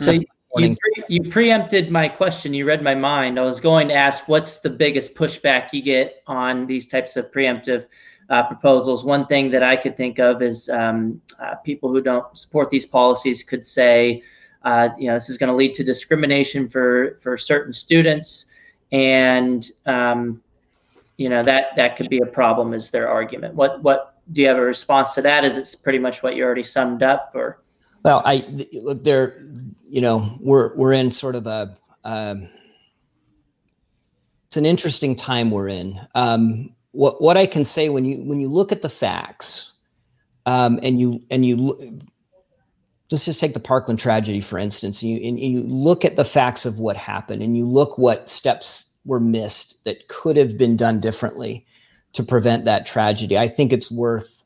so 0.00 0.12
you, 0.12 0.20
you, 0.56 0.76
pre- 0.76 1.04
you 1.08 1.30
preempted 1.30 1.90
my 1.90 2.08
question. 2.08 2.54
You 2.54 2.66
read 2.66 2.82
my 2.82 2.94
mind. 2.94 3.38
I 3.38 3.42
was 3.42 3.60
going 3.60 3.88
to 3.88 3.94
ask, 3.94 4.28
what's 4.28 4.60
the 4.60 4.70
biggest 4.70 5.14
pushback 5.14 5.72
you 5.72 5.82
get 5.82 6.22
on 6.26 6.66
these 6.66 6.86
types 6.86 7.16
of 7.16 7.32
preemptive 7.32 7.86
uh, 8.30 8.44
proposals? 8.44 9.04
One 9.04 9.26
thing 9.26 9.50
that 9.50 9.62
I 9.62 9.76
could 9.76 9.96
think 9.96 10.18
of 10.18 10.42
is 10.42 10.68
um, 10.68 11.20
uh, 11.40 11.56
people 11.56 11.90
who 11.90 12.00
don't 12.00 12.36
support 12.36 12.70
these 12.70 12.86
policies 12.86 13.42
could 13.42 13.66
say, 13.66 14.22
uh, 14.62 14.90
you 14.98 15.08
know, 15.08 15.14
this 15.14 15.28
is 15.28 15.36
going 15.36 15.50
to 15.50 15.56
lead 15.56 15.74
to 15.74 15.84
discrimination 15.84 16.68
for 16.68 17.18
for 17.20 17.36
certain 17.36 17.72
students, 17.72 18.46
and 18.92 19.70
um, 19.86 20.40
you 21.16 21.28
know 21.28 21.42
that 21.42 21.76
that 21.76 21.96
could 21.96 22.08
be 22.08 22.20
a 22.20 22.26
problem. 22.26 22.72
Is 22.72 22.90
their 22.90 23.08
argument? 23.08 23.54
What 23.54 23.82
what 23.82 24.13
do 24.32 24.40
you 24.40 24.48
have 24.48 24.56
a 24.56 24.62
response 24.62 25.14
to 25.14 25.22
that? 25.22 25.44
Is 25.44 25.56
it 25.56 25.76
pretty 25.82 25.98
much 25.98 26.22
what 26.22 26.36
you 26.36 26.44
already 26.44 26.62
summed 26.62 27.02
up, 27.02 27.32
or? 27.34 27.62
Well, 28.04 28.22
I 28.24 28.44
look 28.72 29.04
there. 29.04 29.38
You 29.84 30.00
know, 30.00 30.38
we're 30.40 30.74
we're 30.76 30.92
in 30.92 31.10
sort 31.10 31.34
of 31.34 31.46
a. 31.46 31.76
Um, 32.04 32.48
it's 34.46 34.56
an 34.56 34.66
interesting 34.66 35.16
time 35.16 35.50
we're 35.50 35.68
in. 35.68 36.00
Um, 36.14 36.74
what 36.92 37.20
what 37.20 37.36
I 37.36 37.46
can 37.46 37.64
say 37.64 37.88
when 37.88 38.04
you 38.04 38.22
when 38.24 38.40
you 38.40 38.48
look 38.48 38.72
at 38.72 38.82
the 38.82 38.88
facts, 38.88 39.72
um, 40.46 40.78
and 40.82 41.00
you 41.00 41.22
and 41.30 41.44
you 41.44 42.00
let's 43.10 43.24
just 43.24 43.40
take 43.40 43.54
the 43.54 43.60
Parkland 43.60 43.98
tragedy 43.98 44.40
for 44.40 44.58
instance. 44.58 45.02
And 45.02 45.10
you 45.10 45.28
and 45.28 45.38
you 45.38 45.62
look 45.62 46.04
at 46.04 46.16
the 46.16 46.24
facts 46.24 46.64
of 46.64 46.78
what 46.78 46.96
happened, 46.96 47.42
and 47.42 47.56
you 47.56 47.66
look 47.66 47.98
what 47.98 48.30
steps 48.30 48.90
were 49.04 49.20
missed 49.20 49.84
that 49.84 50.08
could 50.08 50.36
have 50.36 50.56
been 50.56 50.76
done 50.76 50.98
differently 50.98 51.66
to 52.14 52.22
prevent 52.22 52.64
that 52.64 52.86
tragedy. 52.86 53.36
I 53.38 53.48
think 53.48 53.72
it's 53.72 53.90
worth, 53.90 54.42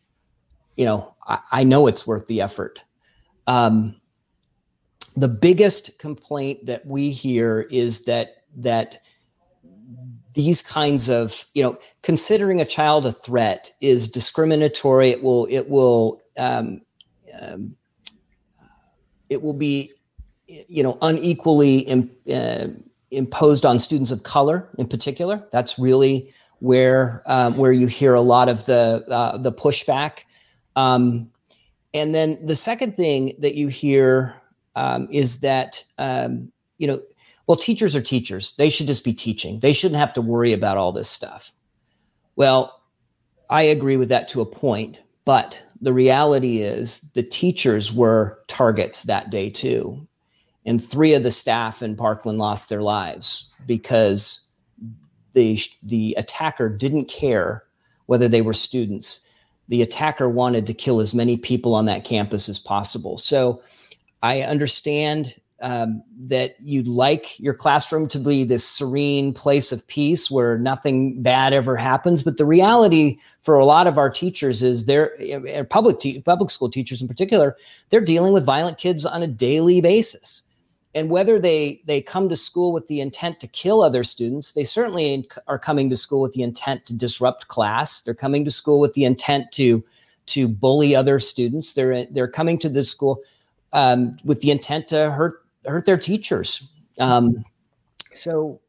you 0.76 0.84
know, 0.84 1.14
I, 1.26 1.38
I 1.52 1.64
know 1.64 1.86
it's 1.86 2.06
worth 2.06 2.26
the 2.26 2.40
effort. 2.40 2.82
Um, 3.46 4.00
the 5.16 5.28
biggest 5.28 5.98
complaint 5.98 6.66
that 6.66 6.86
we 6.86 7.10
hear 7.10 7.60
is 7.70 8.04
that 8.04 8.44
that 8.56 9.02
these 10.34 10.62
kinds 10.62 11.08
of 11.08 11.46
you 11.54 11.62
know 11.62 11.78
considering 12.02 12.60
a 12.60 12.64
child 12.64 13.04
a 13.04 13.12
threat 13.12 13.72
is 13.80 14.08
discriminatory 14.08 15.10
it 15.10 15.22
will 15.22 15.46
it 15.50 15.68
will 15.68 16.20
um, 16.36 16.80
um, 17.40 17.74
it 19.28 19.42
will 19.42 19.52
be 19.54 19.90
you 20.46 20.82
know 20.82 20.96
unequally 21.02 21.78
Im, 21.80 22.10
uh, 22.32 22.68
imposed 23.10 23.66
on 23.66 23.80
students 23.80 24.10
of 24.10 24.22
color 24.22 24.68
in 24.78 24.86
particular 24.86 25.44
that's 25.50 25.78
really 25.78 26.32
where 26.60 27.22
um, 27.26 27.56
where 27.56 27.72
you 27.72 27.86
hear 27.86 28.14
a 28.14 28.20
lot 28.20 28.48
of 28.48 28.66
the 28.66 29.04
uh, 29.08 29.38
the 29.38 29.52
pushback. 29.52 30.24
Um, 30.76 31.30
and 31.94 32.14
then 32.14 32.44
the 32.44 32.56
second 32.56 32.94
thing 32.94 33.34
that 33.40 33.54
you 33.54 33.68
hear 33.68 34.34
um, 34.76 35.08
is 35.10 35.40
that 35.40 35.84
um, 35.98 36.52
you 36.78 36.86
know, 36.86 37.02
well, 37.46 37.56
teachers 37.56 37.96
are 37.96 38.02
teachers; 38.02 38.54
they 38.56 38.70
should 38.70 38.86
just 38.86 39.04
be 39.04 39.12
teaching. 39.14 39.60
They 39.60 39.72
shouldn't 39.72 39.98
have 39.98 40.12
to 40.14 40.22
worry 40.22 40.52
about 40.52 40.76
all 40.76 40.92
this 40.92 41.08
stuff. 41.08 41.52
Well, 42.36 42.82
I 43.50 43.62
agree 43.62 43.96
with 43.96 44.10
that 44.10 44.28
to 44.28 44.40
a 44.40 44.46
point, 44.46 45.00
but 45.24 45.62
the 45.80 45.92
reality 45.92 46.58
is 46.58 47.00
the 47.14 47.22
teachers 47.22 47.92
were 47.92 48.40
targets 48.48 49.04
that 49.04 49.30
day 49.30 49.50
too. 49.50 50.06
And 50.66 50.82
three 50.82 51.14
of 51.14 51.22
the 51.22 51.30
staff 51.30 51.82
in 51.82 51.96
Parkland 51.96 52.38
lost 52.38 52.68
their 52.68 52.82
lives 52.82 53.50
because 53.66 54.47
the, 55.34 55.60
the 55.82 56.14
attacker 56.18 56.68
didn't 56.68 57.06
care 57.06 57.64
whether 58.06 58.28
they 58.28 58.42
were 58.42 58.52
students. 58.52 59.20
The 59.68 59.82
attacker 59.82 60.28
wanted 60.28 60.66
to 60.66 60.74
kill 60.74 61.00
as 61.00 61.12
many 61.14 61.36
people 61.36 61.74
on 61.74 61.86
that 61.86 62.04
campus 62.04 62.48
as 62.48 62.58
possible. 62.58 63.18
So 63.18 63.62
I 64.22 64.42
understand 64.42 65.34
um, 65.60 66.02
that 66.28 66.54
you'd 66.60 66.86
like 66.86 67.38
your 67.40 67.54
classroom 67.54 68.08
to 68.08 68.18
be 68.18 68.44
this 68.44 68.66
serene 68.66 69.32
place 69.34 69.72
of 69.72 69.86
peace 69.88 70.30
where 70.30 70.56
nothing 70.56 71.20
bad 71.20 71.52
ever 71.52 71.76
happens. 71.76 72.22
But 72.22 72.36
the 72.36 72.44
reality 72.44 73.18
for 73.42 73.56
a 73.56 73.64
lot 73.64 73.86
of 73.86 73.98
our 73.98 74.08
teachers 74.08 74.62
is 74.62 74.84
they're 74.84 75.66
public 75.68 75.98
te- 75.98 76.20
public 76.20 76.50
school 76.50 76.70
teachers 76.70 77.02
in 77.02 77.08
particular, 77.08 77.56
they're 77.90 78.00
dealing 78.00 78.32
with 78.32 78.44
violent 78.44 78.78
kids 78.78 79.04
on 79.04 79.22
a 79.22 79.26
daily 79.26 79.80
basis. 79.80 80.44
And 80.98 81.10
whether 81.10 81.38
they 81.38 81.80
they 81.86 82.02
come 82.02 82.28
to 82.28 82.36
school 82.36 82.72
with 82.72 82.88
the 82.88 83.00
intent 83.00 83.38
to 83.40 83.46
kill 83.46 83.82
other 83.82 84.02
students, 84.02 84.52
they 84.52 84.64
certainly 84.64 85.28
are 85.46 85.58
coming 85.58 85.88
to 85.90 85.96
school 85.96 86.20
with 86.20 86.32
the 86.32 86.42
intent 86.42 86.86
to 86.86 86.94
disrupt 86.94 87.48
class. 87.48 88.00
They're 88.00 88.14
coming 88.14 88.44
to 88.44 88.50
school 88.50 88.80
with 88.80 88.94
the 88.94 89.04
intent 89.04 89.52
to 89.52 89.84
to 90.26 90.48
bully 90.48 90.96
other 90.96 91.20
students. 91.20 91.72
They're 91.72 92.06
they're 92.06 92.28
coming 92.28 92.58
to 92.58 92.68
the 92.68 92.82
school 92.82 93.22
um, 93.72 94.16
with 94.24 94.40
the 94.40 94.50
intent 94.50 94.88
to 94.88 95.10
hurt 95.10 95.44
hurt 95.64 95.86
their 95.86 95.98
teachers. 95.98 96.68
Um, 96.98 97.44
so, 98.12 98.60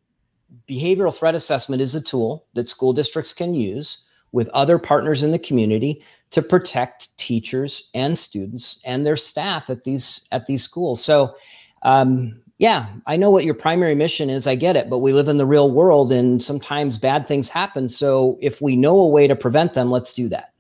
behavioral 0.68 1.16
threat 1.16 1.36
assessment 1.36 1.82
is 1.82 1.96
a 1.96 2.02
tool 2.02 2.46
that 2.54 2.70
school 2.70 2.94
districts 2.94 3.34
can 3.34 3.56
use 3.56 4.00
with 4.32 4.48
other 4.50 4.78
partners 4.78 5.24
in 5.24 5.32
the 5.32 5.40
community 5.40 6.04
to 6.30 6.42
protect 6.42 7.18
teachers 7.18 7.90
and 7.96 8.18
students 8.18 8.80
and 8.86 9.06
their 9.06 9.16
staff 9.16 9.70
at 9.70 9.84
these 9.84 10.28
at 10.32 10.46
these 10.46 10.64
schools. 10.64 11.04
So, 11.04 11.36
um, 11.84 12.42
yeah, 12.58 12.88
I 13.08 13.16
know 13.16 13.32
what 13.32 13.46
your 13.46 13.54
primary 13.54 13.96
mission 13.96 14.30
is. 14.30 14.46
I 14.46 14.56
get 14.56 14.76
it, 14.76 14.90
but 14.90 15.00
we 15.00 15.14
live 15.14 15.30
in 15.30 15.38
the 15.38 15.46
real 15.46 15.72
world, 15.72 16.12
and 16.12 16.44
sometimes 16.44 16.98
bad 16.98 17.28
things 17.28 17.50
happen. 17.50 17.88
So, 17.88 18.38
if 18.42 18.62
we 18.62 18.76
know 18.76 19.00
a 19.00 19.08
way 19.08 19.28
to 19.28 19.36
prevent 19.36 19.74
them, 19.74 19.90
let's 19.90 20.12
do 20.12 20.28
that. 20.30 20.52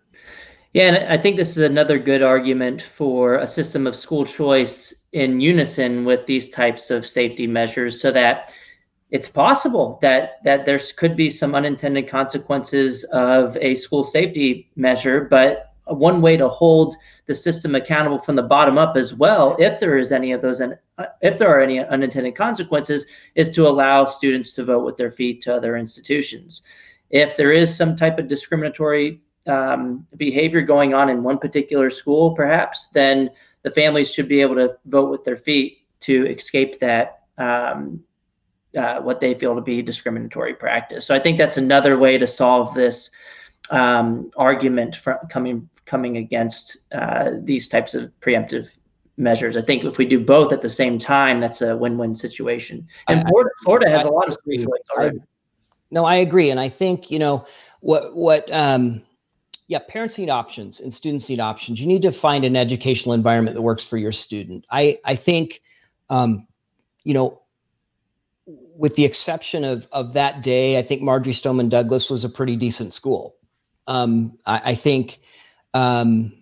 Yeah, 0.73 0.93
and 0.93 1.12
I 1.12 1.17
think 1.17 1.36
this 1.36 1.51
is 1.51 1.58
another 1.58 1.99
good 1.99 2.21
argument 2.21 2.82
for 2.82 3.36
a 3.36 3.47
system 3.47 3.86
of 3.86 3.95
school 3.95 4.25
choice 4.25 4.93
in 5.13 5.41
unison 5.41 6.05
with 6.05 6.25
these 6.25 6.49
types 6.49 6.91
of 6.91 7.05
safety 7.05 7.47
measures 7.47 7.99
so 7.99 8.12
that 8.12 8.51
it's 9.12 9.27
possible 9.27 9.97
that 10.03 10.43
that 10.43 10.65
there 10.65 10.79
could 10.95 11.15
be 11.15 11.29
some 11.29 11.55
unintended 11.55 12.08
consequences 12.08 13.03
of 13.05 13.58
a 13.58 13.73
school 13.75 14.03
safety 14.03 14.69
measure 14.75 15.21
but 15.21 15.68
one 15.93 16.21
way 16.21 16.38
to 16.38 16.47
hold 16.47 16.95
the 17.25 17.36
system 17.36 17.75
accountable 17.75 18.19
from 18.19 18.36
the 18.36 18.43
bottom 18.43 18.78
up 18.78 18.95
as 18.95 19.13
well 19.13 19.56
if 19.60 19.80
there 19.80 19.97
is 19.97 20.12
any 20.12 20.32
of 20.32 20.41
those 20.41 20.60
and 20.60 20.78
if 21.21 21.38
there 21.38 21.49
are 21.49 21.62
any 21.62 21.80
unintended 21.80 22.36
consequences 22.36 23.06
is 23.36 23.49
to 23.49 23.67
allow 23.67 24.06
students 24.06 24.54
to 24.54 24.63
vote 24.63 24.86
with 24.86 24.97
their 24.97 25.12
feet 25.12 25.41
to 25.41 25.54
other 25.54 25.78
institutions 25.78 26.62
if 27.10 27.36
there 27.38 27.52
is 27.52 27.75
some 27.75 27.95
type 27.95 28.19
of 28.19 28.28
discriminatory 28.28 29.21
um, 29.47 30.06
behavior 30.17 30.62
going 30.62 30.93
on 30.93 31.10
in 31.10 31.23
one 31.23 31.38
particular 31.38 31.89
school 31.89 32.36
perhaps 32.36 32.88
then 32.88 33.30
the 33.63 33.71
families 33.71 34.12
should 34.12 34.28
be 34.28 34.41
able 34.41 34.56
to 34.56 34.78
vote 34.86 35.10
with 35.10 35.23
their 35.23 35.38
feet 35.38 35.80
to 35.99 36.28
escape 36.28 36.80
that 36.80 37.23
um, 37.38 38.02
uh, 38.78 38.99
what 38.99 39.19
they 39.19 39.34
feel 39.34 39.56
to 39.56 39.62
be 39.62 39.82
discriminatory 39.82 40.54
practice. 40.54 41.06
So 41.06 41.15
I 41.15 41.19
think 41.19 41.38
that's 41.38 41.58
another 41.58 41.97
way 41.97 42.17
to 42.17 42.28
solve 42.28 42.73
this 42.73 43.10
um, 43.71 44.32
argument 44.38 44.95
from 44.95 45.17
coming 45.30 45.69
coming 45.89 46.17
against 46.17 46.78
uh, 46.93 47.32
these 47.41 47.67
types 47.67 47.95
of 47.95 48.12
preemptive 48.21 48.69
measures. 49.17 49.58
I 49.58 49.62
think 49.62 49.84
if 49.84 49.97
we 49.97 50.06
do 50.06 50.23
both 50.23 50.54
at 50.54 50.62
the 50.62 50.69
same 50.69 50.99
time, 50.99 51.41
that's 51.41 51.62
a 51.62 51.75
win-win 51.75 52.15
situation. 52.15 52.88
And 53.08 53.21
I, 53.21 53.30
Florida, 53.30 53.49
Florida 53.63 53.89
has 53.89 54.06
I, 54.06 54.08
a 54.08 54.12
lot 54.12 54.30
of 54.30 54.38
I, 54.97 55.12
no, 55.91 56.06
I 56.06 56.15
agree, 56.15 56.52
and 56.52 56.60
I 56.60 56.69
think 56.69 57.10
you 57.10 57.19
know 57.19 57.45
what 57.82 58.15
what 58.15 58.52
um, 58.54 59.02
yeah, 59.67 59.80
parents 59.80 60.17
need 60.17 60.30
options 60.30 60.80
and 60.80 60.93
students 60.93 61.30
need 61.30 61.39
options. 61.39 61.82
You 61.82 61.88
need 61.88 62.04
to 62.04 62.12
find 62.12 62.45
an 62.45 62.56
educational 62.56 63.13
environment 63.13 63.56
that 63.56 63.62
works 63.62 63.86
for 63.86 63.97
your 63.97 64.12
student. 64.12 64.65
I 64.69 64.99
I 65.04 65.15
think, 65.15 65.62
um, 66.10 66.47
you 67.04 67.13
know, 67.13 67.41
with 68.45 68.95
the 68.95 69.06
exception 69.06 69.63
of 69.63 69.88
of 69.91 70.13
that 70.13 70.43
day, 70.43 70.78
I 70.78 70.82
think 70.82 71.02
Marjory 71.02 71.34
Stoneman 71.34 71.69
Douglas 71.69 72.10
was 72.10 72.23
a 72.23 72.30
pretty 72.30 72.56
decent 72.56 72.93
school. 72.93 73.36
Um, 73.89 74.38
I, 74.45 74.62
I, 74.65 74.75
think, 74.75 75.19
um, 75.73 76.34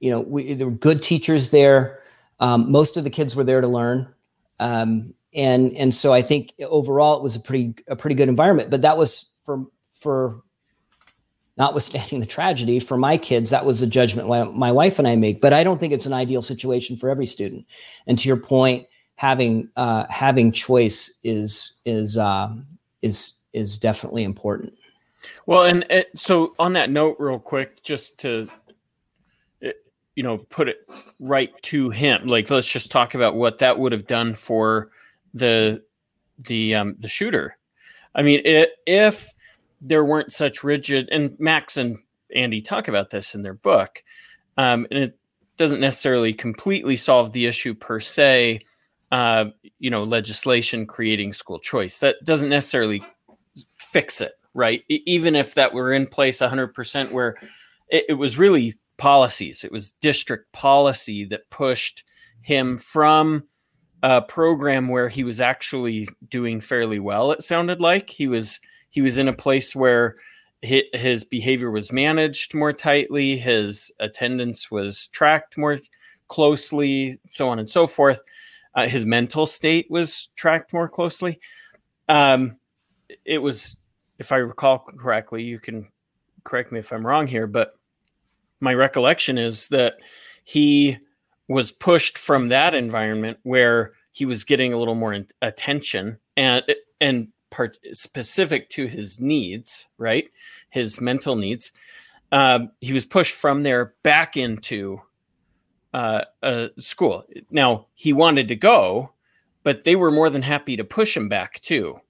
you 0.00 0.10
know, 0.10 0.20
we, 0.20 0.54
there 0.54 0.68
were 0.68 0.72
good 0.72 1.02
teachers 1.02 1.50
there. 1.50 2.00
Um, 2.40 2.70
most 2.70 2.96
of 2.96 3.04
the 3.04 3.10
kids 3.10 3.36
were 3.36 3.44
there 3.44 3.60
to 3.60 3.68
learn, 3.68 4.12
um, 4.58 5.14
and 5.34 5.76
and 5.76 5.94
so 5.94 6.12
I 6.12 6.22
think 6.22 6.54
overall 6.64 7.16
it 7.16 7.22
was 7.22 7.36
a 7.36 7.40
pretty 7.40 7.74
a 7.86 7.96
pretty 7.96 8.16
good 8.16 8.28
environment. 8.28 8.70
But 8.70 8.82
that 8.82 8.96
was 8.96 9.30
for 9.44 9.64
for 9.92 10.42
notwithstanding 11.56 12.20
the 12.20 12.26
tragedy 12.26 12.80
for 12.80 12.96
my 12.96 13.16
kids 13.16 13.50
that 13.50 13.64
was 13.64 13.82
a 13.82 13.86
judgment 13.86 14.26
my 14.56 14.72
wife 14.72 14.98
and 14.98 15.06
i 15.06 15.14
make 15.14 15.40
but 15.40 15.52
i 15.52 15.62
don't 15.62 15.78
think 15.78 15.92
it's 15.92 16.06
an 16.06 16.12
ideal 16.12 16.40
situation 16.40 16.96
for 16.96 17.10
every 17.10 17.26
student 17.26 17.66
and 18.06 18.18
to 18.18 18.26
your 18.26 18.38
point 18.38 18.86
having 19.16 19.68
uh, 19.76 20.04
having 20.08 20.50
choice 20.50 21.18
is 21.22 21.74
is 21.84 22.16
uh, 22.16 22.48
is 23.02 23.34
is 23.52 23.76
definitely 23.76 24.24
important 24.24 24.72
well 25.46 25.64
and 25.64 25.84
so 26.14 26.54
on 26.58 26.72
that 26.72 26.90
note 26.90 27.16
real 27.18 27.38
quick 27.38 27.82
just 27.82 28.18
to 28.18 28.48
you 30.14 30.22
know 30.22 30.38
put 30.38 30.68
it 30.68 30.78
right 31.18 31.50
to 31.62 31.90
him 31.90 32.26
like 32.26 32.50
let's 32.50 32.70
just 32.70 32.90
talk 32.90 33.14
about 33.14 33.36
what 33.36 33.58
that 33.58 33.78
would 33.78 33.92
have 33.92 34.06
done 34.06 34.34
for 34.34 34.90
the 35.34 35.82
the 36.38 36.74
um 36.74 36.96
the 37.00 37.08
shooter. 37.08 37.56
I 38.14 38.22
mean 38.22 38.40
it, 38.44 38.70
if 38.86 39.32
there 39.80 40.04
weren't 40.04 40.32
such 40.32 40.62
rigid 40.62 41.08
and 41.10 41.38
max 41.38 41.76
and 41.76 41.98
andy 42.34 42.60
talk 42.60 42.88
about 42.88 43.10
this 43.10 43.34
in 43.34 43.42
their 43.42 43.54
book 43.54 44.02
um, 44.56 44.86
and 44.90 45.04
it 45.04 45.18
doesn't 45.56 45.80
necessarily 45.80 46.32
completely 46.32 46.96
solve 46.96 47.32
the 47.32 47.46
issue 47.46 47.74
per 47.74 48.00
se 48.00 48.60
uh, 49.12 49.46
you 49.78 49.90
know 49.90 50.02
legislation 50.02 50.86
creating 50.86 51.32
school 51.32 51.58
choice. 51.58 51.98
That 51.98 52.16
doesn't 52.24 52.48
necessarily 52.48 53.02
fix 53.76 54.20
it 54.20 54.32
right 54.54 54.84
even 54.88 55.34
if 55.34 55.54
that 55.54 55.72
were 55.72 55.92
in 55.92 56.06
place 56.06 56.40
100% 56.40 57.10
where 57.10 57.36
it, 57.88 58.04
it 58.10 58.14
was 58.14 58.38
really 58.38 58.74
policies 58.96 59.64
it 59.64 59.72
was 59.72 59.90
district 59.90 60.52
policy 60.52 61.24
that 61.24 61.50
pushed 61.50 62.04
him 62.42 62.78
from 62.78 63.44
a 64.02 64.20
program 64.20 64.88
where 64.88 65.08
he 65.08 65.24
was 65.24 65.40
actually 65.40 66.08
doing 66.28 66.60
fairly 66.60 66.98
well 66.98 67.32
it 67.32 67.42
sounded 67.42 67.80
like 67.80 68.10
he 68.10 68.26
was 68.26 68.60
he 68.90 69.00
was 69.00 69.18
in 69.18 69.28
a 69.28 69.32
place 69.32 69.74
where 69.74 70.16
his 70.62 71.24
behavior 71.24 71.70
was 71.70 71.92
managed 71.92 72.54
more 72.54 72.72
tightly, 72.72 73.36
his 73.36 73.90
attendance 73.98 74.70
was 74.70 75.08
tracked 75.08 75.58
more 75.58 75.80
closely, 76.28 77.18
so 77.28 77.48
on 77.48 77.58
and 77.58 77.68
so 77.68 77.86
forth. 77.86 78.20
Uh, 78.74 78.86
his 78.86 79.04
mental 79.04 79.44
state 79.44 79.86
was 79.90 80.28
tracked 80.36 80.72
more 80.72 80.88
closely. 80.88 81.40
Um, 82.08 82.56
it 83.24 83.38
was, 83.38 83.76
if 84.22 84.30
I 84.30 84.36
recall 84.36 84.78
correctly, 84.78 85.42
you 85.42 85.58
can 85.58 85.88
correct 86.44 86.70
me 86.70 86.78
if 86.78 86.92
I'm 86.92 87.04
wrong 87.04 87.26
here, 87.26 87.48
but 87.48 87.74
my 88.60 88.72
recollection 88.72 89.36
is 89.36 89.66
that 89.68 89.96
he 90.44 90.96
was 91.48 91.72
pushed 91.72 92.16
from 92.16 92.48
that 92.48 92.72
environment 92.72 93.38
where 93.42 93.94
he 94.12 94.24
was 94.24 94.44
getting 94.44 94.72
a 94.72 94.78
little 94.78 94.94
more 94.94 95.24
attention 95.42 96.18
and 96.36 96.62
and 97.00 97.28
part 97.50 97.78
specific 97.92 98.70
to 98.70 98.86
his 98.86 99.20
needs, 99.20 99.88
right? 99.98 100.30
His 100.70 101.00
mental 101.00 101.34
needs. 101.34 101.72
Um, 102.30 102.70
he 102.80 102.92
was 102.92 103.04
pushed 103.04 103.34
from 103.34 103.64
there 103.64 103.94
back 104.04 104.36
into 104.36 105.02
uh, 105.92 106.22
a 106.44 106.70
school. 106.78 107.24
Now 107.50 107.88
he 107.94 108.12
wanted 108.12 108.46
to 108.48 108.56
go, 108.56 109.14
but 109.64 109.82
they 109.82 109.96
were 109.96 110.12
more 110.12 110.30
than 110.30 110.42
happy 110.42 110.76
to 110.76 110.84
push 110.84 111.16
him 111.16 111.28
back 111.28 111.60
too, 111.60 112.00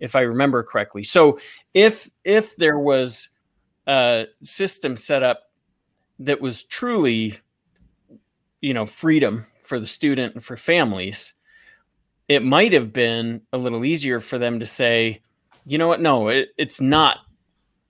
if 0.00 0.14
I 0.16 0.20
remember 0.20 0.62
correctly. 0.62 1.02
So 1.02 1.40
if 1.74 2.10
if 2.24 2.56
there 2.56 2.78
was 2.78 3.28
a 3.86 4.26
system 4.42 4.96
set 4.96 5.22
up 5.22 5.50
that 6.18 6.40
was 6.40 6.64
truly, 6.64 7.38
you 8.60 8.74
know, 8.74 8.86
freedom 8.86 9.46
for 9.62 9.78
the 9.78 9.86
student 9.86 10.34
and 10.34 10.44
for 10.44 10.56
families, 10.56 11.34
it 12.28 12.42
might 12.42 12.72
have 12.72 12.92
been 12.92 13.42
a 13.52 13.58
little 13.58 13.84
easier 13.84 14.20
for 14.20 14.38
them 14.38 14.60
to 14.60 14.66
say, 14.66 15.22
you 15.64 15.78
know 15.78 15.88
what? 15.88 16.00
No, 16.00 16.28
it, 16.28 16.50
it's 16.56 16.80
not 16.80 17.18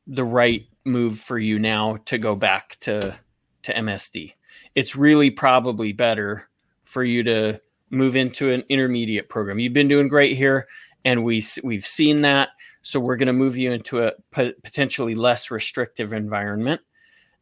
the 0.07 0.25
right 0.25 0.66
move 0.85 1.18
for 1.18 1.38
you 1.38 1.59
now 1.59 1.99
to 2.07 2.18
go 2.18 2.35
back 2.35 2.77
to 2.81 3.16
to 3.62 3.75
MSD. 3.75 4.33
It's 4.75 4.97
really 4.97 5.31
probably 5.31 5.92
better 5.92 6.49
for 6.83 7.05
you 7.05 7.23
to 7.25 7.61
move 7.90 8.16
into 8.16 8.51
an 8.51 8.62
intermediate 8.68 9.29
program. 9.29 9.59
You've 9.59 9.73
been 9.73 9.88
doing 9.88 10.09
great 10.09 10.37
here, 10.37 10.66
and 11.04 11.24
we 11.24 11.44
we've 11.62 11.87
seen 11.87 12.22
that. 12.22 12.50
So 12.82 13.00
we're 13.00 13.16
going 13.16 13.26
to 13.26 13.32
move 13.32 13.56
you 13.56 13.72
into 13.72 14.04
a 14.06 14.12
potentially 14.32 15.14
less 15.14 15.50
restrictive 15.50 16.12
environment 16.12 16.80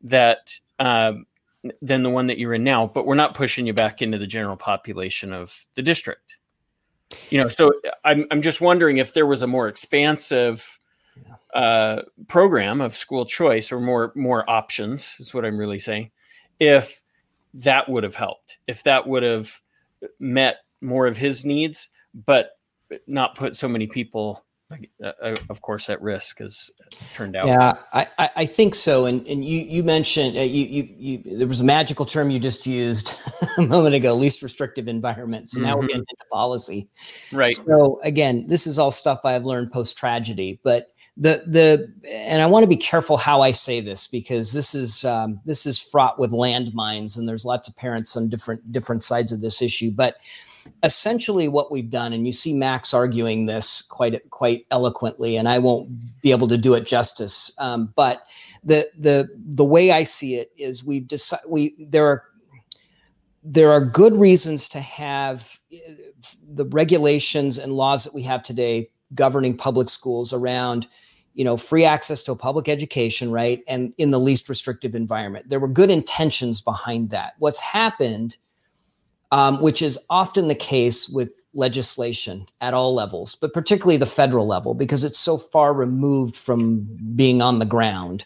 that 0.02 0.58
um, 0.78 1.26
than 1.82 2.02
the 2.02 2.10
one 2.10 2.26
that 2.28 2.38
you're 2.38 2.54
in 2.54 2.64
now, 2.64 2.86
but 2.86 3.06
we're 3.06 3.14
not 3.14 3.34
pushing 3.34 3.66
you 3.66 3.72
back 3.72 4.02
into 4.02 4.18
the 4.18 4.26
general 4.26 4.56
population 4.56 5.32
of 5.32 5.66
the 5.74 5.82
district. 5.82 6.36
You 7.30 7.42
know, 7.42 7.48
so 7.48 7.72
I'm 8.04 8.26
I'm 8.30 8.42
just 8.42 8.60
wondering 8.60 8.98
if 8.98 9.14
there 9.14 9.26
was 9.26 9.42
a 9.42 9.46
more 9.46 9.68
expansive 9.68 10.78
uh, 11.54 12.02
program 12.28 12.80
of 12.80 12.96
school 12.96 13.24
choice 13.24 13.70
or 13.72 13.80
more 13.80 14.12
more 14.14 14.48
options 14.48 15.16
is 15.18 15.32
what 15.32 15.44
I'm 15.44 15.56
really 15.56 15.78
saying. 15.78 16.10
If 16.58 17.02
that 17.54 17.88
would 17.88 18.04
have 18.04 18.14
helped, 18.14 18.58
if 18.66 18.82
that 18.82 19.06
would 19.06 19.22
have 19.22 19.60
met 20.18 20.56
more 20.80 21.06
of 21.06 21.16
his 21.16 21.44
needs, 21.44 21.88
but 22.14 22.55
not 23.06 23.36
put 23.36 23.56
so 23.56 23.68
many 23.68 23.86
people 23.86 24.46
uh, 24.72 25.12
uh, 25.22 25.36
of 25.48 25.62
course, 25.62 25.88
at 25.88 26.02
risk 26.02 26.40
as 26.40 26.72
turned 27.14 27.36
out. 27.36 27.46
Yeah, 27.46 27.74
I, 27.92 28.30
I 28.34 28.46
think 28.46 28.74
so. 28.74 29.06
And 29.06 29.24
and 29.28 29.44
you 29.44 29.60
you 29.60 29.84
mentioned 29.84 30.36
uh, 30.36 30.40
you, 30.40 30.64
you 30.64 30.94
you 30.98 31.38
there 31.38 31.46
was 31.46 31.60
a 31.60 31.64
magical 31.64 32.04
term 32.04 32.30
you 32.30 32.40
just 32.40 32.66
used 32.66 33.14
a 33.58 33.62
moment 33.62 33.94
ago, 33.94 34.12
least 34.14 34.42
restrictive 34.42 34.88
environment. 34.88 35.50
So 35.50 35.58
mm-hmm. 35.58 35.66
now 35.66 35.76
we're 35.76 35.86
getting 35.86 36.00
into 36.00 36.24
policy, 36.32 36.88
right? 37.30 37.54
So 37.64 38.00
again, 38.02 38.46
this 38.48 38.66
is 38.66 38.76
all 38.76 38.90
stuff 38.90 39.20
I've 39.24 39.44
learned 39.44 39.70
post 39.70 39.96
tragedy, 39.96 40.58
but 40.64 40.86
the 41.16 41.42
the 41.46 41.92
and 42.10 42.42
I 42.42 42.46
want 42.46 42.62
to 42.62 42.68
be 42.68 42.76
careful 42.76 43.16
how 43.16 43.40
I 43.40 43.50
say 43.50 43.80
this 43.80 44.06
because 44.06 44.52
this 44.52 44.74
is 44.74 45.04
um, 45.04 45.40
this 45.44 45.64
is 45.64 45.80
fraught 45.80 46.18
with 46.18 46.30
landmines, 46.30 47.16
and 47.16 47.26
there's 47.26 47.44
lots 47.44 47.68
of 47.68 47.76
parents 47.76 48.16
on 48.16 48.28
different 48.28 48.70
different 48.70 49.02
sides 49.02 49.32
of 49.32 49.40
this 49.40 49.62
issue, 49.62 49.90
but 49.90 50.16
essentially 50.82 51.48
what 51.48 51.70
we've 51.70 51.90
done, 51.90 52.12
and 52.12 52.26
you 52.26 52.32
see 52.32 52.52
Max 52.52 52.92
arguing 52.92 53.46
this 53.46 53.82
quite 53.82 54.28
quite 54.30 54.66
eloquently, 54.70 55.36
and 55.36 55.48
I 55.48 55.58
won't 55.58 56.20
be 56.20 56.32
able 56.32 56.48
to 56.48 56.58
do 56.58 56.74
it 56.74 56.84
justice. 56.84 57.50
Um, 57.58 57.92
but 57.96 58.26
the 58.62 58.88
the 58.98 59.28
the 59.36 59.64
way 59.64 59.92
I 59.92 60.02
see 60.02 60.34
it 60.34 60.50
is 60.58 60.84
we've 60.84 61.08
decided 61.08 61.48
we 61.48 61.74
there 61.78 62.06
are 62.06 62.24
there 63.42 63.70
are 63.70 63.80
good 63.80 64.16
reasons 64.16 64.68
to 64.70 64.80
have 64.80 65.58
uh, 65.72 65.92
the 66.46 66.66
regulations 66.66 67.56
and 67.58 67.72
laws 67.72 68.04
that 68.04 68.12
we 68.12 68.22
have 68.22 68.42
today 68.42 68.90
governing 69.14 69.56
public 69.56 69.88
schools 69.88 70.32
around 70.32 70.88
you 71.36 71.44
know 71.44 71.56
free 71.56 71.84
access 71.84 72.22
to 72.24 72.32
a 72.32 72.36
public 72.36 72.68
education 72.68 73.30
right 73.30 73.62
and 73.68 73.92
in 73.98 74.10
the 74.10 74.18
least 74.18 74.48
restrictive 74.48 74.94
environment. 74.94 75.48
There 75.48 75.60
were 75.60 75.68
good 75.68 75.90
intentions 75.90 76.60
behind 76.60 77.10
that. 77.10 77.34
What's 77.38 77.60
happened 77.60 78.36
um, 79.32 79.60
which 79.60 79.82
is 79.82 79.98
often 80.08 80.48
the 80.48 80.54
case 80.54 81.08
with 81.08 81.42
legislation 81.52 82.46
at 82.60 82.74
all 82.74 82.94
levels, 82.94 83.34
but 83.34 83.52
particularly 83.52 83.96
the 83.96 84.06
federal 84.06 84.46
level, 84.46 84.74
because 84.74 85.04
it's 85.04 85.18
so 85.18 85.36
far 85.36 85.74
removed 85.74 86.36
from 86.36 86.86
being 87.16 87.42
on 87.42 87.58
the 87.58 87.64
ground, 87.64 88.24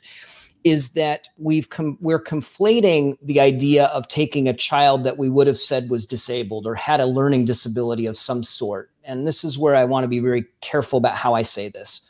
is 0.62 0.90
that 0.90 1.28
we've 1.38 1.70
com- 1.70 1.96
we're 2.00 2.22
conflating 2.22 3.16
the 3.22 3.40
idea 3.40 3.86
of 3.86 4.08
taking 4.08 4.46
a 4.46 4.52
child 4.52 5.04
that 5.04 5.16
we 5.16 5.30
would 5.30 5.46
have 5.46 5.56
said 5.56 5.88
was 5.88 6.04
disabled 6.04 6.66
or 6.66 6.74
had 6.74 7.00
a 7.00 7.06
learning 7.06 7.46
disability 7.46 8.04
of 8.04 8.16
some 8.18 8.42
sort. 8.42 8.90
And 9.02 9.26
this 9.26 9.42
is 9.42 9.58
where 9.58 9.74
I 9.74 9.86
want 9.86 10.04
to 10.04 10.08
be 10.08 10.18
very 10.18 10.44
careful 10.60 10.98
about 10.98 11.16
how 11.16 11.32
I 11.32 11.42
say 11.42 11.70
this, 11.70 12.02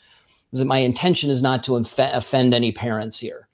my 0.53 0.79
intention 0.79 1.31
is 1.31 1.43
not 1.43 1.63
to 1.65 1.77
offend 1.77 2.55
any 2.55 2.73
parents 2.73 3.19
here. 3.19 3.49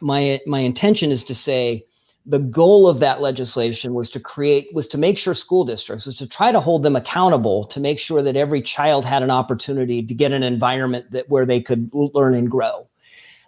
My 0.00 0.40
my 0.46 0.60
intention 0.60 1.10
is 1.10 1.24
to 1.24 1.34
say 1.34 1.84
the 2.26 2.38
goal 2.40 2.88
of 2.88 2.98
that 2.98 3.20
legislation 3.20 3.94
was 3.94 4.10
to 4.10 4.20
create 4.20 4.68
was 4.74 4.88
to 4.88 4.98
make 4.98 5.16
sure 5.16 5.32
school 5.32 5.64
districts 5.64 6.06
was 6.06 6.16
to 6.16 6.26
try 6.26 6.50
to 6.50 6.60
hold 6.60 6.82
them 6.82 6.96
accountable 6.96 7.64
to 7.64 7.78
make 7.78 8.00
sure 8.00 8.20
that 8.20 8.36
every 8.36 8.60
child 8.60 9.04
had 9.04 9.22
an 9.22 9.30
opportunity 9.30 10.02
to 10.02 10.12
get 10.12 10.32
an 10.32 10.42
environment 10.42 11.10
that 11.12 11.28
where 11.30 11.46
they 11.46 11.60
could 11.60 11.88
learn 11.92 12.34
and 12.34 12.50
grow 12.50 12.88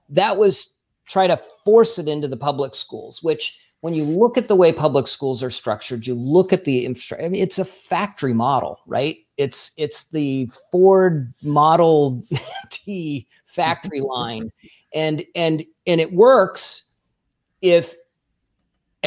that 0.08 0.36
was 0.36 0.74
try 1.06 1.26
to 1.26 1.36
force 1.64 1.98
it 1.98 2.06
into 2.06 2.28
the 2.28 2.36
public 2.36 2.74
schools 2.74 3.22
which 3.22 3.58
when 3.80 3.94
you 3.94 4.04
look 4.04 4.36
at 4.36 4.48
the 4.48 4.56
way 4.56 4.72
public 4.72 5.06
schools 5.06 5.42
are 5.42 5.50
structured 5.50 6.06
you 6.06 6.14
look 6.14 6.52
at 6.52 6.64
the 6.64 6.84
infrastructure 6.84 7.24
I 7.24 7.28
mean, 7.28 7.42
it's 7.42 7.58
a 7.58 7.64
factory 7.64 8.32
model 8.32 8.80
right? 8.86 9.16
It's 9.36 9.72
it's 9.76 10.08
the 10.10 10.50
ford 10.72 11.32
model 11.42 12.22
t 12.70 13.26
factory 13.44 14.00
line. 14.00 14.50
And 14.94 15.24
and 15.34 15.64
and 15.86 16.00
it 16.00 16.12
works 16.12 16.84
if 17.60 17.94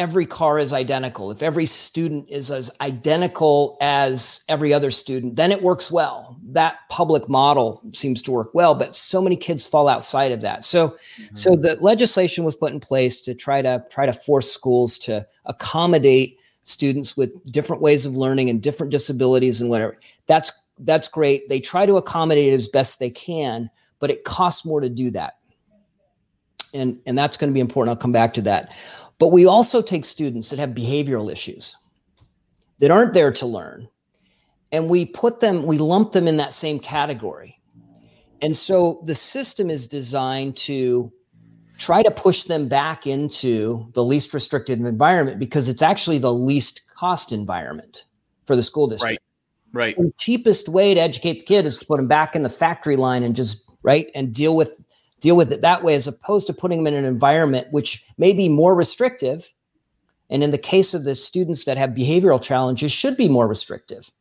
every 0.01 0.25
car 0.25 0.57
is 0.57 0.73
identical, 0.73 1.29
if 1.29 1.43
every 1.43 1.67
student 1.67 2.27
is 2.27 2.49
as 2.49 2.71
identical 2.81 3.77
as 3.81 4.41
every 4.49 4.73
other 4.73 4.89
student, 4.89 5.35
then 5.35 5.51
it 5.51 5.61
works 5.61 5.91
well. 5.91 6.39
That 6.43 6.79
public 6.89 7.29
model 7.29 7.83
seems 7.93 8.19
to 8.23 8.31
work 8.31 8.49
well, 8.55 8.73
but 8.73 8.95
so 8.95 9.21
many 9.21 9.35
kids 9.35 9.67
fall 9.67 9.87
outside 9.87 10.31
of 10.31 10.41
that. 10.41 10.65
So 10.65 10.89
mm-hmm. 10.89 11.35
so 11.35 11.51
the 11.51 11.77
legislation 11.81 12.43
was 12.43 12.55
put 12.55 12.73
in 12.73 12.79
place 12.79 13.21
to 13.21 13.35
try 13.35 13.61
to 13.61 13.85
try 13.91 14.07
to 14.07 14.13
force 14.13 14.51
schools 14.51 14.97
to 14.99 15.27
accommodate 15.45 16.39
students 16.63 17.15
with 17.15 17.29
different 17.51 17.83
ways 17.83 18.07
of 18.07 18.17
learning 18.17 18.49
and 18.49 18.59
different 18.59 18.91
disabilities 18.91 19.61
and 19.61 19.69
whatever. 19.69 19.99
That's 20.25 20.51
that's 20.79 21.07
great. 21.07 21.47
They 21.47 21.59
try 21.59 21.85
to 21.85 21.97
accommodate 21.97 22.53
it 22.53 22.55
as 22.55 22.67
best 22.67 22.97
they 22.97 23.11
can, 23.11 23.69
but 23.99 24.09
it 24.09 24.23
costs 24.23 24.65
more 24.65 24.81
to 24.81 24.89
do 24.89 25.11
that. 25.11 25.37
And 26.73 26.99
and 27.05 27.15
that's 27.15 27.37
going 27.37 27.51
to 27.51 27.53
be 27.53 27.59
important. 27.59 27.95
I'll 27.95 28.01
come 28.01 28.11
back 28.11 28.33
to 28.33 28.41
that. 28.43 28.73
But 29.21 29.27
we 29.27 29.45
also 29.45 29.83
take 29.83 30.03
students 30.03 30.49
that 30.49 30.57
have 30.57 30.71
behavioral 30.71 31.31
issues 31.31 31.75
that 32.79 32.89
aren't 32.89 33.13
there 33.13 33.31
to 33.33 33.45
learn, 33.45 33.87
and 34.71 34.89
we 34.89 35.05
put 35.05 35.39
them, 35.39 35.67
we 35.67 35.77
lump 35.77 36.11
them 36.11 36.27
in 36.27 36.37
that 36.37 36.55
same 36.55 36.79
category. 36.79 37.61
And 38.41 38.57
so 38.57 39.03
the 39.05 39.13
system 39.13 39.69
is 39.69 39.85
designed 39.85 40.57
to 40.57 41.13
try 41.77 42.01
to 42.01 42.09
push 42.09 42.45
them 42.45 42.67
back 42.67 43.05
into 43.05 43.91
the 43.93 44.03
least 44.03 44.33
restricted 44.33 44.79
environment 44.79 45.37
because 45.37 45.69
it's 45.69 45.83
actually 45.83 46.17
the 46.17 46.33
least 46.33 46.81
cost 46.91 47.31
environment 47.31 48.05
for 48.47 48.55
the 48.55 48.63
school 48.63 48.87
district. 48.87 49.21
Right. 49.71 49.85
Right. 49.85 49.95
So 49.97 50.01
the 50.01 50.13
cheapest 50.17 50.67
way 50.67 50.95
to 50.95 50.99
educate 50.99 51.41
the 51.41 51.45
kid 51.45 51.67
is 51.67 51.77
to 51.77 51.85
put 51.85 51.97
them 51.97 52.07
back 52.07 52.35
in 52.35 52.41
the 52.41 52.49
factory 52.49 52.95
line 52.95 53.21
and 53.21 53.35
just 53.35 53.61
right 53.83 54.07
and 54.15 54.33
deal 54.33 54.55
with 54.55 54.81
deal 55.21 55.37
with 55.37 55.53
it 55.53 55.61
that 55.61 55.83
way 55.83 55.95
as 55.95 56.07
opposed 56.07 56.47
to 56.47 56.53
putting 56.53 56.83
them 56.83 56.93
in 56.93 56.99
an 56.99 57.05
environment 57.05 57.67
which 57.71 58.03
may 58.17 58.33
be 58.33 58.49
more 58.49 58.75
restrictive. 58.75 59.53
And 60.29 60.43
in 60.43 60.49
the 60.49 60.57
case 60.57 60.93
of 60.93 61.03
the 61.03 61.15
students 61.15 61.65
that 61.65 61.77
have 61.77 61.91
behavioral 61.91 62.41
challenges 62.41 62.91
should 62.91 63.15
be 63.15 63.29
more 63.29 63.47
restrictive. 63.47 64.11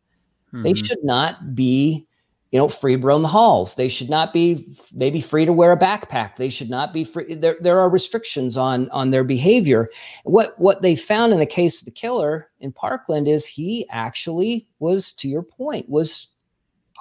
Mm-hmm. 0.53 0.65
they 0.65 0.75
should 0.75 1.05
not 1.05 1.55
be 1.55 2.09
you 2.51 2.59
know 2.59 2.69
free 2.69 2.97
to 2.97 3.03
roam 3.03 3.23
the 3.23 3.29
halls. 3.29 3.77
They 3.77 3.89
should 3.89 4.11
not 4.11 4.33
be 4.33 4.67
maybe 4.93 5.21
free 5.21 5.45
to 5.45 5.53
wear 5.53 5.71
a 5.71 5.79
backpack. 5.79 6.37
They 6.37 6.49
should 6.49 6.71
not 6.71 6.93
be 6.93 7.05
free 7.05 7.35
there, 7.35 7.57
there 7.61 7.79
are 7.79 7.89
restrictions 7.89 8.57
on 8.57 8.91
on 8.91 9.11
their 9.11 9.23
behavior. 9.25 9.89
What 10.25 10.59
what 10.59 10.83
they 10.83 10.97
found 10.97 11.33
in 11.33 11.39
the 11.39 11.47
case 11.47 11.81
of 11.81 11.85
the 11.85 11.93
killer 11.93 12.51
in 12.59 12.73
parkland 12.73 13.29
is 13.29 13.47
he 13.47 13.87
actually 13.91 14.67
was 14.81 15.13
to 15.15 15.29
your 15.29 15.43
point 15.43 15.89
was 15.89 16.29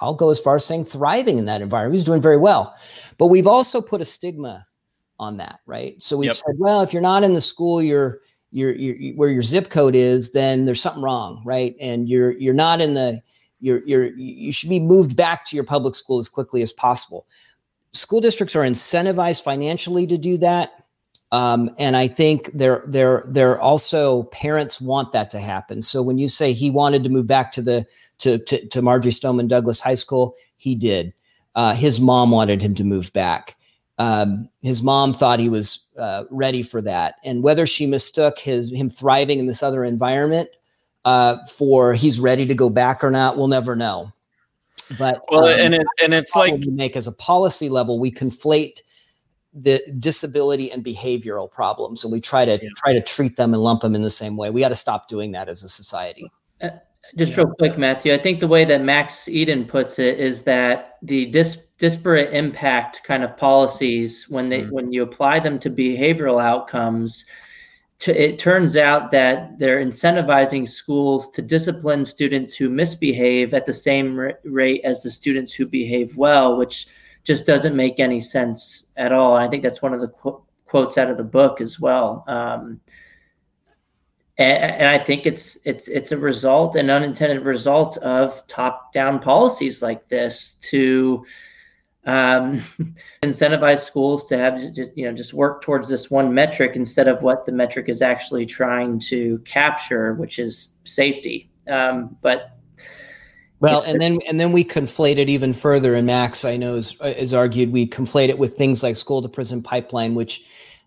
I'll 0.00 0.14
go 0.14 0.30
as 0.30 0.40
far 0.40 0.56
as 0.56 0.64
saying 0.64 0.86
thriving 0.86 1.38
in 1.38 1.44
that 1.46 1.62
environment. 1.62 1.94
He's 1.94 2.04
doing 2.04 2.22
very 2.22 2.36
well. 2.36 2.74
But 3.18 3.26
we've 3.26 3.46
also 3.46 3.80
put 3.80 4.00
a 4.00 4.04
stigma 4.04 4.66
on 5.18 5.36
that, 5.36 5.60
right? 5.66 6.02
So 6.02 6.16
we've 6.16 6.28
yep. 6.28 6.36
said, 6.36 6.54
well, 6.58 6.80
if 6.80 6.92
you're 6.92 7.02
not 7.02 7.22
in 7.22 7.34
the 7.34 7.40
school 7.40 7.82
you're, 7.82 8.20
where 8.52 9.28
your 9.28 9.42
zip 9.42 9.70
code 9.70 9.94
is, 9.94 10.32
then 10.32 10.64
there's 10.64 10.80
something 10.80 11.02
wrong, 11.02 11.42
right? 11.44 11.76
And 11.80 12.08
you're 12.08 12.32
you're 12.32 12.52
not 12.52 12.80
in 12.80 12.94
the 12.94 13.22
you're 13.60 13.84
you're 13.86 14.06
you 14.06 14.50
should 14.50 14.70
be 14.70 14.80
moved 14.80 15.14
back 15.14 15.44
to 15.46 15.56
your 15.56 15.64
public 15.64 15.94
school 15.94 16.18
as 16.18 16.28
quickly 16.28 16.60
as 16.62 16.72
possible. 16.72 17.26
School 17.92 18.20
districts 18.20 18.56
are 18.56 18.64
incentivized 18.64 19.44
financially 19.44 20.06
to 20.08 20.18
do 20.18 20.36
that. 20.38 20.79
Um, 21.32 21.70
and 21.78 21.96
I 21.96 22.08
think 22.08 22.50
they're 22.54 22.82
they're 22.86 23.24
they're 23.28 23.60
also 23.60 24.24
parents 24.24 24.80
want 24.80 25.12
that 25.12 25.30
to 25.30 25.40
happen. 25.40 25.80
So 25.80 26.02
when 26.02 26.18
you 26.18 26.28
say 26.28 26.52
he 26.52 26.70
wanted 26.70 27.04
to 27.04 27.08
move 27.08 27.28
back 27.28 27.52
to 27.52 27.62
the 27.62 27.86
to, 28.20 28.38
to, 28.38 28.66
to 28.68 28.82
Marjory 28.82 29.12
Stoneman 29.12 29.48
Douglas 29.48 29.80
High 29.80 29.94
School. 29.94 30.36
He 30.56 30.74
did. 30.74 31.12
Uh, 31.54 31.74
his 31.74 32.00
mom 32.00 32.30
wanted 32.30 32.62
him 32.62 32.74
to 32.76 32.84
move 32.84 33.12
back. 33.12 33.56
Um, 33.98 34.48
his 34.62 34.82
mom 34.82 35.12
thought 35.12 35.40
he 35.40 35.48
was 35.48 35.80
uh, 35.98 36.24
ready 36.30 36.62
for 36.62 36.80
that, 36.82 37.16
and 37.22 37.42
whether 37.42 37.66
she 37.66 37.86
mistook 37.86 38.38
his 38.38 38.70
him 38.70 38.88
thriving 38.88 39.38
in 39.38 39.46
this 39.46 39.62
other 39.62 39.84
environment 39.84 40.48
uh, 41.04 41.36
for 41.46 41.92
he's 41.92 42.18
ready 42.18 42.46
to 42.46 42.54
go 42.54 42.70
back 42.70 43.04
or 43.04 43.10
not, 43.10 43.36
we'll 43.36 43.48
never 43.48 43.76
know. 43.76 44.10
But 44.98 45.20
well, 45.30 45.44
um, 45.44 45.60
and 45.60 45.74
it, 45.74 45.86
and 46.02 46.14
it's 46.14 46.34
like 46.34 46.54
we 46.54 46.70
make 46.70 46.96
as 46.96 47.06
a 47.06 47.12
policy 47.12 47.68
level, 47.68 47.98
we 47.98 48.10
conflate 48.10 48.80
the 49.52 49.82
disability 49.98 50.70
and 50.70 50.84
behavioral 50.84 51.50
problems, 51.50 52.04
and 52.04 52.12
we 52.12 52.20
try 52.20 52.44
to 52.44 52.52
yeah. 52.52 52.68
try 52.76 52.92
to 52.92 53.00
treat 53.00 53.36
them 53.36 53.52
and 53.52 53.62
lump 53.62 53.80
them 53.80 53.94
in 53.94 54.02
the 54.02 54.10
same 54.10 54.36
way. 54.36 54.50
We 54.50 54.60
got 54.60 54.68
to 54.68 54.74
stop 54.74 55.08
doing 55.08 55.32
that 55.32 55.48
as 55.48 55.64
a 55.64 55.68
society. 55.68 56.30
Uh, 56.62 56.70
just 57.16 57.36
real 57.36 57.52
quick, 57.58 57.76
Matthew, 57.76 58.14
I 58.14 58.18
think 58.18 58.38
the 58.38 58.46
way 58.46 58.64
that 58.64 58.82
Max 58.82 59.26
Eden 59.26 59.64
puts 59.64 59.98
it 59.98 60.20
is 60.20 60.42
that 60.42 60.98
the 61.02 61.26
dis- 61.26 61.64
disparate 61.78 62.32
impact 62.32 63.02
kind 63.02 63.24
of 63.24 63.36
policies, 63.36 64.26
when 64.28 64.48
they 64.48 64.62
mm. 64.62 64.70
when 64.70 64.92
you 64.92 65.02
apply 65.02 65.40
them 65.40 65.58
to 65.60 65.70
behavioral 65.70 66.40
outcomes, 66.40 67.24
to, 68.00 68.22
it 68.22 68.38
turns 68.38 68.76
out 68.76 69.10
that 69.10 69.58
they're 69.58 69.84
incentivizing 69.84 70.68
schools 70.68 71.28
to 71.30 71.42
discipline 71.42 72.04
students 72.04 72.54
who 72.54 72.68
misbehave 72.68 73.52
at 73.54 73.66
the 73.66 73.74
same 73.74 74.18
r- 74.18 74.38
rate 74.44 74.82
as 74.84 75.02
the 75.02 75.10
students 75.10 75.52
who 75.52 75.66
behave 75.66 76.16
well, 76.16 76.56
which 76.56 76.86
just 77.24 77.46
doesn't 77.46 77.76
make 77.76 78.00
any 78.00 78.20
sense 78.20 78.86
at 78.96 79.12
all. 79.12 79.36
And 79.36 79.44
I 79.44 79.48
think 79.48 79.62
that's 79.62 79.82
one 79.82 79.94
of 79.94 80.00
the 80.00 80.08
qu- 80.08 80.42
quotes 80.66 80.98
out 80.98 81.10
of 81.10 81.16
the 81.16 81.24
book 81.24 81.60
as 81.60 81.80
well. 81.80 82.24
Um, 82.26 82.80
and, 84.38 84.74
and, 84.74 84.88
I 84.88 84.98
think 84.98 85.26
it's 85.26 85.58
it's 85.64 85.88
it's 85.88 86.12
a 86.12 86.16
result, 86.16 86.76
an 86.76 86.88
unintended 86.88 87.44
result 87.44 87.98
of 87.98 88.46
top-down 88.46 89.20
policies 89.20 89.82
like 89.82 90.08
this 90.08 90.54
to 90.70 91.26
um, 92.06 92.62
incentivize 93.22 93.80
schools 93.80 94.26
to 94.28 94.38
have 94.38 94.72
just 94.72 94.96
you 94.96 95.04
know 95.04 95.12
just 95.12 95.34
work 95.34 95.60
towards 95.60 95.88
this 95.88 96.10
one 96.10 96.32
metric 96.32 96.72
instead 96.74 97.06
of 97.06 97.22
what 97.22 97.44
the 97.44 97.52
metric 97.52 97.90
is 97.90 98.00
actually 98.00 98.46
trying 98.46 98.98
to 99.00 99.38
capture, 99.40 100.14
which 100.14 100.38
is 100.38 100.70
safety. 100.84 101.50
Um, 101.68 102.16
but 102.22 102.56
well, 103.60 103.82
and 103.82 104.00
then 104.00 104.18
and 104.26 104.40
then 104.40 104.52
we 104.52 104.64
conflate 104.64 105.18
it 105.18 105.28
even 105.28 105.52
further. 105.52 105.94
And 105.94 106.06
Max, 106.06 106.44
I 106.44 106.56
know, 106.56 106.76
is, 106.76 106.96
is 107.02 107.34
argued 107.34 107.72
we 107.72 107.86
conflate 107.86 108.28
it 108.28 108.38
with 108.38 108.56
things 108.56 108.82
like 108.82 108.96
school 108.96 109.20
to 109.22 109.28
prison 109.28 109.62
pipeline, 109.62 110.14
which 110.14 110.42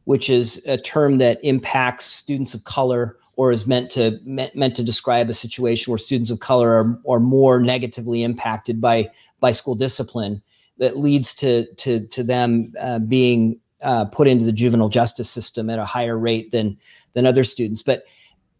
which 0.05 0.29
is 0.29 0.61
a 0.67 0.77
term 0.77 1.19
that 1.19 1.39
impacts 1.43 2.05
students 2.05 2.53
of 2.53 2.63
color 2.63 3.17
or 3.35 3.51
is 3.51 3.67
meant 3.67 3.89
to 3.91 4.19
meant, 4.23 4.55
meant 4.55 4.75
to 4.75 4.83
describe 4.83 5.29
a 5.29 5.33
situation 5.33 5.91
where 5.91 5.97
students 5.97 6.31
of 6.31 6.39
color 6.39 6.73
are, 6.73 6.99
are 7.07 7.19
more 7.19 7.59
negatively 7.59 8.23
impacted 8.23 8.81
by 8.81 9.09
by 9.39 9.51
school 9.51 9.75
discipline 9.75 10.41
that 10.77 10.97
leads 10.97 11.33
to 11.35 11.65
to 11.75 12.07
to 12.07 12.23
them 12.23 12.73
uh, 12.79 12.99
being 12.99 13.59
uh, 13.81 14.05
put 14.05 14.27
into 14.27 14.45
the 14.45 14.51
juvenile 14.51 14.89
justice 14.89 15.29
system 15.29 15.69
at 15.69 15.79
a 15.79 15.85
higher 15.85 16.17
rate 16.17 16.51
than 16.51 16.77
than 17.13 17.25
other 17.25 17.43
students. 17.43 17.83
But 17.83 18.03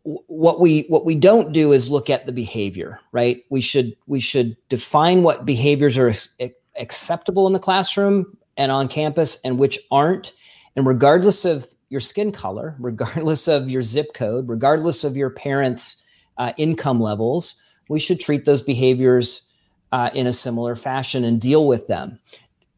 what 0.03 0.59
we 0.59 0.85
what 0.89 1.05
we 1.05 1.15
don't 1.15 1.53
do 1.53 1.71
is 1.71 1.89
look 1.89 2.09
at 2.09 2.25
the 2.25 2.31
behavior 2.31 2.99
right? 3.11 3.43
We 3.49 3.61
should 3.61 3.95
we 4.07 4.19
should 4.19 4.57
define 4.69 5.23
what 5.23 5.45
behaviors 5.45 5.97
are 5.97 6.13
acceptable 6.77 7.47
in 7.47 7.53
the 7.53 7.59
classroom 7.59 8.37
and 8.57 8.71
on 8.71 8.87
campus 8.87 9.39
and 9.43 9.57
which 9.57 9.79
aren't. 9.91 10.33
And 10.75 10.85
regardless 10.85 11.45
of 11.45 11.67
your 11.89 12.01
skin 12.01 12.31
color 12.31 12.75
regardless 12.79 13.47
of 13.47 13.69
your 13.69 13.83
zip 13.83 14.13
code 14.13 14.49
regardless 14.49 15.03
of 15.03 15.15
your 15.15 15.29
parents 15.29 16.03
uh, 16.37 16.51
income 16.57 16.99
levels 16.99 17.55
we 17.87 17.99
should 17.99 18.19
treat 18.19 18.45
those 18.45 18.61
behaviors 18.61 19.43
uh, 19.91 20.09
in 20.15 20.25
a 20.25 20.33
similar 20.33 20.75
fashion 20.75 21.23
and 21.23 21.39
deal 21.39 21.67
with 21.67 21.85
them 21.85 22.19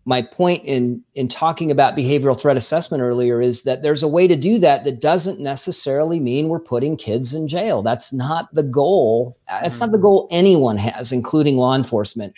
my 0.05 0.21
point 0.21 0.63
in 0.63 1.03
in 1.15 1.27
talking 1.27 1.71
about 1.71 1.97
behavioral 1.97 2.39
threat 2.39 2.55
assessment 2.55 3.01
earlier 3.01 3.41
is 3.41 3.63
that 3.63 3.81
there's 3.81 4.03
a 4.03 4.07
way 4.07 4.27
to 4.27 4.35
do 4.35 4.59
that 4.59 4.83
that 4.83 5.01
doesn't 5.01 5.39
necessarily 5.39 6.19
mean 6.19 6.47
we're 6.47 6.59
putting 6.59 6.95
kids 6.95 7.33
in 7.33 7.47
jail. 7.47 7.81
That's 7.81 8.13
not 8.13 8.53
the 8.53 8.63
goal. 8.63 9.35
That's 9.49 9.79
not 9.79 9.91
the 9.91 9.97
mm-hmm. 9.97 10.03
goal 10.03 10.27
anyone 10.29 10.77
has 10.77 11.11
including 11.11 11.57
law 11.57 11.75
enforcement. 11.75 12.35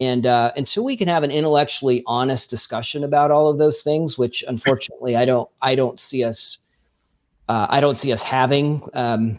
And 0.00 0.26
uh, 0.26 0.52
until 0.56 0.84
we 0.84 0.96
can 0.96 1.06
have 1.06 1.22
an 1.22 1.30
intellectually 1.30 2.02
honest 2.06 2.50
discussion 2.50 3.04
about 3.04 3.30
all 3.30 3.48
of 3.48 3.58
those 3.58 3.82
things 3.82 4.18
which 4.18 4.42
unfortunately 4.48 5.14
i 5.14 5.24
don't 5.24 5.48
i 5.60 5.76
don't 5.76 6.00
see 6.00 6.24
us 6.24 6.58
uh, 7.48 7.68
i 7.70 7.78
don't 7.78 7.96
see 7.96 8.12
us 8.12 8.22
having 8.22 8.82
um, 8.94 9.38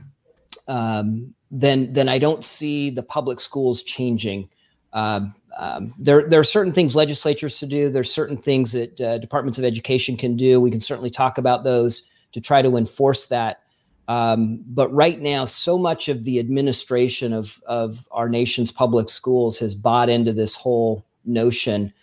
um, 0.70 1.34
then 1.52 1.92
then 1.92 2.08
i 2.08 2.18
don't 2.18 2.46
see 2.46 2.90
the 2.90 3.04
public 3.04 3.42
schools 3.42 3.84
changing 3.84 4.48
um, 4.94 5.34
um, 5.58 5.94
there, 6.00 6.28
there 6.28 6.40
are 6.40 6.46
certain 6.46 6.74
things 6.74 6.96
legislatures 6.96 7.60
to 7.60 7.66
do. 7.66 7.90
There's 7.90 8.12
certain 8.12 8.38
things 8.38 8.72
that 8.72 9.00
uh, 9.00 9.18
departments 9.20 9.58
of 9.58 9.66
education 9.66 10.18
can 10.18 10.36
do. 10.36 10.60
We 10.60 10.72
can 10.72 10.82
certainly 10.82 11.10
talk 11.10 11.38
about 11.38 11.64
those 11.64 12.04
to 12.34 12.42
try 12.42 12.62
to 12.62 12.78
enforce 12.78 13.28
that. 13.28 13.62
Um, 14.08 14.64
but 14.68 14.94
right 14.94 15.20
now, 15.20 15.46
so 15.46 15.78
much 15.78 16.10
of 16.10 16.26
the 16.26 16.40
administration 16.40 17.32
of 17.32 17.62
of 17.66 18.08
our 18.12 18.28
nation's 18.28 18.72
public 18.72 19.10
schools 19.10 19.60
has 19.60 19.76
bought 19.76 20.10
into 20.10 20.34
this 20.34 20.56
whole 20.56 21.06
notion 21.24 21.94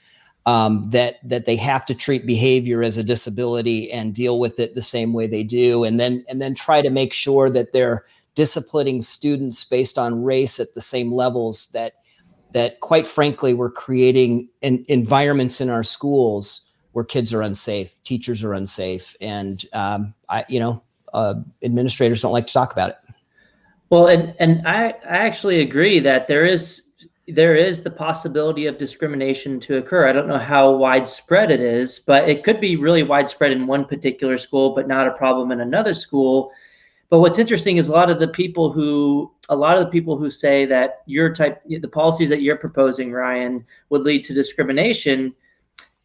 um, 0.47 0.85
that 0.91 1.17
that 1.29 1.45
they 1.45 1.57
have 1.57 1.85
to 1.87 1.95
treat 1.95 2.25
behavior 2.25 2.83
as 2.83 2.97
a 2.97 3.05
disability 3.05 3.93
and 3.93 4.15
deal 4.15 4.39
with 4.39 4.59
it 4.59 4.75
the 4.75 4.83
same 4.83 5.13
way 5.13 5.27
they 5.27 5.43
do, 5.43 5.85
and 5.85 6.01
then 6.01 6.25
and 6.29 6.41
then 6.41 6.55
try 6.55 6.81
to 6.81 6.91
make 6.91 7.13
sure 7.13 7.51
that 7.51 7.73
they're 7.73 8.07
disciplining 8.35 9.03
students 9.03 9.65
based 9.65 9.99
on 9.99 10.23
race 10.23 10.59
at 10.59 10.73
the 10.73 10.81
same 10.81 11.13
levels 11.13 11.67
that 11.75 11.95
that 12.53 12.81
quite 12.81 13.07
frankly 13.07 13.55
we're 13.55 13.71
creating 13.71 14.49
environments 14.63 15.61
in 15.61 15.71
our 15.71 15.83
schools 15.83 16.67
where 16.93 17.05
kids 17.05 17.33
are 17.33 17.43
unsafe 17.43 18.03
teachers 18.03 18.43
are 18.43 18.55
unsafe 18.55 19.17
and 19.21 19.67
um, 19.73 20.13
i 20.29 20.45
you 20.49 20.61
know 20.61 20.83
uh, 21.13 21.35
administrators 21.65 22.23
don't 22.23 22.33
like 22.33 22.47
to 22.47 22.53
talk 22.53 22.73
about 22.73 22.91
it. 22.91 22.97
Well 23.91 24.07
and 24.07 24.35
and 24.39 24.67
i 24.67 24.91
i 25.09 25.17
actually 25.17 25.61
agree 25.61 25.99
that 26.01 26.29
there 26.29 26.45
is 26.45 26.85
there 27.29 27.55
is 27.55 27.83
the 27.83 27.91
possibility 27.91 28.67
of 28.67 28.77
discrimination 28.77 29.61
to 29.61 29.77
occur. 29.77 30.09
I 30.09 30.13
don't 30.13 30.27
know 30.27 30.39
how 30.39 30.73
widespread 30.73 31.51
it 31.51 31.61
is 31.61 31.99
but 31.99 32.29
it 32.29 32.45
could 32.45 32.61
be 32.61 32.77
really 32.77 33.03
widespread 33.03 33.53
in 33.53 33.67
one 33.67 33.85
particular 33.85 34.39
school 34.39 34.75
but 34.75 34.89
not 34.89 35.07
a 35.09 35.13
problem 35.13 35.53
in 35.53 35.61
another 35.61 35.95
school 35.95 36.53
but 37.11 37.19
what's 37.19 37.39
interesting 37.39 37.77
is 37.77 37.89
a 37.89 37.93
lot 37.93 38.09
of 38.09 38.21
the 38.21 38.29
people 38.29 38.73
who 38.73 39.33
a 39.49 39.57
lot 39.57 39.77
of 39.77 39.85
the 39.85 39.91
people 39.91 40.17
who 40.17 40.31
say 40.31 40.65
that 40.67 41.03
your 41.07 41.35
type 41.35 41.61
the 41.67 41.89
policies 41.89 42.29
that 42.29 42.41
you're 42.41 42.57
proposing, 42.57 43.13
Ryan, 43.13 43.65
would 43.91 44.03
lead 44.03 44.25
to 44.25 44.35
discrimination. 44.35 45.35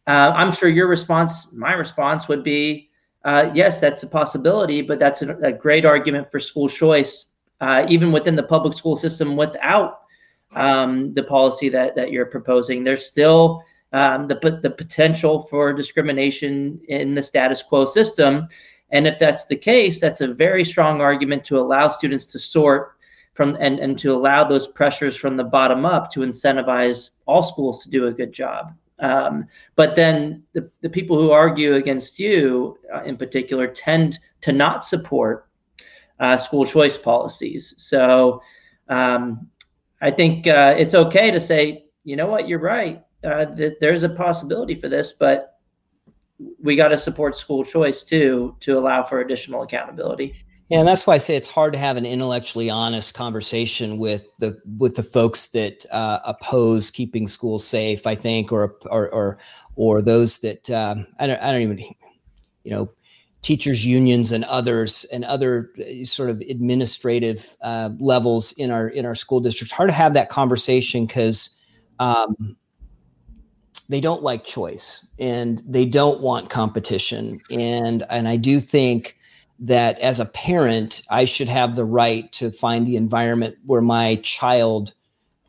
Uh, 0.08 0.32
I'm 0.34 0.52
sure 0.52 0.68
your 0.68 0.88
response, 0.88 1.48
my 1.52 1.72
response 1.72 2.28
would 2.28 2.44
be, 2.44 2.90
uh, 3.24 3.50
yes, 3.54 3.80
that's 3.80 4.02
a 4.02 4.06
possibility, 4.06 4.82
but 4.82 4.98
that's 4.98 5.22
a, 5.22 5.36
a 5.38 5.52
great 5.52 5.84
argument 5.84 6.30
for 6.30 6.38
school 6.38 6.68
choice, 6.68 7.32
uh, 7.60 7.86
even 7.88 8.12
within 8.12 8.36
the 8.36 8.42
public 8.42 8.76
school 8.76 8.96
system 8.96 9.36
without 9.36 10.02
um, 10.54 11.12
the 11.14 11.22
policy 11.22 11.68
that, 11.68 11.96
that 11.96 12.12
you're 12.12 12.26
proposing. 12.26 12.84
There's 12.84 13.04
still 13.04 13.62
um, 13.92 14.28
the, 14.28 14.60
the 14.62 14.70
potential 14.70 15.42
for 15.50 15.72
discrimination 15.72 16.80
in 16.88 17.14
the 17.14 17.22
status 17.22 17.62
quo 17.62 17.84
system. 17.84 18.48
And 18.90 19.06
if 19.06 19.18
that's 19.18 19.46
the 19.46 19.56
case, 19.56 20.00
that's 20.00 20.20
a 20.20 20.32
very 20.32 20.64
strong 20.64 21.00
argument 21.00 21.44
to 21.46 21.58
allow 21.58 21.88
students 21.88 22.26
to 22.32 22.38
sort 22.38 22.92
from 23.34 23.56
and, 23.60 23.78
and 23.78 23.98
to 23.98 24.12
allow 24.14 24.44
those 24.44 24.66
pressures 24.66 25.16
from 25.16 25.36
the 25.36 25.44
bottom 25.44 25.84
up 25.84 26.10
to 26.10 26.20
incentivize 26.20 27.10
all 27.26 27.42
schools 27.42 27.82
to 27.82 27.90
do 27.90 28.06
a 28.06 28.12
good 28.12 28.32
job. 28.32 28.72
Um, 28.98 29.46
but 29.74 29.94
then 29.94 30.42
the, 30.54 30.70
the 30.80 30.88
people 30.88 31.18
who 31.18 31.30
argue 31.30 31.74
against 31.74 32.18
you 32.18 32.78
uh, 32.94 33.02
in 33.02 33.16
particular 33.16 33.66
tend 33.66 34.18
to 34.40 34.52
not 34.52 34.82
support 34.82 35.48
uh, 36.18 36.38
school 36.38 36.64
choice 36.64 36.96
policies. 36.96 37.74
So 37.76 38.40
um, 38.88 39.48
I 40.00 40.10
think 40.10 40.46
uh, 40.46 40.74
it's 40.78 40.94
okay 40.94 41.30
to 41.30 41.40
say, 41.40 41.84
you 42.04 42.16
know 42.16 42.26
what, 42.26 42.48
you're 42.48 42.58
right. 42.58 43.02
Uh, 43.22 43.44
th- 43.46 43.74
there's 43.80 44.02
a 44.02 44.08
possibility 44.08 44.80
for 44.80 44.88
this, 44.88 45.12
but 45.12 45.55
we 46.62 46.76
got 46.76 46.88
to 46.88 46.98
support 46.98 47.36
school 47.36 47.64
choice 47.64 48.02
too 48.02 48.56
to 48.60 48.78
allow 48.78 49.02
for 49.02 49.20
additional 49.20 49.62
accountability. 49.62 50.34
Yeah, 50.68 50.80
and 50.80 50.88
that's 50.88 51.06
why 51.06 51.14
I 51.14 51.18
say 51.18 51.36
it's 51.36 51.48
hard 51.48 51.72
to 51.74 51.78
have 51.78 51.96
an 51.96 52.04
intellectually 52.04 52.68
honest 52.68 53.14
conversation 53.14 53.98
with 53.98 54.26
the 54.38 54.60
with 54.78 54.96
the 54.96 55.04
folks 55.04 55.48
that 55.48 55.86
uh, 55.92 56.18
oppose 56.24 56.90
keeping 56.90 57.28
schools 57.28 57.64
safe. 57.64 58.04
I 58.04 58.16
think, 58.16 58.50
or 58.50 58.74
or 58.86 59.08
or 59.10 59.38
or 59.76 60.02
those 60.02 60.38
that 60.38 60.68
um, 60.70 61.06
I 61.20 61.28
don't 61.28 61.40
I 61.40 61.52
don't 61.52 61.62
even 61.62 61.78
you 62.64 62.72
know 62.72 62.88
teachers 63.42 63.86
unions 63.86 64.32
and 64.32 64.44
others 64.46 65.04
and 65.12 65.24
other 65.24 65.70
uh, 65.78 66.04
sort 66.04 66.30
of 66.30 66.40
administrative 66.40 67.54
uh, 67.60 67.90
levels 68.00 68.50
in 68.52 68.72
our 68.72 68.88
in 68.88 69.06
our 69.06 69.14
school 69.14 69.38
districts. 69.38 69.72
Hard 69.72 69.90
to 69.90 69.94
have 69.94 70.14
that 70.14 70.28
conversation 70.28 71.06
because. 71.06 71.50
Um, 71.98 72.56
they 73.88 74.00
don't 74.00 74.22
like 74.22 74.44
choice 74.44 75.06
and 75.18 75.62
they 75.66 75.84
don't 75.84 76.20
want 76.20 76.50
competition. 76.50 77.40
And 77.50 78.04
and 78.10 78.28
i 78.28 78.36
do 78.36 78.60
think 78.60 79.16
that 79.58 79.98
as 80.00 80.20
a 80.20 80.26
parent 80.26 81.02
i 81.10 81.24
should 81.24 81.48
have 81.48 81.76
the 81.76 81.84
right 81.84 82.30
to 82.32 82.50
find 82.50 82.86
the 82.86 82.96
environment 82.96 83.56
where 83.64 83.80
my 83.80 84.16
child 84.16 84.92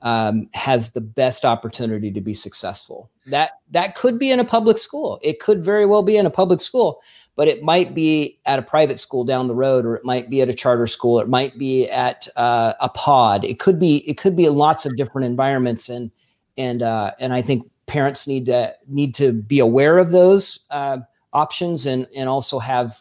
um, 0.03 0.47
has 0.53 0.91
the 0.91 1.01
best 1.01 1.43
opportunity 1.43 2.11
to 2.11 2.21
be 2.21 2.33
successful. 2.33 3.09
That 3.25 3.51
that 3.71 3.95
could 3.95 4.19
be 4.19 4.31
in 4.31 4.39
a 4.39 4.45
public 4.45 4.77
school. 4.77 5.19
It 5.23 5.39
could 5.39 5.63
very 5.63 5.85
well 5.85 6.03
be 6.03 6.17
in 6.17 6.25
a 6.25 6.31
public 6.31 6.61
school 6.61 7.01
but 7.35 7.47
it 7.47 7.61
might 7.61 7.93
be 7.93 8.35
at 8.47 8.57
a 8.57 8.63
private 8.63 8.99
school 8.99 9.23
down 9.23 9.45
the 9.45 9.53
road 9.53 9.85
or 9.85 9.95
it 9.95 10.03
might 10.03 10.27
be 10.27 10.41
at 10.41 10.49
a 10.49 10.53
charter 10.53 10.87
school 10.87 11.19
it 11.19 11.29
might 11.29 11.55
be 11.59 11.87
at 11.89 12.27
uh, 12.35 12.73
a 12.81 12.89
pod. 12.89 13.45
It 13.45 13.59
could 13.59 13.79
be 13.79 13.97
it 14.09 14.17
could 14.17 14.35
be 14.35 14.49
lots 14.49 14.85
of 14.85 14.95
different 14.97 15.25
environments. 15.25 15.89
And 15.89 16.11
and 16.57 16.81
uh, 16.81 17.11
and 17.19 17.33
i 17.33 17.41
think 17.41 17.69
parents 17.87 18.27
need 18.27 18.45
to 18.45 18.75
need 18.87 19.15
to 19.15 19.31
be 19.31 19.59
aware 19.59 19.97
of 19.97 20.11
those 20.11 20.59
uh, 20.69 20.99
options 21.33 21.85
and 21.85 22.07
and 22.15 22.29
also 22.29 22.59
have 22.59 22.99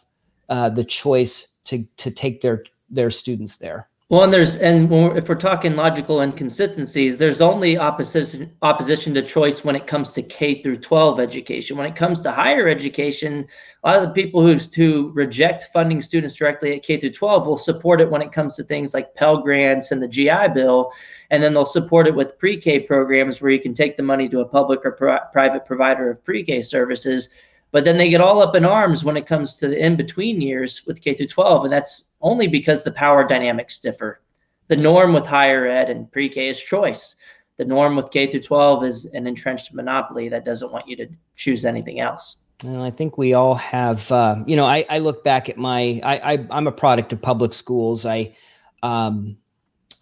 uh, 0.49 0.71
the 0.71 0.85
choice 0.85 1.49
to 1.65 1.85
to 1.97 2.11
take 2.11 2.41
their 2.41 2.65
their 2.89 3.11
students 3.11 3.57
there. 3.57 3.89
Well, 4.09 4.23
and 4.23 4.33
there's 4.33 4.55
and 4.55 4.93
if 5.17 5.29
we're 5.29 5.35
talking 5.35 5.75
logical 5.75 6.21
inconsistencies, 6.21 7.19
there's 7.19 7.41
only 7.41 7.77
opposition 7.77 8.53
opposition 8.63 9.13
to 9.15 9.23
choice 9.23 9.65
when 9.65 9.75
it 9.75 9.89
comes 9.89 10.11
to 10.11 10.23
K 10.23 10.63
through 10.63 10.77
12 10.79 11.19
education. 11.19 11.77
When 11.77 11.89
it 11.89 11.97
comes 11.97 12.21
to 12.21 12.31
higher 12.31 12.69
education, 12.69 13.49
a 13.83 13.89
lot 13.89 14.01
of 14.01 14.09
the 14.09 14.15
people 14.15 14.47
who 14.47 14.57
who 14.77 15.11
reject 15.13 15.71
funding 15.73 16.01
students 16.03 16.37
directly 16.37 16.77
at 16.77 16.85
K 16.85 17.01
through 17.01 17.15
12 17.15 17.49
will 17.49 17.57
support 17.57 18.01
it 18.01 18.09
when 18.09 18.23
it 18.23 18.31
comes 18.31 18.55
to 18.55 18.63
things 18.63 18.95
like 18.95 19.13
Pell 19.17 19.39
grants 19.39 19.91
and 19.91 20.01
the 20.01 20.07
GI 20.07 20.51
Bill, 20.55 20.93
and 21.33 21.43
then 21.43 21.53
they'll 21.53 21.67
support 21.67 22.07
it 22.07 22.15
with 22.15 22.39
pre-K 22.39 22.81
programs 22.81 23.43
where 23.43 23.51
you 23.51 23.61
can 23.61 23.75
take 23.75 23.97
the 23.97 24.05
money 24.05 24.29
to 24.29 24.39
a 24.39 24.49
public 24.49 24.87
or 24.87 24.93
private 25.33 25.67
provider 25.67 26.13
of 26.13 26.25
pre-K 26.25 26.63
services 26.63 27.31
but 27.73 27.85
then 27.85 27.97
they 27.99 28.09
get 28.09 28.21
all 28.21 28.41
up 28.41 28.55
in 28.55 28.65
arms 28.65 29.05
when 29.05 29.17
it 29.17 29.27
comes 29.27 29.57
to 29.57 29.69
the 29.69 29.85
in 29.85 29.97
between 29.97 30.41
years 30.41 30.87
with 30.87 31.03
K 31.03 31.15
through 31.15 31.27
12, 31.27 31.65
and 31.65 31.73
that's 31.73 32.07
only 32.27 32.49
because 32.49 32.83
the 32.83 32.91
power 32.91 33.27
dynamics 33.27 33.79
differ. 33.81 34.21
The 34.67 34.77
norm 34.77 35.15
with 35.15 35.25
higher 35.25 35.69
ed 35.69 35.91
and 35.91 36.11
pre-K 36.11 36.49
is 36.49 36.61
choice. 36.61 37.15
The 37.57 37.65
norm 37.65 37.95
with 37.95 38.11
K 38.11 38.27
through 38.27 38.43
12 38.43 38.85
is 38.85 39.05
an 39.07 39.29
entrenched 39.29 39.73
monopoly 39.73 40.29
that 40.29 40.45
doesn't 40.45 40.73
want 40.73 40.89
you 40.89 40.97
to 40.97 41.07
choose 41.37 41.65
anything 41.65 42.01
else. 42.01 42.39
And 42.65 42.83
I 42.83 42.91
think 42.91 43.17
we 43.17 43.35
all 43.35 43.55
have. 43.55 44.11
Uh, 44.11 44.43
you 44.45 44.57
know, 44.57 44.65
I, 44.65 44.85
I, 44.91 44.99
look 44.99 45.23
back 45.23 45.49
at 45.49 45.57
my. 45.57 46.01
I, 46.03 46.35
I 46.35 46.59
am 46.59 46.67
a 46.67 46.73
product 46.73 47.13
of 47.13 47.23
public 47.23 47.53
schools. 47.53 48.05
I, 48.05 48.35
um, 48.83 49.37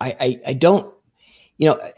I, 0.01 0.17
I, 0.19 0.41
I 0.47 0.53
don't. 0.55 0.93
You 1.59 1.71
know, 1.71 1.91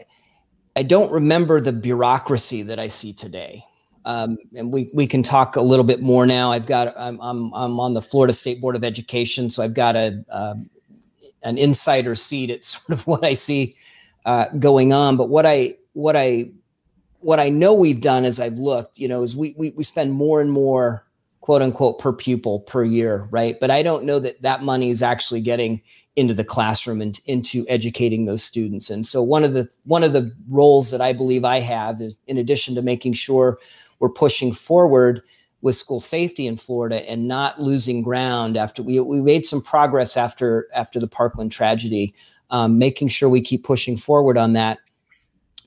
I 0.75 0.83
don't 0.83 1.11
remember 1.11 1.61
the 1.61 1.73
bureaucracy 1.73 2.63
that 2.63 2.79
I 2.79 2.87
see 2.87 3.13
today. 3.13 3.63
Um, 4.07 4.37
and 4.55 4.71
we 4.71 4.89
we 4.93 5.05
can 5.05 5.21
talk 5.21 5.57
a 5.57 5.61
little 5.61 5.83
bit 5.83 6.01
more 6.01 6.25
now. 6.25 6.49
I've 6.49 6.65
got 6.65 6.93
I'm 6.97 7.19
I'm 7.19 7.53
I'm 7.53 7.77
on 7.77 7.93
the 7.93 8.01
Florida 8.01 8.31
State 8.31 8.61
Board 8.61 8.77
of 8.77 8.85
Education, 8.85 9.49
so 9.49 9.61
I've 9.61 9.73
got 9.73 9.97
a 9.97 10.23
um, 10.29 10.69
an 11.43 11.57
insider 11.57 12.15
seat 12.15 12.49
at 12.49 12.63
sort 12.63 12.97
of 12.97 13.05
what 13.05 13.25
I 13.25 13.33
see 13.33 13.75
uh, 14.25 14.45
going 14.59 14.93
on. 14.93 15.17
But 15.17 15.27
what 15.27 15.45
I 15.45 15.75
what 15.91 16.15
I 16.15 16.45
what 17.19 17.41
I 17.41 17.49
know 17.49 17.73
we've 17.73 17.99
done 17.99 18.23
as 18.23 18.39
I've 18.39 18.57
looked, 18.57 18.97
you 18.97 19.09
know, 19.09 19.23
is 19.23 19.35
we, 19.35 19.53
we 19.57 19.71
we 19.71 19.83
spend 19.83 20.13
more 20.13 20.39
and 20.39 20.53
more 20.53 21.05
quote 21.41 21.61
unquote 21.61 21.99
per 21.99 22.13
pupil 22.13 22.61
per 22.61 22.85
year, 22.85 23.27
right? 23.29 23.59
But 23.59 23.71
I 23.71 23.83
don't 23.83 24.05
know 24.05 24.19
that 24.19 24.41
that 24.41 24.63
money 24.63 24.89
is 24.89 25.03
actually 25.03 25.41
getting 25.41 25.81
into 26.15 26.33
the 26.33 26.45
classroom 26.45 27.01
and 27.01 27.19
into 27.25 27.65
educating 27.67 28.23
those 28.25 28.41
students. 28.41 28.89
And 28.89 29.05
so 29.05 29.21
one 29.21 29.43
of 29.43 29.53
the 29.53 29.67
one 29.83 30.05
of 30.05 30.13
the 30.13 30.31
roles 30.47 30.91
that 30.91 31.01
I 31.01 31.11
believe 31.11 31.43
I 31.43 31.59
have 31.59 31.99
is 31.99 32.17
in 32.25 32.37
addition 32.37 32.73
to 32.75 32.81
making 32.81 33.13
sure 33.13 33.59
we're 33.99 34.09
pushing 34.09 34.51
forward 34.51 35.21
with 35.61 35.75
school 35.75 35.99
safety 35.99 36.47
in 36.47 36.55
Florida 36.55 37.09
and 37.09 37.27
not 37.27 37.59
losing 37.59 38.01
ground 38.01 38.57
after 38.57 38.83
we, 38.83 38.99
we 38.99 39.21
made 39.21 39.45
some 39.45 39.61
progress 39.61 40.15
after 40.15 40.67
after 40.73 40.99
the 40.99 41.07
Parkland 41.07 41.51
tragedy, 41.51 42.13
um, 42.49 42.77
making 42.77 43.07
sure 43.07 43.27
we 43.27 43.41
keep 43.41 43.63
pushing 43.63 43.97
forward 43.97 44.37
on 44.37 44.53
that. 44.53 44.79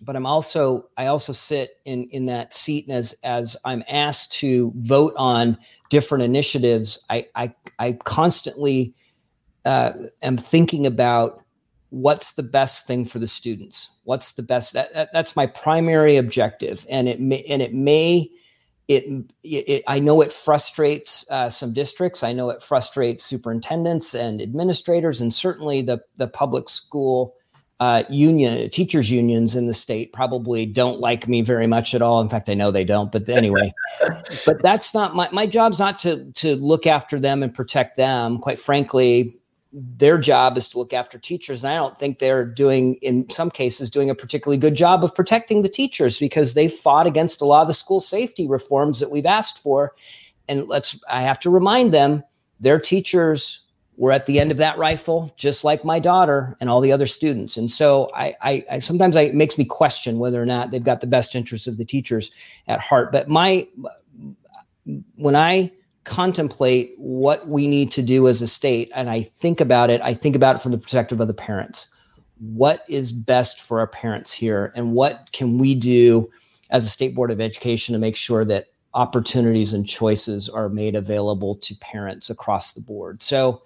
But 0.03 0.17
I'm 0.17 0.27
also 0.27 0.89
I 0.97 1.07
also 1.07 1.33
sit 1.33 1.71
in 1.85 2.09
in 2.11 2.27
that 2.27 2.55
seat 2.55 2.87
and 2.87 2.97
as 2.97 3.15
as 3.25 3.57
I'm 3.65 3.85
asked 3.89 4.33
to 4.35 4.73
vote 4.77 5.13
on 5.17 5.59
different 5.91 6.25
initiatives. 6.25 7.05
I 7.11 7.27
I, 7.35 7.53
I 7.79 7.93
constantly 8.05 8.95
uh, 9.65 9.93
am 10.23 10.37
thinking 10.37 10.87
about 10.87 11.43
what's 11.91 12.33
the 12.33 12.43
best 12.43 12.87
thing 12.87 13.05
for 13.05 13.19
the 13.19 13.27
students? 13.27 13.97
What's 14.05 14.33
the 14.33 14.43
best 14.43 14.73
that, 14.73 14.95
that, 14.95 15.13
that's 15.13 15.37
my 15.37 15.47
primary 15.47 16.17
objective. 16.17 16.87
And 16.89 17.09
it 17.09 17.21
may 17.21 17.43
and 17.43 17.61
it 17.61 17.75
may 17.75 18.31
it, 18.89 19.05
it 19.45 19.85
i 19.87 20.01
know 20.01 20.21
it 20.21 20.33
frustrates 20.33 21.25
uh, 21.31 21.51
some 21.51 21.73
districts. 21.73 22.23
I 22.23 22.33
know 22.33 22.51
it 22.51 22.63
frustrates 22.63 23.25
superintendents 23.25 24.15
and 24.15 24.41
administrators 24.41 25.21
and 25.21 25.35
certainly 25.35 25.83
the 25.83 26.01
the 26.17 26.29
public 26.29 26.69
school 26.69 27.35
uh, 27.81 28.03
union 28.11 28.69
teachers 28.69 29.11
unions 29.11 29.57
in 29.57 29.67
the 29.67 29.73
state 29.73 30.13
probably 30.13 30.67
don't 30.67 31.01
like 31.01 31.27
me 31.27 31.41
very 31.41 31.67
much 31.67 31.95
at 31.95 32.03
all. 32.03 32.21
In 32.21 32.29
fact 32.29 32.49
i 32.49 32.55
know 32.55 32.71
they 32.71 32.85
don't 32.85 33.11
but 33.11 33.29
anyway. 33.29 33.73
But 34.47 34.63
that's 34.63 34.95
not 34.95 35.15
my 35.15 35.29
my 35.33 35.47
job's 35.47 35.79
not 35.79 35.99
to 36.01 36.31
to 36.33 36.57
look 36.57 36.87
after 36.87 37.19
them 37.19 37.43
and 37.43 37.53
protect 37.53 37.97
them. 37.97 38.39
Quite 38.39 38.59
frankly 38.59 39.33
their 39.73 40.19
job 40.19 40.59
is 40.59 40.69
to 40.69 40.79
look 40.79 40.93
after 40.93 41.19
teachers 41.19 41.63
and 41.63 41.73
i 41.73 41.77
don't 41.77 41.99
think 41.99 42.19
they're 42.19 42.45
doing 42.45 42.95
in 42.97 43.29
some 43.31 43.51
cases 43.51 43.89
doing 43.91 44.11
a 44.11 44.15
particularly 44.15 44.59
good 44.59 44.75
job 44.75 45.05
of 45.05 45.15
protecting 45.15 45.63
the 45.63 45.69
teachers 45.69 46.19
because 46.19 46.55
they 46.55 46.69
fought 46.69 47.07
against 47.07 47.41
a 47.41 47.45
lot 47.45 47.63
of 47.63 47.69
the 47.69 47.75
school 47.75 48.01
safety 48.01 48.49
reforms 48.49 48.99
that 48.99 49.11
we've 49.11 49.27
asked 49.27 49.59
for. 49.59 49.95
And 50.49 50.67
let's 50.67 50.99
i 51.09 51.23
have 51.23 51.39
to 51.41 51.51
remind 51.51 51.93
them 51.95 52.25
their 52.59 52.81
teachers 52.81 53.63
were 53.97 54.13
at 54.13 54.27
the 54.27 54.41
end 54.41 54.51
of 54.51 54.57
that 54.57 54.79
rifle 54.79 55.33
just 55.37 55.63
like 55.63 55.85
my 55.85 55.99
daughter 55.99 56.57
and 56.61 56.71
all 56.71 56.81
the 56.81 56.93
other 56.93 57.07
students. 57.07 57.57
And 57.57 57.71
so 57.71 58.11
i, 58.15 58.35
I, 58.41 58.65
I 58.73 58.79
sometimes 58.81 59.15
I, 59.15 59.23
it 59.23 59.35
makes 59.35 59.57
me 59.57 59.65
question 59.65 60.19
whether 60.19 60.43
or 60.43 60.47
not 60.47 60.73
they've 60.73 60.83
got 60.83 61.01
the 61.01 61.07
best 61.07 61.37
interests 61.37 61.69
of 61.69 61.77
the 61.77 61.85
teachers 61.85 62.33
at 62.67 62.81
heart. 62.81 63.13
But 63.13 63.29
my 63.29 63.69
when 65.15 65.37
i 65.37 65.71
contemplate 66.05 66.95
what 66.97 67.47
we 67.49 67.67
need 67.67 67.93
to 67.93 68.03
do 68.03 68.27
as 68.29 68.41
a 68.43 68.47
state 68.47 68.91
and 68.95 69.11
I 69.11 69.23
think 69.23 69.61
about 69.61 69.91
it, 69.91 70.01
I 70.01 70.15
think 70.15 70.35
about 70.35 70.57
it 70.57 70.63
from 70.63 70.73
the 70.73 70.79
perspective 70.79 71.21
of 71.21 71.29
the 71.29 71.35
parents. 71.35 71.95
What 72.39 72.85
is 72.89 73.13
best 73.13 73.61
for 73.61 73.81
our 73.81 73.87
parents 73.87 74.33
here? 74.33 74.73
And 74.75 74.93
what 74.93 75.29
can 75.33 75.59
we 75.59 75.75
do 75.75 76.31
as 76.71 76.87
a 76.87 76.89
state 76.89 77.15
board 77.15 77.31
of 77.31 77.41
education 77.41 77.93
to 77.93 77.99
make 77.99 78.17
sure 78.17 78.45
that 78.47 78.67
opportunities 78.95 79.73
and 79.73 79.87
choices 79.87 80.49
are 80.49 80.69
made 80.69 80.95
available 80.97 81.55
to 81.57 81.75
parents 81.77 82.31
across 82.31 82.73
the 82.73 82.81
board? 82.81 83.23
So 83.23 83.63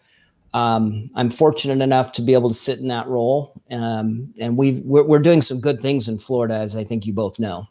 um, 0.55 1.11
I'm 1.15 1.31
fortunate 1.31 1.83
enough 1.83 2.13
to 2.13 2.23
be 2.23 2.35
able 2.35 2.49
to 2.49 2.55
sit 2.55 2.81
in 2.81 2.89
that 2.89 3.07
role. 3.07 3.61
Um, 3.71 4.35
and 4.41 4.57
we've, 4.57 4.81
we're, 4.81 5.05
we're 5.05 5.19
doing 5.21 5.41
some 5.41 5.61
good 5.61 5.81
things 5.81 6.09
in 6.09 6.19
Florida, 6.19 6.55
as 6.55 6.75
I 6.75 6.83
think 6.83 7.07
you 7.07 7.13
both 7.13 7.39
know. 7.39 7.69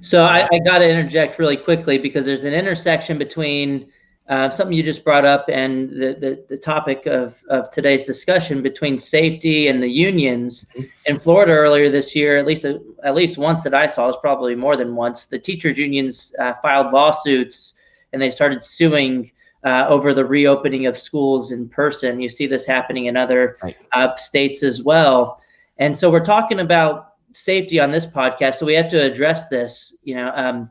So 0.00 0.24
I, 0.24 0.48
I 0.52 0.58
got 0.58 0.78
to 0.78 0.88
interject 0.88 1.38
really 1.38 1.56
quickly 1.56 1.98
because 1.98 2.24
there's 2.24 2.44
an 2.44 2.54
intersection 2.54 3.18
between 3.18 3.90
uh, 4.30 4.48
something 4.48 4.76
you 4.76 4.82
just 4.82 5.04
brought 5.04 5.24
up 5.24 5.46
and 5.48 5.90
the, 5.90 6.16
the, 6.18 6.44
the, 6.48 6.56
topic 6.56 7.04
of, 7.06 7.42
of 7.48 7.68
today's 7.72 8.06
discussion 8.06 8.62
between 8.62 8.96
safety 8.96 9.66
and 9.66 9.82
the 9.82 9.90
unions 9.90 10.66
mm-hmm. 10.76 10.84
in 11.06 11.18
Florida 11.18 11.52
earlier 11.52 11.90
this 11.90 12.14
year, 12.14 12.38
at 12.38 12.46
least 12.46 12.64
at 12.64 13.14
least 13.14 13.38
once 13.38 13.64
that 13.64 13.74
I 13.74 13.86
saw, 13.86 14.08
is 14.08 14.16
probably 14.16 14.54
more 14.54 14.76
than 14.76 14.94
once. 14.94 15.24
The 15.24 15.38
teachers 15.38 15.76
unions 15.76 16.32
uh, 16.38 16.54
filed 16.62 16.92
lawsuits 16.92 17.74
and 18.12 18.22
they 18.22 18.30
started 18.30 18.62
suing 18.62 19.32
uh, 19.64 19.86
over 19.88 20.14
the 20.14 20.24
reopening 20.24 20.86
of 20.86 20.96
schools 20.96 21.50
in 21.50 21.68
person. 21.68 22.20
You 22.20 22.28
see 22.28 22.46
this 22.46 22.66
happening 22.66 23.06
in 23.06 23.16
other 23.16 23.58
right. 23.62 23.76
Uh, 23.92 24.14
states 24.16 24.62
as 24.62 24.80
well. 24.80 25.40
And 25.78 25.96
so 25.96 26.08
we're 26.08 26.24
talking 26.24 26.60
about 26.60 27.09
safety 27.32 27.80
on 27.80 27.90
this 27.90 28.06
podcast, 28.06 28.56
so 28.56 28.66
we 28.66 28.74
have 28.74 28.90
to 28.90 29.00
address 29.00 29.48
this. 29.48 29.96
You 30.02 30.16
know, 30.16 30.32
um, 30.34 30.70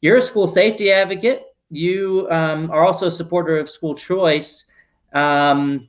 you're 0.00 0.18
a 0.18 0.22
school 0.22 0.48
safety 0.48 0.92
advocate. 0.92 1.44
You 1.70 2.28
um, 2.30 2.70
are 2.70 2.84
also 2.84 3.06
a 3.06 3.10
supporter 3.10 3.58
of 3.58 3.68
school 3.68 3.94
choice, 3.94 4.66
um, 5.14 5.88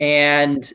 and 0.00 0.72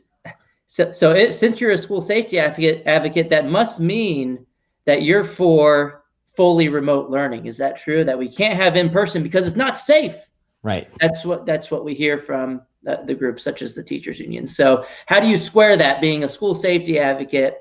so, 0.67 0.91
so 0.91 1.11
it, 1.11 1.33
since 1.33 1.59
you're 1.59 1.71
a 1.71 1.77
school 1.77 2.01
safety 2.01 2.39
advocate, 2.39 2.83
advocate, 2.85 3.29
that 3.29 3.45
must 3.45 3.79
mean 3.79 4.45
that 4.85 5.03
you're 5.03 5.25
for 5.25 6.05
fully 6.33 6.69
remote 6.69 7.09
learning. 7.09 7.45
Is 7.45 7.57
that 7.57 7.77
true? 7.77 8.03
That 8.03 8.17
we 8.17 8.29
can't 8.29 8.55
have 8.55 8.75
in 8.75 8.89
person 8.89 9.21
because 9.21 9.45
it's 9.45 9.55
not 9.55 9.77
safe. 9.77 10.15
Right. 10.63 10.87
That's 10.99 11.25
what 11.25 11.45
that's 11.45 11.71
what 11.71 11.83
we 11.83 11.93
hear 11.93 12.17
from 12.17 12.61
the, 12.83 13.01
the 13.05 13.13
groups 13.13 13.43
such 13.43 13.61
as 13.61 13.73
the 13.73 13.83
teachers 13.83 14.19
union. 14.19 14.47
So 14.47 14.85
how 15.07 15.19
do 15.19 15.27
you 15.27 15.37
square 15.37 15.75
that 15.77 16.01
being 16.01 16.23
a 16.23 16.29
school 16.29 16.55
safety 16.55 16.99
advocate 16.99 17.57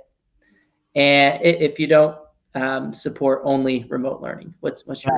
and 0.94 1.40
if 1.42 1.78
you 1.78 1.86
don't 1.86 2.16
um, 2.54 2.92
support 2.92 3.42
only 3.44 3.84
remote 3.88 4.20
learning, 4.20 4.52
what's 4.60 4.86
what's 4.86 5.04
your 5.04 5.16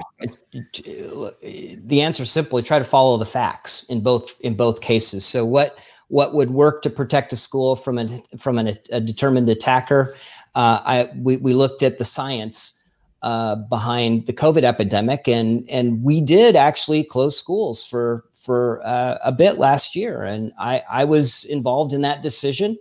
the 1.85 2.03
answer? 2.03 2.23
Is 2.23 2.31
simply 2.31 2.63
try 2.63 2.79
to 2.79 2.85
follow 2.85 3.17
the 3.17 3.25
facts 3.25 3.85
in 3.85 4.01
both 4.01 4.37
in 4.41 4.55
both 4.55 4.81
cases. 4.81 5.25
So 5.25 5.45
what 5.45 5.79
what 6.09 6.35
would 6.35 6.51
work 6.51 6.83
to 6.83 6.91
protect 6.91 7.33
a 7.33 7.37
school 7.37 7.75
from 7.75 7.99
a 7.99 8.09
from 8.39 8.59
an, 8.59 8.77
a 8.91 9.01
determined 9.01 9.49
attacker? 9.49 10.15
Uh, 10.55 10.81
I 10.85 11.11
we 11.17 11.39
we 11.39 11.55
looked 11.55 11.83
at 11.83 11.99
the 11.99 12.05
science. 12.05 12.79
Uh, 13.23 13.55
behind 13.55 14.27
the 14.27 14.33
COVID 14.33 14.65
epidemic, 14.65 15.29
and 15.29 15.65
and 15.71 16.03
we 16.03 16.21
did 16.21 16.57
actually 16.57 17.05
close 17.05 17.39
schools 17.39 17.81
for 17.81 18.25
for 18.33 18.85
uh, 18.85 19.17
a 19.23 19.31
bit 19.31 19.59
last 19.59 19.95
year, 19.95 20.25
and 20.25 20.53
I 20.59 20.83
I 20.91 21.05
was 21.05 21.45
involved 21.45 21.93
in 21.93 22.01
that 22.01 22.21
decision. 22.21 22.77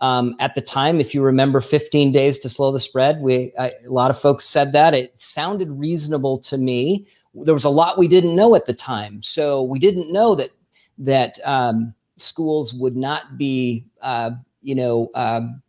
Um, 0.00 0.36
at 0.38 0.54
the 0.54 0.60
time, 0.60 1.00
if 1.00 1.14
you 1.14 1.22
remember 1.22 1.60
15 1.60 2.12
days 2.12 2.38
to 2.38 2.48
slow 2.48 2.70
the 2.70 2.80
spread, 2.80 3.20
we 3.20 3.52
I, 3.58 3.72
a 3.86 3.90
lot 3.90 4.10
of 4.10 4.18
folks 4.18 4.44
said 4.44 4.72
that. 4.72 4.94
It 4.94 5.18
sounded 5.18 5.70
reasonable 5.70 6.38
to 6.38 6.58
me. 6.58 7.06
There 7.34 7.54
was 7.54 7.64
a 7.64 7.70
lot 7.70 7.98
we 7.98 8.08
didn't 8.08 8.36
know 8.36 8.54
at 8.54 8.66
the 8.66 8.74
time, 8.74 9.22
so 9.22 9.62
we 9.62 9.78
didn't 9.78 10.12
know 10.12 10.34
that 10.34 10.50
that 10.98 11.38
um, 11.44 11.94
schools 12.16 12.74
would 12.74 12.96
not 12.96 13.38
be, 13.38 13.86
uh, 14.02 14.32
you 14.62 14.74
know, 14.74 15.10
um, 15.14 15.62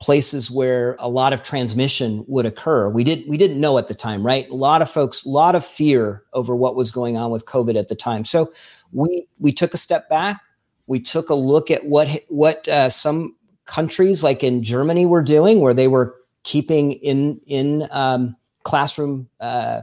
places 0.00 0.50
where 0.50 0.96
a 0.98 1.08
lot 1.08 1.32
of 1.32 1.42
transmission 1.42 2.24
would 2.26 2.46
occur. 2.46 2.88
We 2.88 3.04
didn't 3.04 3.28
we 3.28 3.36
didn't 3.36 3.60
know 3.60 3.78
at 3.78 3.88
the 3.88 3.94
time, 3.94 4.24
right? 4.24 4.48
A 4.48 4.54
lot 4.54 4.80
of 4.80 4.90
folks, 4.90 5.24
a 5.24 5.28
lot 5.28 5.54
of 5.54 5.64
fear 5.64 6.24
over 6.32 6.56
what 6.56 6.74
was 6.74 6.90
going 6.90 7.16
on 7.16 7.30
with 7.30 7.44
COVID 7.46 7.78
at 7.78 7.88
the 7.88 7.94
time. 7.94 8.24
So 8.24 8.52
we 8.92 9.26
we 9.38 9.52
took 9.52 9.74
a 9.74 9.76
step 9.76 10.08
back. 10.08 10.40
We 10.86 11.00
took 11.00 11.30
a 11.30 11.34
look 11.34 11.70
at 11.70 11.84
what 11.84 12.08
what 12.28 12.66
uh, 12.66 12.88
some 12.88 13.36
countries 13.70 14.24
like 14.24 14.42
in 14.42 14.64
Germany 14.64 15.06
were 15.06 15.22
doing, 15.22 15.60
where 15.60 15.74
they 15.74 15.86
were 15.88 16.16
keeping 16.42 16.92
in 16.92 17.40
in 17.46 17.86
um, 17.92 18.36
classroom 18.64 19.28
uh, 19.38 19.82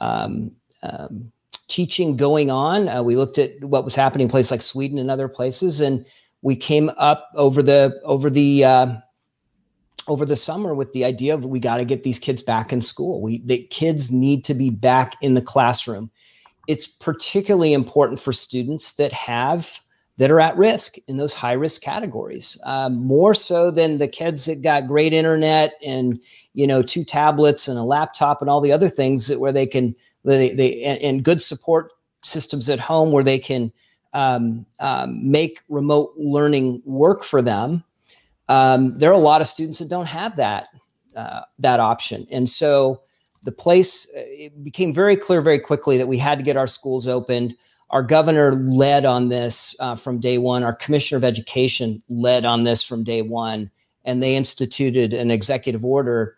um, 0.00 0.50
um, 0.82 1.30
teaching 1.68 2.16
going 2.16 2.50
on. 2.50 2.88
Uh, 2.88 3.02
we 3.02 3.16
looked 3.16 3.36
at 3.36 3.50
what 3.62 3.84
was 3.84 3.94
happening 3.94 4.24
in 4.24 4.30
places 4.30 4.50
like 4.50 4.62
Sweden 4.62 4.98
and 4.98 5.10
other 5.10 5.28
places, 5.28 5.82
and 5.82 6.06
we 6.40 6.56
came 6.56 6.90
up 6.96 7.28
over 7.34 7.62
the 7.62 8.00
over 8.02 8.30
the 8.30 8.64
uh, 8.64 8.96
over 10.06 10.24
the 10.24 10.36
summer 10.36 10.74
with 10.74 10.90
the 10.94 11.04
idea 11.04 11.34
of 11.34 11.44
we 11.44 11.60
got 11.60 11.76
to 11.76 11.84
get 11.84 12.04
these 12.04 12.18
kids 12.18 12.42
back 12.42 12.72
in 12.72 12.80
school. 12.80 13.20
We 13.20 13.42
the 13.44 13.62
kids 13.70 14.10
need 14.10 14.42
to 14.44 14.54
be 14.54 14.70
back 14.70 15.16
in 15.20 15.34
the 15.34 15.42
classroom. 15.42 16.10
it's 16.66 16.86
particularly 16.86 17.72
important 17.72 18.20
for 18.20 18.32
students 18.32 18.92
that 18.92 19.12
have 19.12 19.80
that 20.18 20.30
are 20.30 20.40
at 20.40 20.56
risk 20.56 20.96
in 21.06 21.16
those 21.16 21.32
high 21.32 21.52
risk 21.52 21.80
categories 21.80 22.60
um, 22.64 22.96
more 22.96 23.34
so 23.34 23.70
than 23.70 23.98
the 23.98 24.08
kids 24.08 24.44
that 24.44 24.62
got 24.62 24.86
great 24.86 25.12
internet 25.12 25.74
and 25.84 26.20
you 26.54 26.66
know 26.66 26.82
two 26.82 27.04
tablets 27.04 27.68
and 27.68 27.78
a 27.78 27.82
laptop 27.82 28.40
and 28.40 28.50
all 28.50 28.60
the 28.60 28.72
other 28.72 28.88
things 28.88 29.26
that 29.26 29.40
where 29.40 29.52
they 29.52 29.66
can 29.66 29.94
they, 30.24 30.54
they 30.54 30.82
and, 30.82 31.00
and 31.00 31.24
good 31.24 31.40
support 31.40 31.92
systems 32.22 32.68
at 32.68 32.80
home 32.80 33.12
where 33.12 33.24
they 33.24 33.38
can 33.38 33.72
um, 34.12 34.66
um, 34.80 35.30
make 35.30 35.62
remote 35.68 36.12
learning 36.16 36.82
work 36.84 37.24
for 37.24 37.40
them 37.40 37.82
um, 38.48 38.94
there 38.94 39.10
are 39.10 39.14
a 39.14 39.18
lot 39.18 39.40
of 39.40 39.46
students 39.46 39.78
that 39.78 39.88
don't 39.88 40.06
have 40.06 40.36
that 40.36 40.68
uh, 41.18 41.42
that 41.58 41.80
option. 41.80 42.26
And 42.30 42.48
so 42.48 43.02
the 43.42 43.52
place 43.52 44.06
uh, 44.16 44.20
it 44.24 44.64
became 44.64 44.94
very 44.94 45.16
clear 45.16 45.40
very 45.40 45.58
quickly 45.58 45.98
that 45.98 46.08
we 46.08 46.18
had 46.18 46.38
to 46.38 46.44
get 46.44 46.56
our 46.56 46.66
schools 46.66 47.08
opened 47.08 47.56
our 47.90 48.02
governor 48.02 48.54
led 48.54 49.04
on 49.04 49.28
this 49.28 49.74
uh, 49.80 49.94
from 49.94 50.20
day 50.20 50.38
one. 50.38 50.62
Our 50.62 50.74
commissioner 50.74 51.16
of 51.18 51.24
education 51.24 52.02
led 52.08 52.44
on 52.44 52.64
this 52.64 52.82
from 52.82 53.04
day 53.04 53.22
one, 53.22 53.70
and 54.04 54.22
they 54.22 54.36
instituted 54.36 55.12
an 55.12 55.30
executive 55.30 55.84
order 55.84 56.36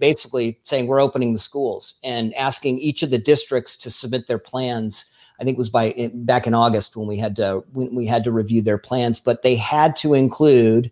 basically 0.00 0.58
saying 0.62 0.86
we're 0.86 1.00
opening 1.00 1.32
the 1.32 1.38
schools 1.38 1.94
and 2.02 2.34
asking 2.34 2.78
each 2.78 3.02
of 3.02 3.10
the 3.10 3.18
districts 3.18 3.76
to 3.76 3.90
submit 3.90 4.26
their 4.26 4.38
plans. 4.38 5.04
I 5.40 5.44
think 5.44 5.56
it 5.56 5.58
was 5.58 5.70
by 5.70 6.10
back 6.14 6.46
in 6.46 6.54
August 6.54 6.96
when 6.96 7.06
we 7.06 7.18
had 7.18 7.36
to 7.36 7.62
when 7.72 7.94
we 7.94 8.06
had 8.06 8.24
to 8.24 8.32
review 8.32 8.62
their 8.62 8.78
plans, 8.78 9.20
but 9.20 9.42
they 9.42 9.56
had 9.56 9.94
to 9.96 10.14
include 10.14 10.90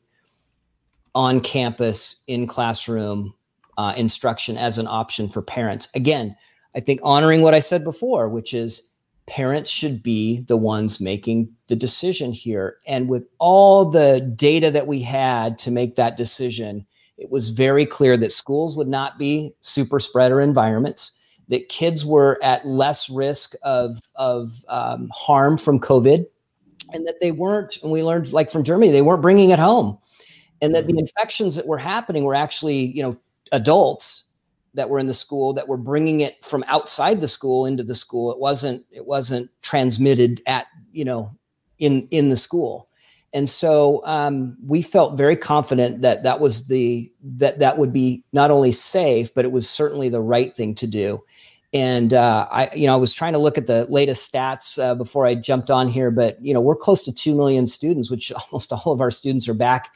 on 1.15 1.41
campus 1.41 2.23
in 2.27 2.47
classroom 2.47 3.35
uh, 3.79 3.95
instruction 3.97 4.57
as 4.57 4.79
an 4.79 4.87
option 4.87 5.29
for 5.29 5.43
parents. 5.43 5.89
Again, 5.95 6.37
I 6.75 6.81
think 6.81 7.01
honoring 7.03 7.41
what 7.43 7.55
I 7.55 7.59
said 7.59 7.83
before, 7.83 8.29
which 8.29 8.53
is 8.53 8.89
parents 9.27 9.71
should 9.71 10.03
be 10.03 10.41
the 10.43 10.57
ones 10.57 11.01
making 11.01 11.53
the 11.69 11.77
decision 11.77 12.33
here. 12.33 12.77
And 12.87 13.09
with 13.09 13.27
all 13.39 13.85
the 13.85 14.21
data 14.21 14.71
that 14.71 14.87
we 14.87 15.03
had 15.03 15.59
to 15.59 15.71
make 15.71 15.97
that 15.97 16.17
decision, 16.17 16.87
it 17.19 17.31
was 17.31 17.49
very 17.49 17.87
clear 17.87 18.17
that 18.17 18.33
schools 18.33 18.77
would 18.77 18.89
not 18.89 19.19
be 19.19 19.55
super 19.63 19.99
spreader 19.99 20.41
environments, 20.41 21.13
that 21.49 21.69
kids 21.69 22.05
were 22.05 22.39
at 22.43 22.67
less 22.67 23.11
risk 23.11 23.55
of, 23.63 23.99
of 24.15 24.65
um, 24.69 25.11
harm 25.13 25.59
from 25.59 25.81
COVID, 25.81 26.27
and 26.93 27.07
that 27.07 27.21
they 27.21 27.33
weren't, 27.33 27.79
and 27.83 27.91
we 27.91 28.03
learned 28.03 28.33
like 28.33 28.51
from 28.51 28.63
Germany, 28.63 28.93
they 28.93 29.03
weren't 29.03 29.23
bringing 29.23 29.51
it 29.51 29.59
home. 29.59 29.99
And 30.63 30.75
that 30.75 30.87
the 30.87 30.93
mm-hmm. 30.93 31.01
infections 31.01 31.57
that 31.57 31.67
were 31.67 31.79
happening 31.79 32.25
were 32.25 32.35
actually, 32.35 32.87
you 32.87 33.03
know, 33.03 33.17
adults 33.53 34.26
that 34.77 34.91
were 34.91 34.99
in 34.99 35.07
the 35.07 35.15
school 35.15 35.53
that 35.55 35.67
were 35.67 35.77
bringing 35.77 36.21
it 36.21 36.45
from 36.45 36.65
outside 36.69 37.21
the 37.21 37.29
school 37.29 37.67
into 37.67 37.83
the 37.83 37.95
school. 37.95 38.31
It 38.31 38.39
wasn't 38.39 38.85
it 38.91 39.07
wasn't 39.07 39.51
transmitted 39.63 40.41
at 40.47 40.67
you 40.93 41.05
know 41.05 41.33
in 41.79 42.07
in 42.11 42.29
the 42.29 42.37
school. 42.37 42.89
And 43.33 43.51
so 43.51 44.07
um, 44.07 44.57
we 44.65 44.81
felt 44.81 45.19
very 45.19 45.37
confident 45.37 46.01
that 46.03 46.23
that 46.23 46.41
was 46.41 46.69
the 46.69 47.11
that 47.23 47.59
that 47.59 47.77
would 47.77 47.93
be 47.93 48.23
not 48.33 48.51
only 48.51 48.73
safe 48.73 49.35
but 49.35 49.45
it 49.45 49.53
was 49.53 49.69
certainly 49.69 50.09
the 50.09 50.21
right 50.21 50.55
thing 50.55 50.75
to 50.77 50.87
do. 50.87 51.25
And 51.73 52.15
uh, 52.15 52.47
i 52.51 52.71
you 52.75 52.87
know 52.87 52.95
i 52.95 52.97
was 52.97 53.13
trying 53.13 53.33
to 53.33 53.41
look 53.41 53.59
at 53.59 53.67
the 53.67 53.87
latest 53.91 54.33
stats 54.33 54.83
uh, 54.83 54.95
before 54.95 55.27
i 55.27 55.35
jumped 55.35 55.69
on 55.69 55.89
here 55.89 56.13
but 56.13 56.39
you 56.41 56.55
know 56.55 56.61
we're 56.61 56.77
close 56.77 57.03
to 57.03 57.13
2 57.13 57.35
million 57.35 57.67
students 57.67 58.09
which 58.09 58.31
almost 58.53 58.73
all 58.73 58.93
of 58.93 59.01
our 59.01 59.11
students 59.11 59.49
are 59.49 59.55
back 59.55 59.93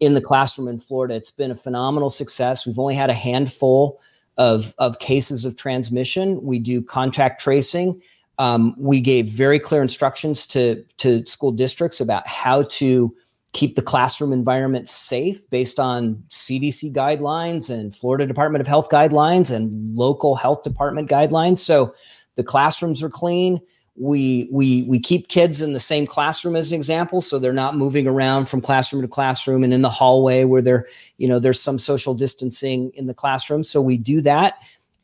in 0.00 0.14
the 0.14 0.20
classroom 0.20 0.66
in 0.66 0.78
florida. 0.78 1.14
It's 1.14 1.30
been 1.30 1.50
a 1.50 1.54
phenomenal 1.54 2.08
success. 2.08 2.66
We've 2.66 2.78
only 2.78 2.94
had 2.94 3.10
a 3.10 3.14
handful 3.14 4.00
of, 4.36 4.74
of 4.78 4.98
cases 4.98 5.44
of 5.44 5.56
transmission. 5.56 6.42
We 6.42 6.58
do 6.58 6.82
contact 6.82 7.40
tracing. 7.40 8.00
Um, 8.38 8.74
we 8.78 9.00
gave 9.00 9.26
very 9.26 9.58
clear 9.58 9.82
instructions 9.82 10.46
to, 10.46 10.82
to 10.98 11.26
school 11.26 11.52
districts 11.52 12.00
about 12.00 12.26
how 12.26 12.62
to 12.62 13.14
keep 13.52 13.76
the 13.76 13.82
classroom 13.82 14.32
environment 14.32 14.88
safe 14.88 15.48
based 15.50 15.80
on 15.80 16.22
CDC 16.28 16.94
guidelines 16.94 17.68
and 17.68 17.94
Florida 17.94 18.26
Department 18.26 18.60
of 18.60 18.68
Health 18.68 18.88
guidelines 18.88 19.50
and 19.50 19.94
local 19.96 20.36
health 20.36 20.62
department 20.62 21.10
guidelines. 21.10 21.58
So 21.58 21.94
the 22.36 22.44
classrooms 22.44 23.02
are 23.02 23.10
clean 23.10 23.60
we 24.00 24.48
we 24.50 24.84
we 24.84 24.98
keep 24.98 25.28
kids 25.28 25.60
in 25.60 25.74
the 25.74 25.78
same 25.78 26.06
classroom 26.06 26.56
as 26.56 26.72
an 26.72 26.76
example 26.76 27.20
so 27.20 27.38
they're 27.38 27.52
not 27.52 27.76
moving 27.76 28.06
around 28.06 28.46
from 28.46 28.58
classroom 28.62 29.02
to 29.02 29.08
classroom 29.08 29.62
and 29.62 29.74
in 29.74 29.82
the 29.82 29.90
hallway 29.90 30.44
where 30.44 30.62
they're 30.62 30.86
you 31.18 31.28
know 31.28 31.38
there's 31.38 31.60
some 31.60 31.78
social 31.78 32.14
distancing 32.14 32.90
in 32.94 33.06
the 33.06 33.14
classroom. 33.14 33.62
So 33.62 33.82
we 33.82 33.98
do 33.98 34.22
that 34.22 34.54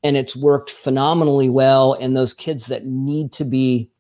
and 0.03 0.17
it's 0.17 0.35
worked 0.35 0.71
phenomenally 0.71 1.51
well 1.51 1.93
and 1.93 2.17
those 2.17 2.33
kids 2.33 2.69
that 2.69 2.87
need 2.87 3.33
to 3.33 3.45
be 3.45 3.91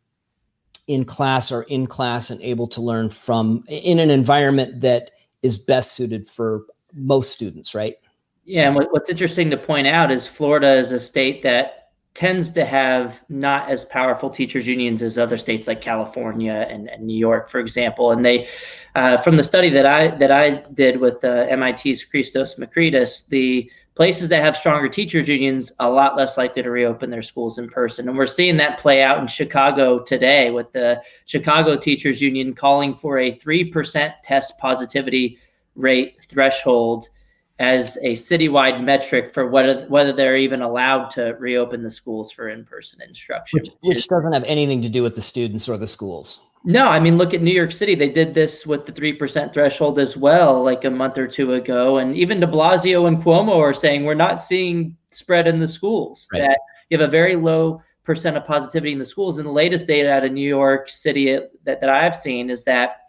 in 0.86 1.04
class 1.04 1.52
are 1.52 1.64
in 1.64 1.86
class 1.86 2.30
and 2.30 2.40
able 2.40 2.66
to 2.68 2.80
learn 2.80 3.10
from 3.10 3.64
in 3.68 3.98
an 3.98 4.08
environment 4.08 4.80
that 4.80 5.10
is 5.42 5.58
best 5.58 5.92
suited 5.92 6.26
for 6.26 6.64
most 6.94 7.32
students 7.32 7.74
right? 7.74 7.96
Yeah 8.44 8.68
and 8.68 8.76
what's 8.76 9.10
interesting 9.10 9.50
to 9.50 9.58
point 9.58 9.86
out 9.86 10.10
is 10.10 10.26
florida 10.26 10.74
is 10.74 10.90
a 10.90 11.00
state 11.00 11.42
that 11.42 11.75
tends 12.16 12.50
to 12.50 12.64
have 12.64 13.20
not 13.28 13.70
as 13.70 13.84
powerful 13.84 14.30
teachers 14.30 14.66
unions 14.66 15.02
as 15.02 15.18
other 15.18 15.36
states 15.36 15.68
like 15.68 15.82
California 15.82 16.66
and, 16.70 16.88
and 16.88 17.06
New 17.06 17.16
York, 17.16 17.50
for 17.50 17.60
example. 17.60 18.12
And 18.12 18.24
they, 18.24 18.48
uh, 18.94 19.18
from 19.18 19.36
the 19.36 19.44
study 19.44 19.68
that 19.68 19.84
I 19.84 20.08
that 20.16 20.30
I 20.30 20.62
did 20.72 20.98
with 20.98 21.22
uh, 21.22 21.44
MIT's 21.54 22.02
Christos 22.04 22.54
Makridis, 22.54 23.28
the 23.28 23.70
places 23.94 24.30
that 24.30 24.42
have 24.42 24.56
stronger 24.56 24.88
teachers 24.88 25.28
unions 25.28 25.72
a 25.78 25.90
lot 25.90 26.16
less 26.16 26.38
likely 26.38 26.62
to 26.62 26.70
reopen 26.70 27.10
their 27.10 27.20
schools 27.20 27.58
in 27.58 27.68
person. 27.68 28.08
And 28.08 28.16
we're 28.16 28.26
seeing 28.26 28.56
that 28.56 28.78
play 28.78 29.02
out 29.02 29.18
in 29.20 29.26
Chicago 29.26 29.98
today 29.98 30.50
with 30.50 30.72
the 30.72 31.02
Chicago 31.26 31.76
Teachers 31.76 32.22
Union 32.22 32.54
calling 32.54 32.94
for 32.94 33.18
a 33.18 33.30
three 33.30 33.64
percent 33.64 34.14
test 34.22 34.56
positivity 34.56 35.38
rate 35.74 36.16
threshold 36.26 37.10
as 37.58 37.96
a 38.02 38.12
citywide 38.12 38.82
metric 38.84 39.32
for 39.32 39.48
whether 39.48 39.86
whether 39.86 40.12
they're 40.12 40.36
even 40.36 40.60
allowed 40.60 41.08
to 41.08 41.34
reopen 41.38 41.82
the 41.82 41.90
schools 41.90 42.30
for 42.30 42.50
in-person 42.50 43.00
instruction 43.00 43.60
which, 43.60 43.70
which 43.80 43.96
is, 43.98 44.06
doesn't 44.06 44.32
have 44.32 44.44
anything 44.44 44.82
to 44.82 44.88
do 44.88 45.02
with 45.02 45.14
the 45.14 45.22
students 45.22 45.68
or 45.68 45.78
the 45.78 45.86
schools. 45.86 46.42
No 46.64 46.88
i 46.88 47.00
mean 47.00 47.16
look 47.16 47.32
at 47.32 47.40
new 47.40 47.54
york 47.54 47.72
city. 47.72 47.94
They 47.94 48.10
did 48.10 48.34
this 48.34 48.66
with 48.66 48.84
the 48.84 48.92
3% 48.92 49.52
threshold 49.52 49.98
as 49.98 50.16
well 50.16 50.62
like 50.62 50.84
a 50.84 50.90
month 50.90 51.16
or 51.16 51.26
two 51.26 51.54
ago. 51.54 51.98
And 51.98 52.14
even 52.14 52.40
de 52.40 52.46
blasio 52.46 53.08
and 53.08 53.22
cuomo 53.22 53.56
are 53.56 53.74
saying 53.74 54.04
we're 54.04 54.14
not 54.14 54.42
seeing 54.42 54.96
spread 55.12 55.46
in 55.46 55.58
the 55.58 55.68
schools 55.68 56.28
right. 56.32 56.40
that 56.40 56.58
you 56.90 56.98
have 56.98 57.08
a 57.08 57.10
very 57.10 57.36
low 57.36 57.82
percent 58.04 58.36
of 58.36 58.46
positivity 58.46 58.92
in 58.92 58.98
the 58.98 59.06
schools. 59.06 59.38
And 59.38 59.46
the 59.46 59.52
latest 59.52 59.86
data 59.86 60.12
out 60.12 60.24
of 60.24 60.32
new 60.32 60.46
york 60.46 60.90
city 60.90 61.38
that, 61.64 61.80
that 61.80 61.88
i've 61.88 62.16
seen 62.16 62.50
is 62.50 62.64
that 62.64 63.06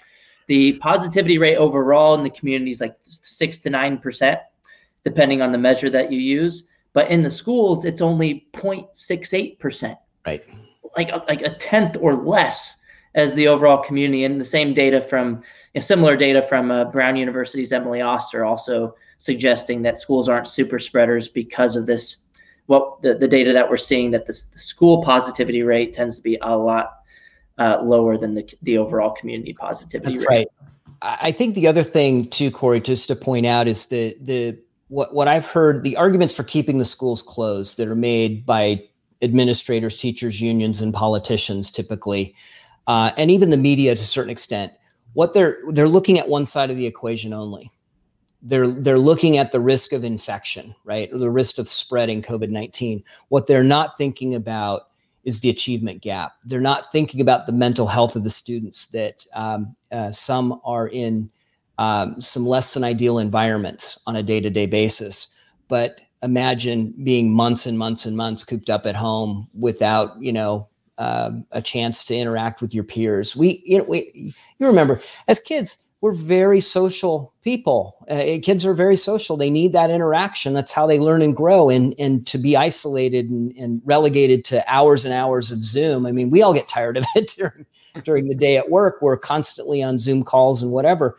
the 0.47 0.73
positivity 0.79 1.37
rate 1.37 1.57
overall 1.57 2.15
in 2.15 2.23
the 2.23 2.29
community 2.29 2.71
is 2.71 2.81
like 2.81 2.95
six 3.27 3.57
to 3.59 3.69
nine 3.69 3.97
percent, 3.97 4.39
depending 5.03 5.41
on 5.41 5.51
the 5.51 5.57
measure 5.57 5.89
that 5.89 6.11
you 6.11 6.19
use. 6.19 6.63
But 6.93 7.09
in 7.09 7.21
the 7.21 7.29
schools, 7.29 7.85
it's 7.85 8.01
only 8.01 8.47
0.68 8.53 9.59
percent. 9.59 9.97
Right. 10.25 10.43
Like 10.95 11.09
a, 11.09 11.23
like 11.27 11.41
a 11.41 11.53
tenth 11.55 11.97
or 12.01 12.15
less 12.15 12.75
as 13.15 13.33
the 13.33 13.47
overall 13.47 13.83
community. 13.83 14.23
And 14.23 14.39
the 14.39 14.45
same 14.45 14.73
data 14.73 15.01
from 15.01 15.43
similar 15.79 16.15
data 16.15 16.41
from 16.41 16.71
uh, 16.71 16.85
Brown 16.85 17.15
University's 17.15 17.71
Emily 17.71 18.01
Oster 18.01 18.45
also 18.45 18.95
suggesting 19.17 19.81
that 19.83 19.97
schools 19.97 20.29
aren't 20.29 20.47
super 20.47 20.79
spreaders 20.79 21.27
because 21.27 21.75
of 21.75 21.85
this. 21.85 22.17
What 22.67 23.01
the, 23.01 23.13
the 23.13 23.27
data 23.27 23.53
that 23.53 23.69
we're 23.69 23.77
seeing 23.77 24.11
that 24.11 24.25
the, 24.25 24.33
the 24.51 24.59
school 24.59 25.03
positivity 25.03 25.63
rate 25.63 25.93
tends 25.93 26.17
to 26.17 26.23
be 26.23 26.37
a 26.41 26.57
lot 26.57 26.97
uh, 27.57 27.79
lower 27.81 28.17
than 28.17 28.33
the, 28.35 28.49
the 28.63 28.77
overall 28.77 29.11
community 29.11 29.53
positivity 29.53 30.15
That's 30.15 30.27
rate. 30.27 30.47
Right. 30.61 30.69
I 31.01 31.31
think 31.31 31.55
the 31.55 31.67
other 31.67 31.83
thing 31.83 32.29
too, 32.29 32.51
Corey, 32.51 32.79
just 32.81 33.07
to 33.09 33.15
point 33.15 33.45
out 33.45 33.67
is 33.67 33.87
the 33.87 34.15
the 34.21 34.59
what 34.87 35.13
what 35.13 35.27
I've 35.27 35.45
heard 35.45 35.83
the 35.83 35.97
arguments 35.97 36.33
for 36.35 36.43
keeping 36.43 36.77
the 36.77 36.85
schools 36.85 37.21
closed 37.21 37.77
that 37.77 37.87
are 37.87 37.95
made 37.95 38.45
by 38.45 38.83
administrators, 39.21 39.97
teachers, 39.97 40.41
unions, 40.41 40.81
and 40.81 40.93
politicians 40.93 41.71
typically, 41.71 42.35
uh, 42.87 43.11
and 43.17 43.29
even 43.29 43.49
the 43.49 43.57
media 43.57 43.95
to 43.95 44.01
a 44.01 44.05
certain 44.05 44.31
extent. 44.31 44.71
What 45.13 45.33
they're 45.33 45.59
they're 45.69 45.87
looking 45.89 46.19
at 46.19 46.29
one 46.29 46.45
side 46.45 46.71
of 46.71 46.77
the 46.77 46.85
equation 46.85 47.33
only. 47.33 47.71
They're 48.41 48.71
they're 48.71 48.99
looking 48.99 49.37
at 49.37 49.51
the 49.51 49.59
risk 49.59 49.93
of 49.93 50.03
infection, 50.03 50.75
right, 50.83 51.11
or 51.11 51.17
the 51.17 51.29
risk 51.29 51.57
of 51.57 51.67
spreading 51.67 52.21
COVID 52.21 52.49
nineteen. 52.49 53.03
What 53.29 53.47
they're 53.47 53.63
not 53.63 53.97
thinking 53.97 54.35
about 54.35 54.87
is 55.27 55.41
the 55.41 55.49
achievement 55.49 56.01
gap. 56.01 56.37
They're 56.45 56.61
not 56.61 56.89
thinking 56.89 57.19
about 57.19 57.45
the 57.45 57.51
mental 57.51 57.85
health 57.85 58.15
of 58.15 58.23
the 58.23 58.29
students, 58.29 58.87
that 58.87 59.25
um, 59.33 59.75
uh, 59.91 60.09
some 60.09 60.61
are 60.63 60.87
in 60.87 61.29
um, 61.77 62.21
some 62.21 62.45
less 62.45 62.73
than 62.73 62.85
ideal 62.85 63.19
environments 63.19 63.99
on 64.07 64.15
a 64.15 64.23
day 64.23 64.39
to 64.39 64.49
day 64.49 64.67
basis. 64.67 65.27
But 65.67 65.99
imagine 66.23 66.93
being 67.03 67.29
months 67.29 67.65
and 67.65 67.77
months 67.77 68.05
and 68.05 68.15
months 68.15 68.45
cooped 68.45 68.69
up 68.69 68.85
at 68.85 68.95
home 68.95 69.49
without, 69.53 70.19
you 70.21 70.31
know, 70.31 70.69
um, 70.97 71.45
a 71.51 71.61
chance 71.61 72.05
to 72.05 72.15
interact 72.15 72.61
with 72.61 72.73
your 72.73 72.85
peers. 72.85 73.35
We, 73.35 73.61
you 73.65 73.79
know, 73.79 73.83
we, 73.83 74.33
you 74.59 74.65
remember 74.65 75.01
as 75.27 75.41
kids, 75.41 75.77
we're 76.01 76.13
very 76.13 76.61
social 76.61 77.33
people. 77.43 78.05
Uh, 78.09 78.37
kids 78.43 78.65
are 78.65 78.73
very 78.73 78.95
social. 78.95 79.35
They 79.35 79.49
need 79.49 79.73
that 79.73 79.89
interaction. 79.89 80.53
That's 80.53 80.71
how 80.71 80.85
they 80.85 80.99
learn 80.99 81.21
and 81.21 81.35
grow. 81.35 81.69
And 81.69 81.95
and 81.97 82.25
to 82.27 82.37
be 82.37 82.55
isolated 82.55 83.29
and, 83.29 83.51
and 83.57 83.81
relegated 83.83 84.45
to 84.45 84.63
hours 84.71 85.05
and 85.05 85.13
hours 85.13 85.51
of 85.51 85.63
Zoom. 85.63 86.05
I 86.05 86.11
mean, 86.11 86.29
we 86.29 86.41
all 86.41 86.53
get 86.53 86.67
tired 86.67 86.97
of 86.97 87.05
it 87.15 87.33
during 87.37 87.65
during 88.03 88.27
the 88.27 88.35
day 88.35 88.57
at 88.57 88.69
work. 88.69 88.97
We're 89.01 89.17
constantly 89.17 89.81
on 89.81 89.97
Zoom 89.97 90.23
calls 90.23 90.61
and 90.61 90.71
whatever 90.71 91.17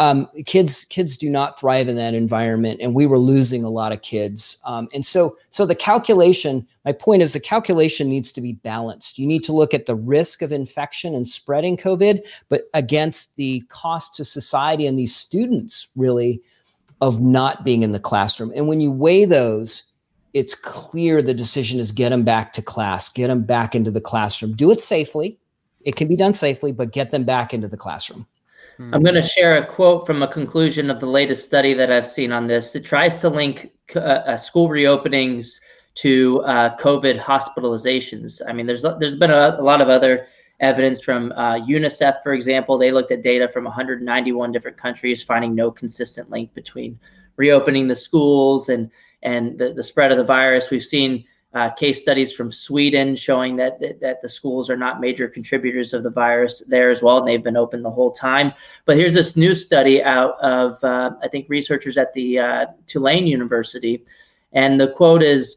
um, 0.00 0.26
kids 0.46 0.86
kids 0.86 1.18
do 1.18 1.28
not 1.28 1.60
thrive 1.60 1.86
in 1.86 1.94
that 1.96 2.14
environment 2.14 2.80
and 2.82 2.94
we 2.94 3.04
were 3.04 3.18
losing 3.18 3.64
a 3.64 3.68
lot 3.68 3.92
of 3.92 4.00
kids. 4.00 4.56
Um, 4.64 4.88
and 4.94 5.04
so 5.04 5.36
so 5.50 5.66
the 5.66 5.74
calculation 5.74 6.66
my 6.86 6.92
point 6.92 7.20
is 7.20 7.34
the 7.34 7.40
calculation 7.40 8.08
needs 8.08 8.32
to 8.32 8.40
be 8.40 8.54
balanced. 8.54 9.18
You 9.18 9.26
need 9.26 9.44
to 9.44 9.52
look 9.52 9.74
at 9.74 9.84
the 9.84 9.94
risk 9.94 10.40
of 10.40 10.52
infection 10.52 11.14
and 11.14 11.28
spreading 11.28 11.76
covid 11.76 12.26
but 12.48 12.62
against 12.72 13.36
the 13.36 13.62
cost 13.68 14.14
to 14.14 14.24
society 14.24 14.86
and 14.86 14.98
these 14.98 15.14
students 15.14 15.88
really 15.94 16.40
of 17.02 17.20
not 17.20 17.62
being 17.62 17.82
in 17.82 17.92
the 17.92 18.00
classroom. 18.00 18.52
And 18.56 18.68
when 18.68 18.80
you 18.80 18.90
weigh 18.90 19.26
those 19.26 19.82
it's 20.32 20.54
clear 20.54 21.20
the 21.20 21.34
decision 21.34 21.78
is 21.78 21.92
get 21.92 22.08
them 22.08 22.22
back 22.22 22.54
to 22.54 22.62
class 22.62 23.10
get 23.10 23.28
them 23.28 23.42
back 23.42 23.74
into 23.74 23.90
the 23.90 24.00
classroom. 24.00 24.54
Do 24.54 24.70
it 24.70 24.80
safely. 24.80 25.38
It 25.82 25.96
can 25.96 26.08
be 26.08 26.16
done 26.16 26.32
safely 26.32 26.72
but 26.72 26.90
get 26.90 27.10
them 27.10 27.24
back 27.24 27.52
into 27.52 27.68
the 27.68 27.76
classroom. 27.76 28.26
I'm 28.80 29.02
going 29.02 29.14
to 29.14 29.22
share 29.22 29.58
a 29.58 29.66
quote 29.66 30.06
from 30.06 30.22
a 30.22 30.28
conclusion 30.28 30.90
of 30.90 31.00
the 31.00 31.06
latest 31.06 31.44
study 31.44 31.74
that 31.74 31.92
I've 31.92 32.06
seen 32.06 32.32
on 32.32 32.46
this. 32.46 32.74
It 32.74 32.84
tries 32.84 33.20
to 33.20 33.28
link 33.28 33.72
uh, 33.94 33.98
uh, 33.98 34.36
school 34.38 34.68
reopenings 34.68 35.60
to 35.96 36.40
uh, 36.42 36.76
COVID 36.78 37.20
hospitalizations. 37.20 38.40
I 38.48 38.54
mean, 38.54 38.66
there's 38.66 38.82
there's 38.98 39.16
been 39.16 39.30
a, 39.30 39.56
a 39.58 39.62
lot 39.62 39.82
of 39.82 39.90
other 39.90 40.26
evidence 40.60 41.02
from 41.02 41.32
uh, 41.32 41.56
UNICEF, 41.56 42.22
for 42.22 42.32
example. 42.32 42.78
They 42.78 42.90
looked 42.90 43.12
at 43.12 43.22
data 43.22 43.48
from 43.48 43.64
191 43.64 44.50
different 44.50 44.78
countries, 44.78 45.22
finding 45.22 45.54
no 45.54 45.70
consistent 45.70 46.30
link 46.30 46.54
between 46.54 46.98
reopening 47.36 47.86
the 47.86 47.96
schools 47.96 48.70
and 48.70 48.90
and 49.22 49.58
the, 49.58 49.74
the 49.74 49.82
spread 49.82 50.10
of 50.10 50.16
the 50.16 50.24
virus. 50.24 50.70
We've 50.70 50.82
seen 50.82 51.24
uh, 51.52 51.70
case 51.70 52.00
studies 52.00 52.32
from 52.32 52.52
Sweden 52.52 53.16
showing 53.16 53.56
that, 53.56 53.80
that, 53.80 54.00
that 54.00 54.22
the 54.22 54.28
schools 54.28 54.70
are 54.70 54.76
not 54.76 55.00
major 55.00 55.26
contributors 55.26 55.92
of 55.92 56.04
the 56.04 56.10
virus 56.10 56.62
there 56.68 56.90
as 56.90 57.02
well, 57.02 57.18
and 57.18 57.26
they've 57.26 57.42
been 57.42 57.56
open 57.56 57.82
the 57.82 57.90
whole 57.90 58.12
time. 58.12 58.52
But 58.84 58.96
here's 58.96 59.14
this 59.14 59.36
new 59.36 59.54
study 59.54 60.02
out 60.02 60.38
of 60.40 60.82
uh, 60.84 61.10
I 61.22 61.28
think 61.28 61.46
researchers 61.48 61.96
at 61.96 62.12
the 62.12 62.38
uh, 62.38 62.66
Tulane 62.86 63.26
University, 63.26 64.04
and 64.52 64.80
the 64.80 64.88
quote 64.88 65.22
is. 65.22 65.56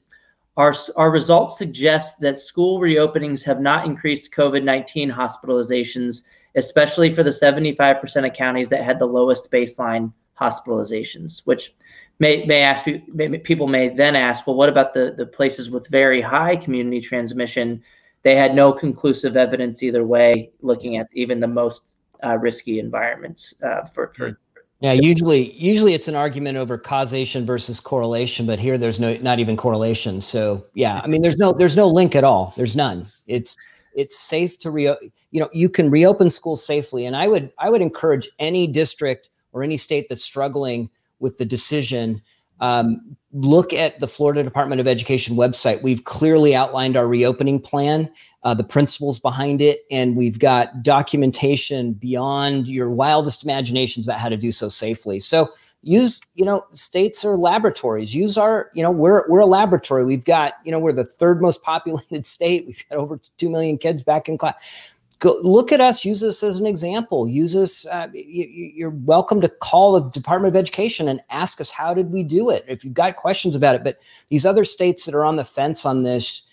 Our, 0.56 0.76
our 0.98 1.10
results 1.10 1.58
suggest 1.58 2.20
that 2.20 2.38
school 2.38 2.80
reopenings 2.80 3.41
have 3.41 3.60
not 3.60 3.88
increased 3.88 4.32
COVID 4.36 4.64
19 4.64 5.10
hospitalizations, 5.12 6.26
especially 6.54 7.12
for 7.12 7.24
the 7.24 7.32
75% 7.32 8.28
of 8.28 8.34
counties 8.36 8.70
that 8.70 8.84
had 8.84 9.00
the 9.00 9.06
lowest 9.08 9.50
baseline 9.50 10.14
hospitalizations, 10.39 11.41
which 11.46 11.74
may 12.20 12.45
may 12.45 12.61
ask 12.61 12.86
may, 13.07 13.38
people 13.39 13.68
may 13.68 13.89
then 13.89 14.16
ask, 14.16 14.45
well, 14.47 14.55
what 14.55 14.70
about 14.70 14.93
the 14.93 15.14
the 15.18 15.26
places 15.26 15.70
with 15.70 15.88
very 15.88 16.22
high 16.22 16.55
community 16.55 17.01
transmission? 17.01 17.84
They 18.24 18.36
had 18.36 18.55
no 18.55 18.72
conclusive 18.72 19.36
evidence 19.36 19.84
either 19.84 20.05
way, 20.05 20.51
looking 20.61 20.97
at 20.97 21.07
even 21.14 21.39
the 21.39 21.47
most 21.47 21.95
uh, 22.24 22.38
risky 22.38 22.80
environments 22.80 23.53
uh, 23.64 23.86
for 23.86 24.14
for. 24.16 24.30
Hmm. 24.30 24.34
Yeah, 24.80 24.91
usually 24.91 25.53
usually 25.53 25.93
it's 25.93 26.09
an 26.09 26.16
argument 26.16 26.57
over 26.57 26.78
causation 26.78 27.45
versus 27.45 27.80
correlation, 27.80 28.45
but 28.45 28.59
here 28.59 28.78
there's 28.78 28.99
no 28.99 29.16
not 29.18 29.39
even 29.39 29.55
correlation. 29.55 30.20
So 30.20 30.66
yeah, 30.74 30.99
I 31.01 31.07
mean 31.07 31.22
there's 31.22 31.38
no 31.38 31.53
there's 31.53 31.78
no 31.78 31.88
link 31.88 32.18
at 32.18 32.26
all. 32.26 32.53
There's 32.57 32.76
none. 32.76 33.07
It's 33.26 33.55
it's 33.95 34.20
safe 34.20 34.59
to 34.59 34.72
re 34.72 34.84
you 35.32 35.39
know 35.39 35.49
you 35.53 35.70
can 35.70 35.89
reopen 35.89 36.30
schools 36.30 36.66
safely, 36.66 37.05
and 37.05 37.16
I 37.16 37.28
would 37.28 37.51
I 37.57 37.70
would 37.70 37.82
encourage 37.82 38.30
any 38.39 38.68
district 38.68 39.30
or 39.53 39.64
any 39.64 39.78
state 39.78 40.07
that's 40.09 40.24
struggling 40.24 40.89
with 41.24 41.40
the 41.40 41.46
decision. 41.46 42.22
Um, 42.60 43.18
look 43.34 43.74
at 43.74 44.00
the 44.00 44.08
Florida 44.08 44.44
Department 44.44 44.80
of 44.80 44.88
Education 44.88 45.36
website. 45.36 45.82
We've 45.82 46.04
clearly 46.04 46.56
outlined 46.56 46.96
our 46.96 47.08
reopening 47.08 47.60
plan, 47.60 48.12
uh, 48.44 48.54
the 48.54 48.64
principles 48.64 49.20
behind 49.20 49.60
it, 49.62 49.80
and 49.90 50.16
we've 50.16 50.38
got 50.38 50.84
documentation 50.84 51.94
beyond 51.94 52.68
your 52.68 52.92
wildest 52.92 53.44
imaginations 53.44 54.06
about 54.06 54.20
how 54.20 54.30
to 54.30 54.38
do 54.38 54.52
so 54.52 54.70
safely. 54.70 55.20
So 55.20 55.52
use, 55.82 56.22
you 56.36 56.46
know, 56.46 56.64
states 56.74 57.26
are 57.26 57.36
laboratories. 57.36 58.14
Use 58.14 58.38
our, 58.38 58.70
you 58.74 58.84
know, 58.84 58.92
we're 58.92 59.28
we're 59.28 59.40
a 59.40 59.46
laboratory. 59.46 60.06
We've 60.06 60.26
got, 60.26 60.54
you 60.64 60.72
know, 60.72 60.80
we're 60.80 60.94
the 60.94 61.04
third 61.04 61.42
most 61.42 61.64
populated 61.64 62.26
state. 62.38 62.68
We've 62.68 62.84
got 62.90 63.00
over 63.00 63.20
two 63.38 63.50
million 63.50 63.78
kids 63.78 64.04
back 64.04 64.30
in 64.30 64.38
class 64.38 64.93
go 65.24 65.40
look 65.42 65.72
at 65.72 65.80
us 65.80 66.04
use 66.04 66.22
us 66.22 66.44
as 66.44 66.60
an 66.60 66.66
example. 66.66 67.30
Use 67.30 67.56
us 67.56 67.86
uh, 67.86 68.10
you, 68.14 68.86
are 68.86 68.90
welcome 68.90 69.40
to 69.40 69.48
call 69.48 69.94
the 69.94 70.10
department 70.10 70.54
of 70.54 70.60
education 70.60 71.08
and 71.08 71.22
ask 71.30 71.62
us 71.62 71.72
how 71.72 71.94
did 71.94 72.12
we 72.12 72.24
do 72.24 72.50
it? 72.50 72.66
If 72.68 72.84
you've 72.84 72.94
got 72.94 73.16
questions 73.16 73.56
about 73.56 73.76
it 73.76 73.84
but 73.84 74.00
these 74.30 74.46
other 74.46 74.66
states 74.66 75.06
that 75.06 75.16
are 75.16 75.24
on 75.24 75.38
the 75.38 75.46
fence 75.46 75.86
on 75.86 76.04
this 76.04 76.44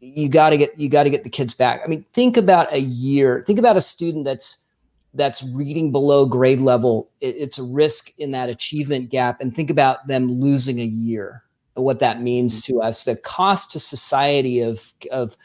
you 0.00 0.28
got 0.28 0.50
to 0.50 0.56
get 0.56 0.76
you 0.76 0.88
got 0.88 1.04
to 1.04 1.10
get 1.10 1.22
the 1.22 1.30
kids 1.30 1.54
back. 1.54 1.82
I 1.84 1.86
mean 1.86 2.04
think 2.12 2.36
about 2.36 2.72
a 2.72 2.80
year 2.80 3.44
think 3.46 3.60
about 3.60 3.76
a 3.76 3.80
student 3.80 4.24
that's 4.24 4.58
that's 5.16 5.44
reading 5.44 5.92
below 5.92 6.26
grade 6.26 6.58
level. 6.58 7.08
It, 7.20 7.36
it's 7.36 7.58
a 7.58 7.62
risk 7.62 8.10
in 8.18 8.32
that 8.32 8.48
achievement 8.48 9.10
gap 9.10 9.40
and 9.40 9.54
think 9.54 9.70
about 9.70 10.08
them 10.08 10.40
losing 10.40 10.80
a 10.80 10.84
year 10.84 11.44
what 11.74 11.98
that 12.00 12.20
means 12.20 12.62
to 12.62 12.80
us. 12.80 13.04
The 13.04 13.16
cost 13.16 13.72
to 13.72 13.80
society 13.80 14.60
of 14.60 14.92
of 15.12 15.36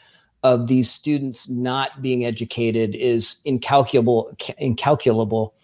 of 0.42 0.66
these 0.66 0.90
students 0.90 1.48
not 1.48 2.00
being 2.00 2.24
educated 2.24 2.94
is 2.94 3.36
incalculable 3.44 4.34
incalculable 4.58 5.54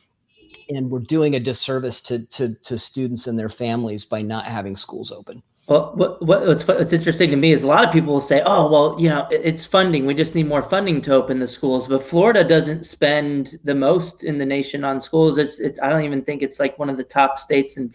and 0.69 0.91
we're 0.91 0.99
doing 0.99 1.35
a 1.35 1.41
disservice 1.41 2.01
to, 2.01 2.27
to, 2.27 2.55
to 2.57 2.77
students 2.77 3.27
and 3.27 3.39
their 3.39 3.49
families 3.49 4.05
by 4.05 4.21
not 4.21 4.47
having 4.47 4.77
schools 4.77 5.11
open 5.13 5.43
well, 5.69 5.93
what, 5.97 6.23
what's, 6.23 6.67
what's 6.67 6.93
interesting 6.93 7.31
to 7.31 7.37
me 7.37 7.51
is 7.51 7.65
a 7.65 7.67
lot 7.67 7.85
of 7.85 7.93
people 7.93 8.13
will 8.13 8.21
say, 8.21 8.41
"Oh, 8.47 8.71
well, 8.71 8.97
you 9.01 9.09
know, 9.09 9.27
it's 9.33 9.65
funding. 9.65 10.07
We 10.07 10.15
just 10.15 10.37
need 10.37 10.47
more 10.47 10.63
funding 10.63 11.03
to 11.03 11.13
open 11.13 11.41
the 11.41 11.49
schools." 11.49 11.89
But 11.89 12.07
Florida 12.07 12.45
doesn't 12.45 12.87
spend 12.87 13.59
the 13.65 13.75
most 13.75 14.23
in 14.23 14.39
the 14.39 14.47
nation 14.47 14.85
on 14.85 15.01
schools. 15.01 15.39
It's, 15.39 15.59
it's. 15.59 15.81
I 15.81 15.89
don't 15.89 16.05
even 16.05 16.23
think 16.23 16.43
it's 16.43 16.61
like 16.61 16.79
one 16.79 16.89
of 16.89 16.97
the 16.97 17.03
top 17.03 17.41
states 17.41 17.79
in 17.79 17.93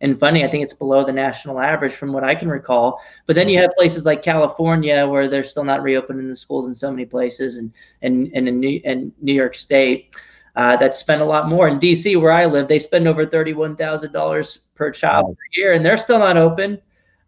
and 0.00 0.18
funding. 0.18 0.44
I 0.44 0.48
think 0.48 0.62
it's 0.62 0.72
below 0.72 1.04
the 1.04 1.12
national 1.12 1.60
average 1.60 1.94
from 1.94 2.12
what 2.12 2.24
I 2.24 2.34
can 2.34 2.48
recall. 2.48 3.00
But 3.26 3.36
then 3.36 3.48
you 3.48 3.58
have 3.58 3.70
places 3.76 4.04
like 4.04 4.22
California 4.22 5.06
where 5.06 5.28
they're 5.28 5.44
still 5.44 5.64
not 5.64 5.82
reopening 5.82 6.28
the 6.28 6.36
schools 6.36 6.66
in 6.66 6.74
so 6.74 6.90
many 6.90 7.04
places, 7.04 7.56
and 7.56 7.72
and 8.02 8.30
and 8.34 8.48
in 8.48 8.60
New, 8.60 8.80
and 8.84 9.12
New 9.20 9.34
York 9.34 9.54
State 9.54 10.14
uh, 10.56 10.76
that 10.76 10.94
spend 10.94 11.22
a 11.22 11.24
lot 11.24 11.48
more. 11.48 11.68
In 11.68 11.78
DC, 11.78 12.20
where 12.20 12.32
I 12.32 12.46
live, 12.46 12.68
they 12.68 12.78
spend 12.78 13.06
over 13.06 13.24
thirty-one 13.24 13.76
thousand 13.76 14.12
dollars 14.12 14.60
per 14.74 14.90
child 14.90 15.26
wow. 15.26 15.32
per 15.32 15.60
year, 15.60 15.72
and 15.74 15.84
they're 15.84 15.96
still 15.96 16.18
not 16.18 16.36
open. 16.36 16.80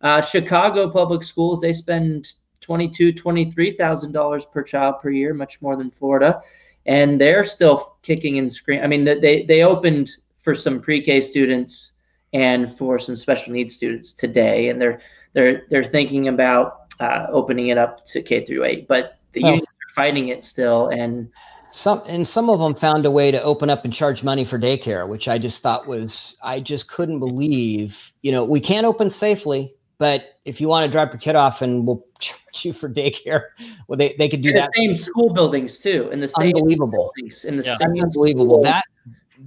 Uh, 0.03 0.21
Chicago 0.21 0.89
public 0.91 1.23
schools 1.23 1.61
they 1.61 1.73
spend 1.73 2.33
twenty-two, 2.61 3.12
twenty-three 3.12 3.77
thousand 3.77 4.12
dollars 4.12 4.45
per 4.45 4.62
child 4.62 4.97
per 5.03 5.11
year, 5.11 5.35
much 5.35 5.61
more 5.61 5.77
than 5.77 5.91
Florida, 5.91 6.41
and 6.87 7.21
they're 7.21 7.45
still 7.45 7.97
kicking 8.03 8.39
and 8.39 8.51
screaming. 8.51 8.85
I 8.85 8.87
mean, 8.87 9.05
they 9.05 9.45
they 9.45 9.62
opened 9.62 10.11
for 10.41 10.55
some 10.55 10.81
pre-K 10.81 11.21
students 11.21 11.93
and 12.33 12.76
for 12.76 12.99
some 12.99 13.16
special 13.16 13.53
needs 13.53 13.74
students 13.74 14.12
today, 14.12 14.68
and 14.68 14.81
they're 14.81 15.01
they're 15.33 15.66
they're 15.70 15.85
thinking 15.85 16.28
about 16.28 16.93
uh, 17.01 17.26
opening 17.31 17.68
it 17.68 17.78
up 17.78 18.05
to 18.07 18.22
K 18.22 18.45
through 18.45 18.64
eight, 18.64 18.89
but 18.89 19.18
the 19.33 19.41
unions 19.41 19.66
are 19.66 19.95
fighting 19.95 20.28
it 20.28 20.45
still, 20.45 20.89
and 20.89 21.31
some 21.70 22.03
and 22.07 22.26
some 22.26 22.51
of 22.51 22.59
them 22.59 22.74
found 22.74 23.07
a 23.07 23.11
way 23.11 23.31
to 23.31 23.43
open 23.43 23.70
up 23.70 23.85
and 23.85 23.93
charge 23.93 24.22
money 24.22 24.45
for 24.45 24.59
daycare, 24.59 25.09
which 25.09 25.28
I 25.28 25.39
just 25.39 25.62
thought 25.62 25.87
was 25.87 26.37
I 26.43 26.61
just 26.61 26.91
couldn't 26.91 27.20
believe. 27.20 28.12
You 28.22 28.33
know, 28.33 28.45
we 28.45 28.61
can't 28.61 28.87
open 28.87 29.09
safely, 29.09 29.74
but 29.99 30.37
if 30.45 30.61
you 30.61 30.68
want 30.68 30.85
to 30.85 30.91
drop 30.91 31.12
your 31.12 31.20
kid 31.20 31.37
off 31.37 31.62
and 31.62 31.87
we'll 31.87 32.05
charge 32.18 32.64
you 32.64 32.72
for 32.72 32.89
daycare, 32.89 33.49
well, 33.87 33.97
they, 33.97 34.14
they 34.18 34.28
could 34.28 34.41
do 34.41 34.51
in 34.51 34.57
that. 34.57 34.70
same 34.76 34.97
school 34.97 35.33
buildings 35.33 35.78
too, 35.78 36.09
in 36.11 36.20
the 36.20 36.28
same 36.28 36.57
unbelievable. 36.57 37.12
In 37.45 37.57
the 37.57 37.62
yeah. 37.64 37.76
same 37.78 38.03
unbelievable. 38.03 38.62
That 38.62 38.85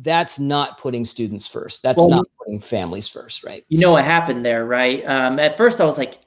that's 0.02 0.40
not 0.40 0.78
putting 0.78 1.06
students 1.06 1.48
first. 1.48 1.84
That's 1.84 1.98
well, 1.98 2.10
not 2.10 2.26
putting 2.38 2.60
families 2.60 3.08
first, 3.08 3.44
right? 3.44 3.64
You 3.70 3.80
know 3.80 3.92
what 3.92 4.06
happened 4.06 4.46
there, 4.46 4.66
right? 4.66 5.06
Um, 5.06 5.40
at 5.40 5.58
first, 5.58 5.80
I 5.80 5.86
was 5.86 5.98
like, 5.98 6.20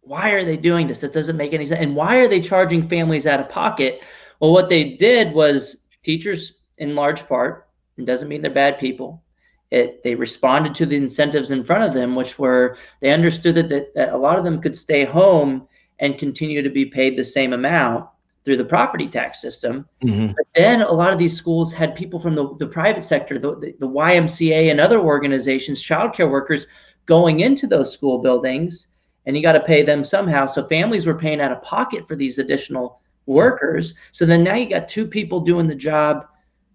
why 0.00 0.30
are 0.30 0.44
they 0.44 0.56
doing 0.56 0.88
this? 0.88 1.04
It 1.04 1.12
doesn't 1.12 1.36
make 1.36 1.52
any 1.52 1.66
sense. 1.66 1.80
And 1.80 1.94
why 1.94 2.16
are 2.16 2.28
they 2.28 2.40
charging 2.40 2.88
families 2.88 3.26
out 3.26 3.40
of 3.40 3.48
pocket? 3.48 4.00
Well, 4.40 4.52
what 4.52 4.68
they 4.68 4.96
did 4.96 5.32
was 5.32 5.84
teachers, 6.02 6.58
in 6.78 6.94
large 6.94 7.26
part, 7.28 7.68
it 7.96 8.06
doesn't 8.06 8.28
mean 8.28 8.42
they're 8.42 8.50
bad 8.50 8.78
people. 8.78 9.22
It, 9.70 10.02
they 10.02 10.14
responded 10.14 10.74
to 10.76 10.86
the 10.86 10.96
incentives 10.96 11.50
in 11.50 11.62
front 11.62 11.84
of 11.84 11.92
them, 11.92 12.14
which 12.14 12.38
were 12.38 12.78
they 13.00 13.10
understood 13.10 13.54
that, 13.56 13.68
that, 13.68 13.94
that 13.94 14.12
a 14.14 14.16
lot 14.16 14.38
of 14.38 14.44
them 14.44 14.60
could 14.60 14.76
stay 14.76 15.04
home 15.04 15.68
and 15.98 16.18
continue 16.18 16.62
to 16.62 16.70
be 16.70 16.86
paid 16.86 17.16
the 17.16 17.24
same 17.24 17.52
amount 17.52 18.08
through 18.48 18.56
the 18.56 18.64
property 18.64 19.06
tax 19.06 19.42
system. 19.42 19.86
Mm-hmm. 20.02 20.28
But 20.28 20.46
then 20.54 20.80
a 20.80 20.90
lot 20.90 21.12
of 21.12 21.18
these 21.18 21.36
schools 21.36 21.70
had 21.70 21.94
people 21.94 22.18
from 22.18 22.34
the, 22.34 22.56
the 22.56 22.66
private 22.66 23.04
sector, 23.04 23.38
the, 23.38 23.56
the, 23.56 23.74
the 23.78 23.86
YMCA 23.86 24.70
and 24.70 24.80
other 24.80 25.00
organizations, 25.00 25.82
childcare 25.82 26.30
workers 26.30 26.66
going 27.04 27.40
into 27.40 27.66
those 27.66 27.92
school 27.92 28.22
buildings, 28.22 28.88
and 29.26 29.36
you 29.36 29.42
got 29.42 29.52
to 29.52 29.60
pay 29.60 29.82
them 29.82 30.02
somehow. 30.02 30.46
So 30.46 30.66
families 30.66 31.04
were 31.04 31.18
paying 31.18 31.42
out 31.42 31.52
of 31.52 31.60
pocket 31.60 32.08
for 32.08 32.16
these 32.16 32.38
additional 32.38 33.02
workers. 33.26 33.92
So 34.12 34.24
then 34.24 34.44
now 34.44 34.54
you 34.54 34.70
got 34.70 34.88
two 34.88 35.06
people 35.06 35.40
doing 35.40 35.66
the 35.66 35.74
job 35.74 36.24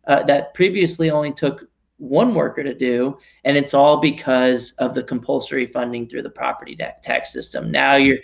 uh, 0.06 0.22
that 0.26 0.54
previously 0.54 1.10
only 1.10 1.34
took 1.34 1.68
one 1.98 2.36
worker 2.36 2.62
to 2.62 2.76
do, 2.76 3.18
and 3.46 3.58
it's 3.58 3.74
all 3.74 4.00
because 4.00 4.74
of 4.78 4.94
the 4.94 5.02
compulsory 5.02 5.66
funding 5.66 6.08
through 6.08 6.22
the 6.22 6.30
property 6.30 6.78
tax 7.02 7.34
system. 7.34 7.72
Now 7.72 7.96
you're 7.96 8.20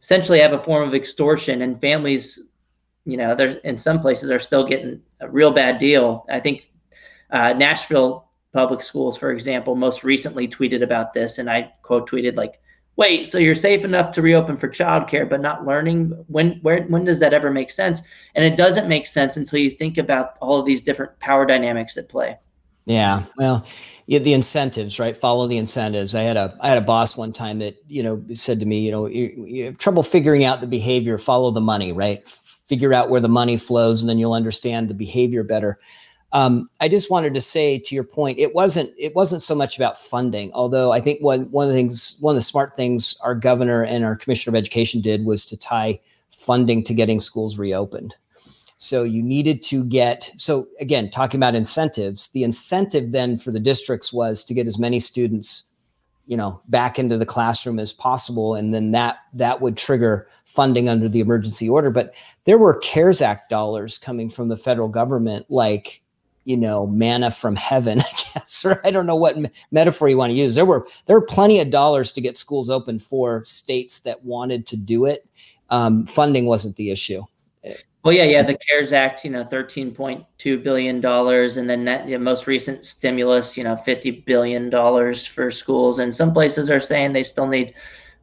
essentially 0.00 0.40
have 0.40 0.54
a 0.54 0.62
form 0.62 0.88
of 0.88 0.94
extortion, 0.94 1.62
and 1.62 1.80
families, 1.80 2.40
you 3.04 3.16
know, 3.16 3.34
there's 3.34 3.56
in 3.64 3.78
some 3.78 4.00
places 4.00 4.30
are 4.30 4.38
still 4.38 4.66
getting 4.66 5.00
a 5.20 5.28
real 5.28 5.50
bad 5.50 5.78
deal. 5.78 6.26
I 6.30 6.40
think 6.40 6.70
uh, 7.30 7.52
Nashville 7.52 8.28
public 8.52 8.82
schools, 8.82 9.16
for 9.16 9.30
example, 9.30 9.74
most 9.74 10.04
recently 10.04 10.48
tweeted 10.48 10.82
about 10.82 11.12
this, 11.12 11.38
and 11.38 11.48
I 11.48 11.72
quote 11.82 12.10
tweeted 12.10 12.36
like, 12.36 12.60
"Wait, 12.96 13.26
so 13.26 13.38
you're 13.38 13.54
safe 13.54 13.84
enough 13.84 14.12
to 14.12 14.22
reopen 14.22 14.56
for 14.56 14.68
childcare, 14.68 15.28
but 15.28 15.40
not 15.40 15.66
learning? 15.66 16.10
When 16.28 16.58
where 16.62 16.82
when 16.84 17.04
does 17.04 17.20
that 17.20 17.32
ever 17.32 17.50
make 17.50 17.70
sense?" 17.70 18.02
And 18.34 18.44
it 18.44 18.56
doesn't 18.56 18.88
make 18.88 19.06
sense 19.06 19.36
until 19.36 19.58
you 19.60 19.70
think 19.70 19.98
about 19.98 20.34
all 20.40 20.58
of 20.58 20.66
these 20.66 20.82
different 20.82 21.18
power 21.20 21.46
dynamics 21.46 21.96
at 21.96 22.08
play. 22.08 22.36
Yeah, 22.86 23.24
well, 23.36 23.64
the 24.06 24.32
incentives, 24.32 24.98
right? 24.98 25.16
Follow 25.16 25.46
the 25.46 25.58
incentives. 25.58 26.14
I 26.14 26.22
had 26.22 26.36
a 26.36 26.56
I 26.60 26.68
had 26.68 26.78
a 26.78 26.82
boss 26.82 27.16
one 27.16 27.32
time 27.32 27.60
that 27.60 27.76
you 27.86 28.02
know 28.02 28.24
said 28.34 28.58
to 28.60 28.66
me, 28.66 28.80
you 28.80 28.90
know, 28.90 29.06
you, 29.06 29.44
you 29.46 29.64
have 29.66 29.78
trouble 29.78 30.02
figuring 30.02 30.44
out 30.44 30.60
the 30.60 30.66
behavior. 30.66 31.16
Follow 31.16 31.52
the 31.52 31.60
money, 31.60 31.92
right? 31.92 32.28
Figure 32.70 32.94
out 32.94 33.10
where 33.10 33.20
the 33.20 33.28
money 33.28 33.56
flows, 33.56 34.00
and 34.00 34.08
then 34.08 34.16
you'll 34.16 34.32
understand 34.32 34.86
the 34.86 34.94
behavior 34.94 35.42
better. 35.42 35.80
Um, 36.30 36.70
I 36.80 36.86
just 36.86 37.10
wanted 37.10 37.34
to 37.34 37.40
say 37.40 37.80
to 37.80 37.94
your 37.96 38.04
point, 38.04 38.38
it 38.38 38.54
wasn't 38.54 38.92
it 38.96 39.12
wasn't 39.16 39.42
so 39.42 39.56
much 39.56 39.76
about 39.76 39.98
funding. 39.98 40.52
Although 40.54 40.92
I 40.92 41.00
think 41.00 41.20
one 41.20 41.50
one 41.50 41.66
of 41.66 41.72
the 41.72 41.76
things, 41.76 42.16
one 42.20 42.36
of 42.36 42.40
the 42.40 42.46
smart 42.52 42.76
things 42.76 43.16
our 43.22 43.34
governor 43.34 43.82
and 43.82 44.04
our 44.04 44.14
commissioner 44.14 44.56
of 44.56 44.62
education 44.62 45.00
did 45.00 45.24
was 45.24 45.44
to 45.46 45.56
tie 45.56 45.98
funding 46.30 46.84
to 46.84 46.94
getting 46.94 47.18
schools 47.18 47.58
reopened. 47.58 48.14
So 48.76 49.02
you 49.02 49.20
needed 49.20 49.64
to 49.64 49.84
get, 49.84 50.32
so 50.36 50.68
again, 50.78 51.10
talking 51.10 51.40
about 51.40 51.56
incentives, 51.56 52.28
the 52.28 52.44
incentive 52.44 53.10
then 53.10 53.36
for 53.36 53.50
the 53.50 53.58
districts 53.58 54.12
was 54.12 54.44
to 54.44 54.54
get 54.54 54.68
as 54.68 54.78
many 54.78 55.00
students, 55.00 55.64
you 56.30 56.36
know, 56.36 56.62
back 56.68 56.96
into 56.96 57.18
the 57.18 57.26
classroom 57.26 57.80
as 57.80 57.92
possible. 57.92 58.54
And 58.54 58.72
then 58.72 58.92
that, 58.92 59.18
that 59.32 59.60
would 59.60 59.76
trigger 59.76 60.28
funding 60.44 60.88
under 60.88 61.08
the 61.08 61.18
emergency 61.18 61.68
order. 61.68 61.90
But 61.90 62.14
there 62.44 62.56
were 62.56 62.78
CARES 62.78 63.20
Act 63.20 63.50
dollars 63.50 63.98
coming 63.98 64.28
from 64.28 64.46
the 64.46 64.56
federal 64.56 64.86
government, 64.86 65.46
like, 65.50 66.02
you 66.44 66.56
know, 66.56 66.86
manna 66.86 67.32
from 67.32 67.56
heaven, 67.56 68.00
I 68.00 68.22
guess, 68.32 68.64
or 68.64 68.80
I 68.86 68.92
don't 68.92 69.06
know 69.06 69.16
what 69.16 69.38
me- 69.38 69.50
metaphor 69.72 70.08
you 70.08 70.16
want 70.16 70.30
to 70.30 70.36
use. 70.36 70.54
There 70.54 70.64
were, 70.64 70.86
there 71.06 71.18
were 71.18 71.26
plenty 71.26 71.58
of 71.58 71.72
dollars 71.72 72.12
to 72.12 72.20
get 72.20 72.38
schools 72.38 72.70
open 72.70 73.00
for 73.00 73.44
states 73.44 73.98
that 74.00 74.24
wanted 74.24 74.68
to 74.68 74.76
do 74.76 75.06
it. 75.06 75.26
Um, 75.68 76.06
funding 76.06 76.46
wasn't 76.46 76.76
the 76.76 76.92
issue. 76.92 77.24
Well, 78.02 78.14
yeah, 78.14 78.24
yeah, 78.24 78.42
the 78.42 78.56
CARES 78.56 78.94
Act, 78.94 79.24
you 79.26 79.30
know, 79.30 79.44
thirteen 79.44 79.94
point 79.94 80.24
two 80.38 80.58
billion 80.58 81.02
dollars, 81.02 81.58
and 81.58 81.68
then 81.68 81.84
that, 81.84 82.06
the 82.06 82.16
most 82.16 82.46
recent 82.46 82.84
stimulus, 82.84 83.58
you 83.58 83.64
know, 83.64 83.76
fifty 83.76 84.10
billion 84.10 84.70
dollars 84.70 85.26
for 85.26 85.50
schools, 85.50 85.98
and 85.98 86.14
some 86.14 86.32
places 86.32 86.70
are 86.70 86.80
saying 86.80 87.12
they 87.12 87.22
still 87.22 87.46
need 87.46 87.74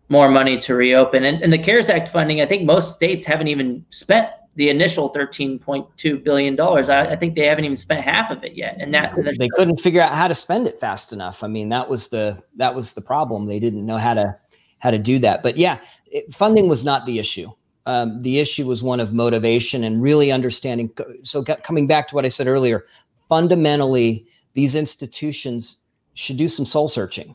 more 0.09 0.30
money 0.30 0.57
to 0.61 0.73
reopen. 0.73 1.25
And, 1.25 1.43
and 1.43 1.53
the 1.53 1.59
CARES 1.59 1.89
Act 1.89 2.09
funding, 2.09 2.41
I 2.41 2.47
think 2.47 2.63
most 2.63 2.93
states 2.93 3.23
haven't 3.23 3.49
even 3.49 3.86
spent 3.89 4.30
the 4.55 4.69
initial 4.69 5.09
thirteen 5.09 5.59
point 5.59 5.86
two 5.95 6.17
billion 6.17 6.55
dollars. 6.55 6.89
I, 6.89 7.11
I, 7.11 7.15
think 7.15 7.36
they 7.36 7.45
haven't 7.45 7.65
even 7.65 7.78
spent 7.78 8.03
half 8.03 8.32
of 8.32 8.43
it 8.43 8.53
yet, 8.53 8.78
and 8.80 8.91
that 8.95 9.13
they 9.38 9.49
couldn't 9.49 9.78
figure 9.78 10.01
out 10.01 10.13
how 10.13 10.28
to 10.28 10.34
spend 10.34 10.65
it 10.65 10.80
fast 10.80 11.13
enough. 11.13 11.43
I 11.43 11.47
mean, 11.47 11.69
that 11.69 11.88
was 11.88 12.07
the 12.09 12.41
that 12.55 12.73
was 12.73 12.93
the 12.93 13.01
problem. 13.01 13.45
They 13.45 13.59
didn't 13.59 13.86
know 13.86 13.97
how 13.97 14.15
to 14.15 14.38
how 14.80 14.89
to 14.89 14.97
do 14.97 15.19
that. 15.19 15.43
But 15.43 15.57
yeah, 15.57 15.78
it, 16.07 16.34
funding 16.34 16.67
was 16.67 16.84
not 16.84 17.05
the 17.05 17.19
issue 17.19 17.51
um, 17.88 18.22
the 18.22 18.40
issue 18.40 18.68
was 18.68 18.84
one 18.84 19.00
of 19.00 19.14
motivation 19.14 19.86
and 19.86 20.02
really 20.02 20.30
understanding. 20.30 20.92
So, 21.24 21.42
coming 21.42 21.88
back 21.88 22.10
to 22.10 22.16
what 22.16 22.26
I 22.26 22.28
said 22.28 22.46
earlier, 22.46 22.86
fundamentally, 23.30 24.28
these 24.54 24.76
institutions 24.76 25.78
should 26.14 26.36
do 26.36 26.50
some 26.50 26.66
soul 26.66 26.90
searching. 26.90 27.34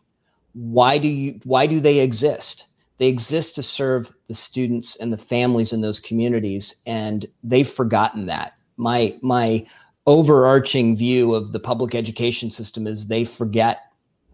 Why 0.53 0.99
do 0.99 1.09
you? 1.09 1.41
Why 1.45 1.67
do 1.67 1.81
they 1.81 2.01
exist? 2.01 2.67
They 2.99 3.09
exist 3.09 3.55
to 3.55 3.63
serve 3.63 4.13
the 4.29 4.35
students 4.35 4.95
and 4.97 5.11
the 5.11 5.17
families 5.17 5.73
in 5.73 5.81
those 5.81 5.99
communities, 5.99 6.83
and 6.87 7.25
they've 7.43 7.67
forgotten 7.67 8.27
that. 8.27 8.53
My 8.77 9.17
my 9.23 9.67
overarching 10.07 10.97
view 10.97 11.35
of 11.35 11.53
the 11.53 11.61
public 11.61 11.95
education 11.95 12.51
system 12.51 12.87
is 12.87 13.07
they 13.07 13.25
forget 13.25 13.85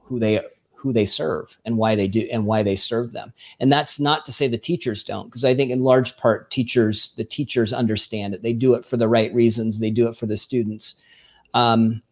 who 0.02 0.18
they 0.18 0.40
who 0.78 0.92
they 0.92 1.04
serve 1.04 1.58
and 1.64 1.76
why 1.76 1.96
they 1.96 2.06
do 2.06 2.28
and 2.30 2.46
why 2.46 2.62
they 2.62 2.76
serve 2.76 3.12
them. 3.12 3.32
And 3.58 3.70
that's 3.70 3.98
not 3.98 4.24
to 4.26 4.32
say 4.32 4.46
the 4.46 4.56
teachers 4.56 5.02
don't, 5.02 5.26
because 5.26 5.44
I 5.44 5.54
think 5.54 5.72
in 5.72 5.82
large 5.82 6.16
part 6.16 6.50
teachers, 6.50 7.14
the 7.16 7.24
teachers 7.24 7.72
understand 7.72 8.32
it. 8.32 8.42
They 8.42 8.52
do 8.52 8.74
it 8.74 8.84
for 8.84 8.96
the 8.96 9.08
right 9.08 9.34
reasons. 9.34 9.80
They 9.80 9.90
do 9.90 10.06
it 10.06 10.16
for 10.16 10.26
the 10.26 10.36
students. 10.36 10.94
Um, 11.52 12.02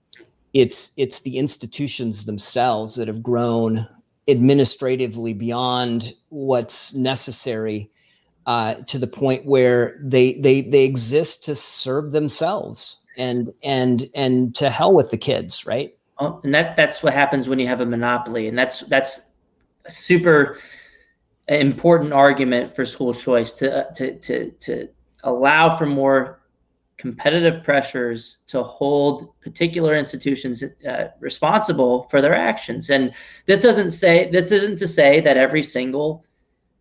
it's 0.52 0.92
it's 0.96 1.20
the 1.20 1.36
institutions 1.36 2.24
themselves 2.24 2.96
that 2.96 3.08
have 3.08 3.22
grown 3.22 3.86
administratively 4.26 5.32
beyond 5.32 6.14
what's 6.30 6.92
necessary 6.94 7.90
uh, 8.46 8.74
to 8.86 8.98
the 8.98 9.06
point 9.06 9.46
where 9.46 9.98
they 10.02 10.34
they 10.40 10.62
they 10.62 10.84
exist 10.84 11.44
to 11.44 11.54
serve 11.54 12.12
themselves 12.12 12.96
and 13.16 13.52
and 13.62 14.08
and 14.14 14.54
to 14.56 14.70
hell 14.70 14.92
with 14.92 15.10
the 15.10 15.18
kids, 15.18 15.66
right? 15.66 15.95
Oh, 16.18 16.40
and 16.44 16.54
that 16.54 16.76
that's 16.76 17.02
what 17.02 17.12
happens 17.12 17.48
when 17.48 17.58
you 17.58 17.66
have 17.66 17.80
a 17.80 17.86
monopoly, 17.86 18.48
and 18.48 18.58
that's 18.58 18.80
that's 18.80 19.26
a 19.84 19.90
super 19.90 20.58
important 21.48 22.12
argument 22.12 22.74
for 22.74 22.84
school 22.84 23.12
choice 23.12 23.52
to 23.52 23.86
to 23.94 24.18
to 24.18 24.50
to 24.52 24.88
allow 25.24 25.76
for 25.76 25.86
more 25.86 26.40
competitive 26.96 27.62
pressures 27.62 28.38
to 28.46 28.62
hold 28.62 29.38
particular 29.40 29.96
institutions 29.96 30.64
uh, 30.88 31.08
responsible 31.20 32.04
for 32.04 32.22
their 32.22 32.34
actions. 32.34 32.88
And 32.88 33.12
this 33.44 33.60
doesn't 33.60 33.90
say 33.90 34.30
this 34.30 34.50
isn't 34.50 34.78
to 34.78 34.88
say 34.88 35.20
that 35.20 35.36
every 35.36 35.62
single 35.62 36.24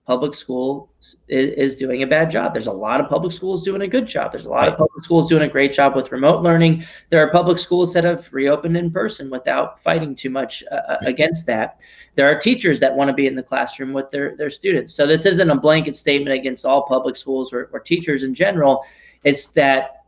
public 0.06 0.36
school 0.36 0.92
is, 1.28 1.72
is, 1.74 1.76
doing 1.78 2.04
a 2.04 2.08
bad 2.08 2.30
job. 2.30 2.54
There's 2.54 2.68
a 2.68 2.72
lot 2.72 3.02
of 3.02 3.10
public 3.10 3.34
schools 3.34 3.64
doing 3.64 3.82
a 3.82 3.88
good 3.88 4.08
job. 4.08 4.32
There's 4.32 4.46
a 4.46 4.50
lot 4.50 4.68
of 4.68 4.78
public 4.78 5.04
schools 5.04 5.28
doing 5.28 5.42
a 5.42 5.48
great 5.48 5.74
job 5.74 5.96
with 5.96 6.12
remote 6.12 6.44
learning. 6.44 6.86
There 7.10 7.26
are 7.26 7.32
public 7.32 7.58
schools 7.58 7.92
that 7.94 8.04
have 8.04 8.32
reopened 8.32 8.78
in 8.78 8.92
person 8.92 9.32
without 9.32 9.82
fighting 9.82 10.16
too 10.16 10.30
much 10.30 10.64
uh, 10.72 10.76
uh 10.76 10.98
against 11.02 11.48
that. 11.48 11.80
There 12.14 12.28
are 12.28 12.40
teachers 12.40 12.80
that 12.80 12.96
want 12.96 13.10
to 13.10 13.14
be 13.14 13.28
in 13.28 13.36
the 13.36 13.44
classroom 13.44 13.94
with 13.94 14.12
their, 14.12 14.38
their 14.38 14.50
students. 14.50 14.94
So 14.94 15.08
this 15.08 15.26
isn't 15.26 15.50
a 15.50 15.56
blanket 15.56 15.98
statement 15.98 16.38
against 16.38 16.66
all 16.66 16.84
public 16.84 17.16
schools 17.16 17.52
or, 17.52 17.70
or 17.74 17.80
teachers 17.80 18.24
in 18.24 18.34
general. 18.34 18.86
It's 19.24 19.48
that 19.48 20.04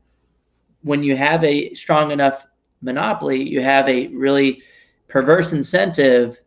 when 0.83 1.03
you 1.03 1.17
have 1.17 1.43
a 1.43 1.73
strong 1.73 2.11
enough 2.11 2.45
monopoly, 2.81 3.41
you 3.41 3.61
have 3.61 3.89
a 3.89 4.07
really 4.07 4.61
perverse 5.07 5.51
incentive 5.51 6.37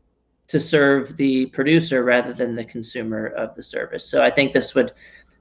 to 0.50 0.58
serve 0.58 1.16
the 1.16 1.46
producer 1.46 2.02
rather 2.02 2.32
than 2.32 2.56
the 2.56 2.64
consumer 2.64 3.26
of 3.28 3.54
the 3.54 3.62
service. 3.62 4.04
So 4.04 4.20
I 4.20 4.30
think 4.30 4.52
this 4.52 4.74
would 4.74 4.92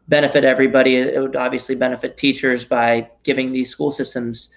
benefit 0.07 0.43
everybody. 0.43 0.97
It 0.97 1.19
would 1.19 1.35
obviously 1.35 1.73
benefit 1.73 2.15
teachers 2.15 2.63
by 2.63 3.09
giving 3.23 3.51
these 3.51 3.71
school 3.71 3.89
systems 3.89 4.49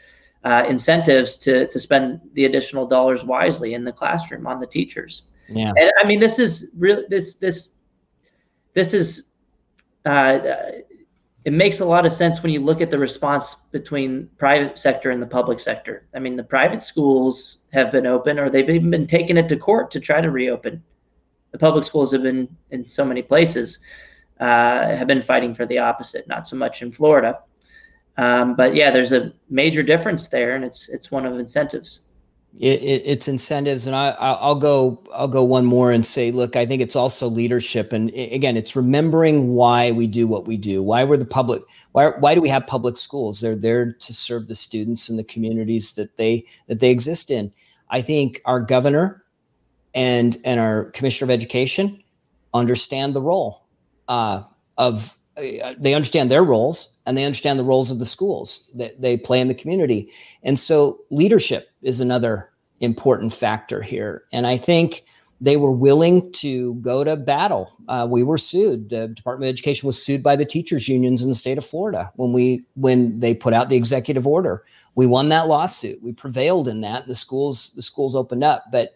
uh, 0.44 0.64
incentives 0.68 1.38
to 1.38 1.66
to 1.68 1.78
spend 1.78 2.20
the 2.34 2.44
additional 2.44 2.86
dollars 2.86 3.24
wisely 3.24 3.74
in 3.74 3.84
the 3.84 3.92
classroom 3.92 4.46
on 4.46 4.60
the 4.60 4.66
teachers. 4.66 5.22
Yeah, 5.48 5.72
and 5.76 5.90
I 5.98 6.06
mean 6.06 6.20
this 6.20 6.38
is 6.38 6.70
really 6.76 7.04
this 7.08 7.36
this 7.36 7.70
this 8.74 8.92
is 8.92 9.28
uh, 10.04 10.38
it 11.44 11.52
makes 11.52 11.80
a 11.80 11.84
lot 11.84 12.06
of 12.06 12.12
sense 12.12 12.42
when 12.42 12.52
you 12.52 12.60
look 12.60 12.80
at 12.80 12.90
the 12.90 12.98
response 12.98 13.56
between 13.72 14.28
private 14.38 14.78
sector 14.78 15.10
and 15.10 15.20
the 15.20 15.26
public 15.26 15.58
sector. 15.58 16.06
I 16.14 16.20
mean, 16.20 16.36
the 16.36 16.44
private 16.44 16.82
schools 16.82 17.58
have 17.72 17.90
been 17.90 18.06
open, 18.06 18.38
or 18.38 18.48
they've 18.48 18.68
even 18.70 18.90
been 18.90 19.06
taking 19.06 19.36
it 19.36 19.48
to 19.48 19.56
court 19.56 19.90
to 19.92 20.00
try 20.00 20.20
to 20.20 20.30
reopen. 20.30 20.82
The 21.50 21.58
public 21.58 21.84
schools 21.84 22.12
have 22.12 22.22
been 22.22 22.48
in 22.70 22.88
so 22.88 23.04
many 23.04 23.22
places 23.22 23.80
uh, 24.40 24.96
have 24.96 25.06
been 25.06 25.22
fighting 25.22 25.54
for 25.54 25.66
the 25.66 25.78
opposite. 25.78 26.28
Not 26.28 26.46
so 26.46 26.56
much 26.56 26.80
in 26.80 26.92
Florida, 26.92 27.40
um, 28.16 28.54
but 28.54 28.74
yeah, 28.74 28.90
there's 28.90 29.12
a 29.12 29.32
major 29.50 29.82
difference 29.82 30.28
there, 30.28 30.54
and 30.54 30.64
it's 30.64 30.88
it's 30.88 31.10
one 31.10 31.26
of 31.26 31.38
incentives 31.38 32.06
it, 32.58 32.82
it, 32.82 33.02
it's 33.06 33.28
incentives 33.28 33.86
and 33.86 33.96
I, 33.96 34.36
will 34.46 34.56
go 34.56 35.02
i'll 35.14 35.26
go 35.26 35.42
one 35.42 35.64
more 35.64 35.90
and 35.90 36.04
say 36.04 36.30
look 36.30 36.54
i 36.54 36.66
think 36.66 36.82
it's 36.82 36.96
also 36.96 37.26
leadership 37.28 37.92
and 37.92 38.10
again 38.10 38.58
it's 38.58 38.76
remembering 38.76 39.54
why 39.54 39.90
we 39.90 40.06
do 40.06 40.26
what 40.26 40.46
we 40.46 40.58
do 40.58 40.82
why 40.82 41.04
we're 41.04 41.16
the 41.16 41.24
public 41.24 41.62
why, 41.92 42.08
why 42.08 42.34
do 42.34 42.40
we 42.40 42.48
have 42.48 42.66
public 42.66 42.96
schools? 42.96 43.40
They're 43.40 43.54
there 43.54 43.92
to 43.92 44.14
serve 44.14 44.48
the 44.48 44.54
students 44.54 45.08
and 45.08 45.18
the 45.18 45.24
communities 45.24 45.92
that 45.92 46.16
they 46.16 46.46
that 46.66 46.80
they 46.80 46.90
exist 46.90 47.30
in. 47.30 47.52
I 47.90 48.00
think 48.00 48.40
our 48.44 48.60
governor 48.60 49.24
and 49.94 50.36
and 50.44 50.58
our 50.58 50.86
commissioner 50.86 51.26
of 51.26 51.30
education 51.30 52.02
understand 52.54 53.14
the 53.14 53.20
role 53.20 53.66
uh, 54.08 54.42
of 54.78 55.16
they 55.36 55.94
understand 55.94 56.30
their 56.30 56.44
roles 56.44 56.96
and 57.06 57.16
they 57.16 57.24
understand 57.24 57.58
the 57.58 57.64
roles 57.64 57.90
of 57.90 57.98
the 57.98 58.06
schools 58.06 58.68
that 58.74 59.00
they 59.00 59.16
play 59.16 59.40
in 59.40 59.48
the 59.48 59.54
community. 59.54 60.10
And 60.42 60.58
so 60.58 61.00
leadership 61.10 61.70
is 61.82 62.00
another 62.00 62.50
important 62.80 63.32
factor 63.32 63.80
here. 63.80 64.24
And 64.32 64.46
I 64.46 64.56
think 64.56 65.04
they 65.40 65.56
were 65.56 65.72
willing 65.72 66.30
to 66.32 66.74
go 66.74 67.02
to 67.02 67.16
battle. 67.16 67.76
Uh, 67.88 68.06
we 68.08 68.22
were 68.22 68.38
sued. 68.38 68.90
The 68.90 69.08
Department 69.08 69.48
of 69.48 69.54
Education 69.54 69.88
was 69.88 70.00
sued 70.00 70.22
by 70.22 70.36
the 70.36 70.44
teachers 70.44 70.88
unions 70.88 71.22
in 71.22 71.28
the 71.28 71.34
state 71.34 71.58
of 71.58 71.64
Florida 71.64 72.12
when 72.14 72.32
we 72.32 72.64
when 72.74 73.18
they 73.18 73.34
put 73.34 73.52
out 73.52 73.68
the 73.68 73.76
executive 73.76 74.26
order. 74.26 74.62
We 74.94 75.06
won 75.06 75.30
that 75.30 75.48
lawsuit. 75.48 76.00
We 76.00 76.12
prevailed 76.12 76.68
in 76.68 76.82
that. 76.82 77.08
The 77.08 77.16
schools 77.16 77.72
the 77.74 77.82
schools 77.82 78.14
opened 78.14 78.44
up, 78.44 78.66
but 78.70 78.94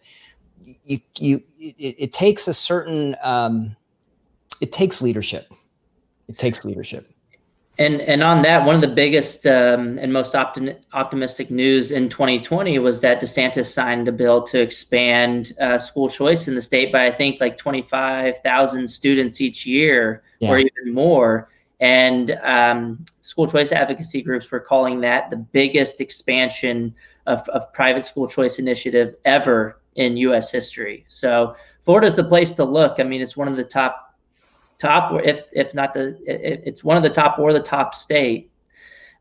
you 0.85 0.99
you 1.17 1.43
it, 1.59 1.95
it 1.99 2.13
takes 2.13 2.47
a 2.47 2.53
certain 2.53 3.17
um, 3.23 3.75
it 4.61 4.71
takes 4.71 5.01
leadership. 5.01 5.51
It 6.27 6.37
takes 6.37 6.65
leadership. 6.65 7.11
And 7.79 8.01
and 8.01 8.23
on 8.23 8.41
that, 8.41 8.65
one 8.65 8.73
of 8.73 8.81
the 8.81 8.87
biggest 8.87 9.45
um, 9.45 9.99
and 9.99 10.11
most 10.11 10.33
optim- 10.33 10.77
optimistic 10.93 11.51
news 11.51 11.91
in 11.91 12.09
2020 12.09 12.79
was 12.79 12.99
that 13.01 13.21
DeSantis 13.21 13.71
signed 13.71 14.07
a 14.07 14.11
bill 14.11 14.41
to 14.43 14.59
expand 14.59 15.55
uh, 15.61 15.77
school 15.77 16.09
choice 16.09 16.47
in 16.47 16.55
the 16.55 16.61
state 16.61 16.91
by 16.91 17.05
I 17.05 17.11
think 17.11 17.39
like 17.39 17.55
25,000 17.57 18.87
students 18.87 19.41
each 19.41 19.65
year 19.65 20.23
yeah. 20.39 20.49
or 20.49 20.57
even 20.57 20.93
more. 20.93 21.49
And 21.79 22.31
um, 22.43 23.05
school 23.21 23.47
choice 23.47 23.71
advocacy 23.71 24.23
groups 24.23 24.51
were 24.51 24.59
calling 24.59 24.99
that 25.01 25.29
the 25.29 25.37
biggest 25.37 26.01
expansion 26.01 26.95
of, 27.27 27.47
of 27.49 27.71
private 27.73 28.03
school 28.03 28.27
choice 28.27 28.57
initiative 28.57 29.15
ever 29.25 29.79
in 29.95 30.17
U.S. 30.17 30.51
history. 30.51 31.05
So 31.07 31.55
Florida's 31.83 32.15
the 32.15 32.23
place 32.23 32.51
to 32.53 32.63
look. 32.63 32.99
I 32.99 33.03
mean, 33.03 33.21
it's 33.21 33.37
one 33.37 33.47
of 33.47 33.55
the 33.55 33.63
top 33.63 34.06
top, 34.79 35.21
if 35.23 35.45
if 35.51 35.73
not 35.73 35.93
the, 35.93 36.17
it, 36.25 36.63
it's 36.65 36.83
one 36.83 36.97
of 36.97 37.03
the 37.03 37.09
top 37.09 37.39
or 37.39 37.53
the 37.53 37.59
top 37.59 37.95
state 37.95 38.51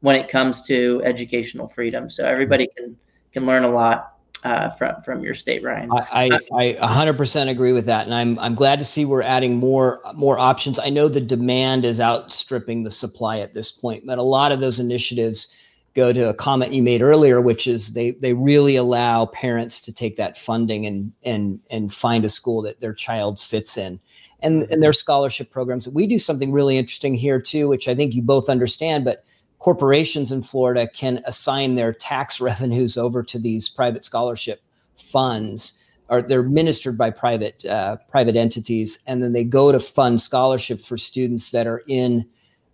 when 0.01 0.17
it 0.17 0.29
comes 0.29 0.63
to 0.67 1.01
educational 1.05 1.69
freedom. 1.69 2.09
So 2.09 2.27
everybody 2.27 2.69
can 2.77 2.97
can 3.33 3.47
learn 3.47 3.65
a 3.65 3.71
lot 3.71 4.17
uh, 4.45 4.71
from 4.71 5.03
from 5.03 5.23
your 5.23 5.35
state, 5.35 5.63
Ryan. 5.63 5.91
I, 5.91 6.31
I, 6.53 6.77
I 6.81 7.05
100% 7.05 7.49
agree 7.49 7.73
with 7.73 7.87
that, 7.87 8.07
and 8.07 8.15
I'm 8.15 8.39
I'm 8.39 8.55
glad 8.55 8.79
to 8.79 8.85
see 8.85 9.05
we're 9.05 9.23
adding 9.23 9.57
more 9.57 10.01
more 10.15 10.39
options. 10.39 10.79
I 10.79 10.91
know 10.91 11.09
the 11.09 11.21
demand 11.21 11.85
is 11.85 12.01
outstripping 12.01 12.85
the 12.85 12.91
supply 12.91 13.41
at 13.41 13.55
this 13.55 13.71
point, 13.73 14.07
but 14.07 14.19
a 14.19 14.23
lot 14.23 14.53
of 14.53 14.61
those 14.61 14.79
initiatives 14.79 15.55
go 15.97 16.13
to 16.13 16.29
a 16.29 16.35
comment 16.35 16.75
you 16.75 16.83
made 16.83 17.01
earlier, 17.01 17.41
which 17.41 17.67
is 17.67 17.95
they 17.95 18.13
they 18.13 18.35
really 18.35 18.77
allow 18.77 19.27
parents 19.27 19.81
to 19.81 19.93
take 19.93 20.17
that 20.17 20.37
funding 20.37 20.87
and 20.87 21.13
and 21.25 21.59
and 21.71 21.93
find 21.93 22.25
a 22.25 22.29
school 22.29 22.63
that 22.63 22.81
their 22.81 22.93
child 22.93 23.41
fits 23.41 23.77
in 23.77 23.99
and, 24.41 24.65
and 24.71 24.83
their 24.83 24.93
scholarship 24.93 25.51
programs. 25.51 25.89
We 25.89 26.07
do 26.07 26.19
something 26.19 26.53
really 26.53 26.77
interesting 26.77 27.15
here 27.15 27.41
too, 27.41 27.67
which 27.67 27.89
I 27.89 27.95
think 27.95 28.15
you 28.15 28.23
both 28.23 28.51
understand, 28.51 29.05
but 29.05 29.25
corporations 29.59 30.31
in 30.31 30.43
Florida 30.43 30.87
can 30.87 31.23
assign 31.25 31.75
their 31.75 31.95
tax 31.95 32.41
revenues 32.51 32.99
over 32.99 33.23
to 33.25 33.39
these 33.39 33.69
private 33.69 34.05
scholarship 34.05 34.63
funds 34.95 35.81
or 36.09 36.23
they're 36.23 36.43
ministered 36.43 36.97
by 36.97 37.11
private 37.11 37.65
uh, 37.65 37.97
private 38.09 38.37
entities 38.37 38.99
and 39.07 39.23
then 39.23 39.33
they 39.33 39.45
go 39.45 39.73
to 39.73 39.81
fund 39.81 40.21
scholarships 40.21 40.87
for 40.87 40.97
students 40.97 41.51
that 41.51 41.67
are 41.67 41.83
in 41.89 42.27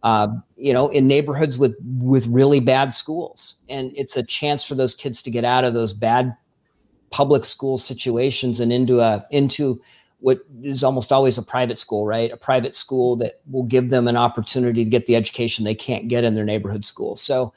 uh, 0.02 0.28
you 0.56 0.72
know 0.72 0.88
in 0.88 1.06
neighborhoods 1.06 1.58
with 1.58 1.76
with 1.98 2.26
really 2.26 2.60
bad 2.60 2.92
schools 2.92 3.56
and 3.68 3.92
it's 3.94 4.16
a 4.16 4.22
chance 4.22 4.64
for 4.64 4.74
those 4.74 4.94
kids 4.94 5.22
to 5.22 5.30
get 5.30 5.44
out 5.44 5.64
of 5.64 5.74
those 5.74 5.92
bad 5.92 6.36
public 7.10 7.44
school 7.44 7.78
situations 7.78 8.58
and 8.58 8.72
into 8.72 9.00
a 9.00 9.24
into 9.30 9.80
what 10.22 10.38
is 10.62 10.84
almost 10.84 11.10
always 11.10 11.36
a 11.36 11.42
private 11.42 11.80
school, 11.80 12.06
right? 12.06 12.30
A 12.30 12.36
private 12.36 12.76
school 12.76 13.16
that 13.16 13.40
will 13.50 13.64
give 13.64 13.90
them 13.90 14.06
an 14.06 14.16
opportunity 14.16 14.84
to 14.84 14.90
get 14.90 15.06
the 15.06 15.16
education 15.16 15.64
they 15.64 15.74
can't 15.74 16.06
get 16.06 16.22
in 16.22 16.34
their 16.34 16.44
neighborhood 16.44 16.84
school. 16.84 17.16
So 17.16 17.52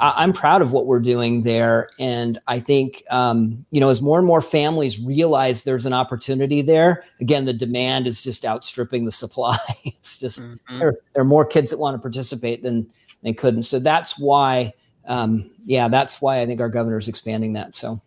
I, 0.00 0.22
am 0.22 0.32
proud 0.32 0.62
of 0.62 0.72
what 0.72 0.86
we're 0.86 1.00
doing 1.00 1.42
there. 1.42 1.90
And 1.98 2.38
I 2.46 2.60
think, 2.60 3.02
um, 3.10 3.64
you 3.70 3.80
know, 3.80 3.88
as 3.88 4.00
more 4.00 4.18
and 4.18 4.26
more 4.26 4.40
families 4.40 5.00
realize 5.00 5.64
there's 5.64 5.86
an 5.86 5.92
opportunity 5.92 6.62
there, 6.62 7.04
again, 7.20 7.44
the 7.44 7.52
demand 7.52 8.06
is 8.06 8.20
just 8.20 8.44
outstripping 8.44 9.04
the 9.04 9.12
supply. 9.12 9.56
it's 9.84 10.18
just, 10.18 10.42
mm-hmm. 10.42 10.78
there, 10.78 10.96
there, 11.14 11.22
are 11.22 11.26
more 11.26 11.44
kids 11.44 11.70
that 11.70 11.78
want 11.78 11.94
to 11.94 11.98
participate 11.98 12.62
than 12.62 12.90
they 13.22 13.32
couldn't. 13.32 13.64
So 13.64 13.78
that's 13.78 14.18
why, 14.18 14.72
um, 15.06 15.50
yeah, 15.64 15.88
that's 15.88 16.20
why 16.20 16.40
I 16.40 16.46
think 16.46 16.60
our 16.60 16.68
governor 16.68 16.98
is 16.98 17.08
expanding 17.08 17.54
that. 17.54 17.74
So. 17.74 18.00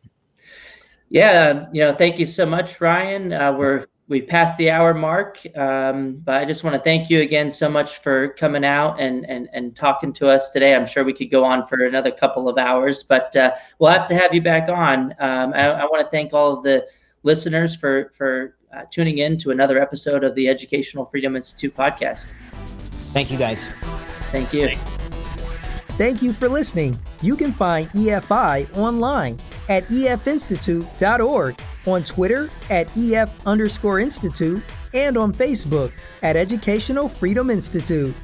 Yeah, 1.09 1.67
you 1.73 1.83
know, 1.83 1.93
thank 1.93 2.19
you 2.19 2.25
so 2.25 2.45
much, 2.45 2.79
Ryan. 2.79 3.33
Uh, 3.33 3.51
we're 3.51 3.87
we've 4.11 4.27
passed 4.27 4.57
the 4.57 4.69
hour 4.69 4.93
mark, 4.93 5.39
um, 5.55 6.21
but 6.25 6.35
I 6.35 6.43
just 6.43 6.65
want 6.65 6.75
to 6.75 6.81
thank 6.81 7.09
you 7.09 7.21
again 7.21 7.49
so 7.49 7.69
much 7.69 7.99
for 7.99 8.27
coming 8.33 8.65
out 8.65 8.99
and, 8.99 9.25
and, 9.29 9.47
and 9.53 9.73
talking 9.73 10.11
to 10.15 10.29
us 10.29 10.51
today. 10.51 10.75
I'm 10.75 10.85
sure 10.85 11.05
we 11.05 11.13
could 11.13 11.31
go 11.31 11.45
on 11.45 11.65
for 11.65 11.85
another 11.85 12.11
couple 12.11 12.49
of 12.49 12.57
hours, 12.57 13.03
but 13.03 13.33
uh, 13.37 13.53
we'll 13.79 13.89
have 13.89 14.09
to 14.09 14.15
have 14.15 14.33
you 14.33 14.41
back 14.41 14.67
on. 14.67 15.15
Um, 15.19 15.53
I, 15.53 15.69
I 15.69 15.85
want 15.85 16.05
to 16.05 16.11
thank 16.11 16.33
all 16.33 16.57
of 16.57 16.61
the 16.61 16.85
listeners 17.23 17.73
for, 17.73 18.11
for 18.17 18.57
uh, 18.75 18.81
tuning 18.91 19.19
in 19.19 19.37
to 19.37 19.51
another 19.51 19.81
episode 19.81 20.25
of 20.25 20.35
the 20.35 20.49
Educational 20.49 21.05
Freedom 21.05 21.37
Institute 21.37 21.73
podcast. 21.73 22.33
Thank 23.13 23.31
you, 23.31 23.37
guys. 23.37 23.63
Thank 24.33 24.51
you. 24.51 24.75
Thank 25.97 26.21
you 26.21 26.33
for 26.33 26.49
listening. 26.49 26.99
You 27.21 27.37
can 27.37 27.53
find 27.53 27.89
EFI 27.91 28.75
online 28.75 29.39
at 29.69 29.83
efinstitute.org 29.85 31.55
on 31.87 32.03
Twitter 32.03 32.49
at 32.69 32.89
EF 32.97 33.29
underscore 33.47 33.99
Institute, 33.99 34.61
and 34.93 35.17
on 35.17 35.33
Facebook 35.33 35.91
at 36.21 36.35
Educational 36.35 37.07
Freedom 37.07 37.49
Institute. 37.49 38.15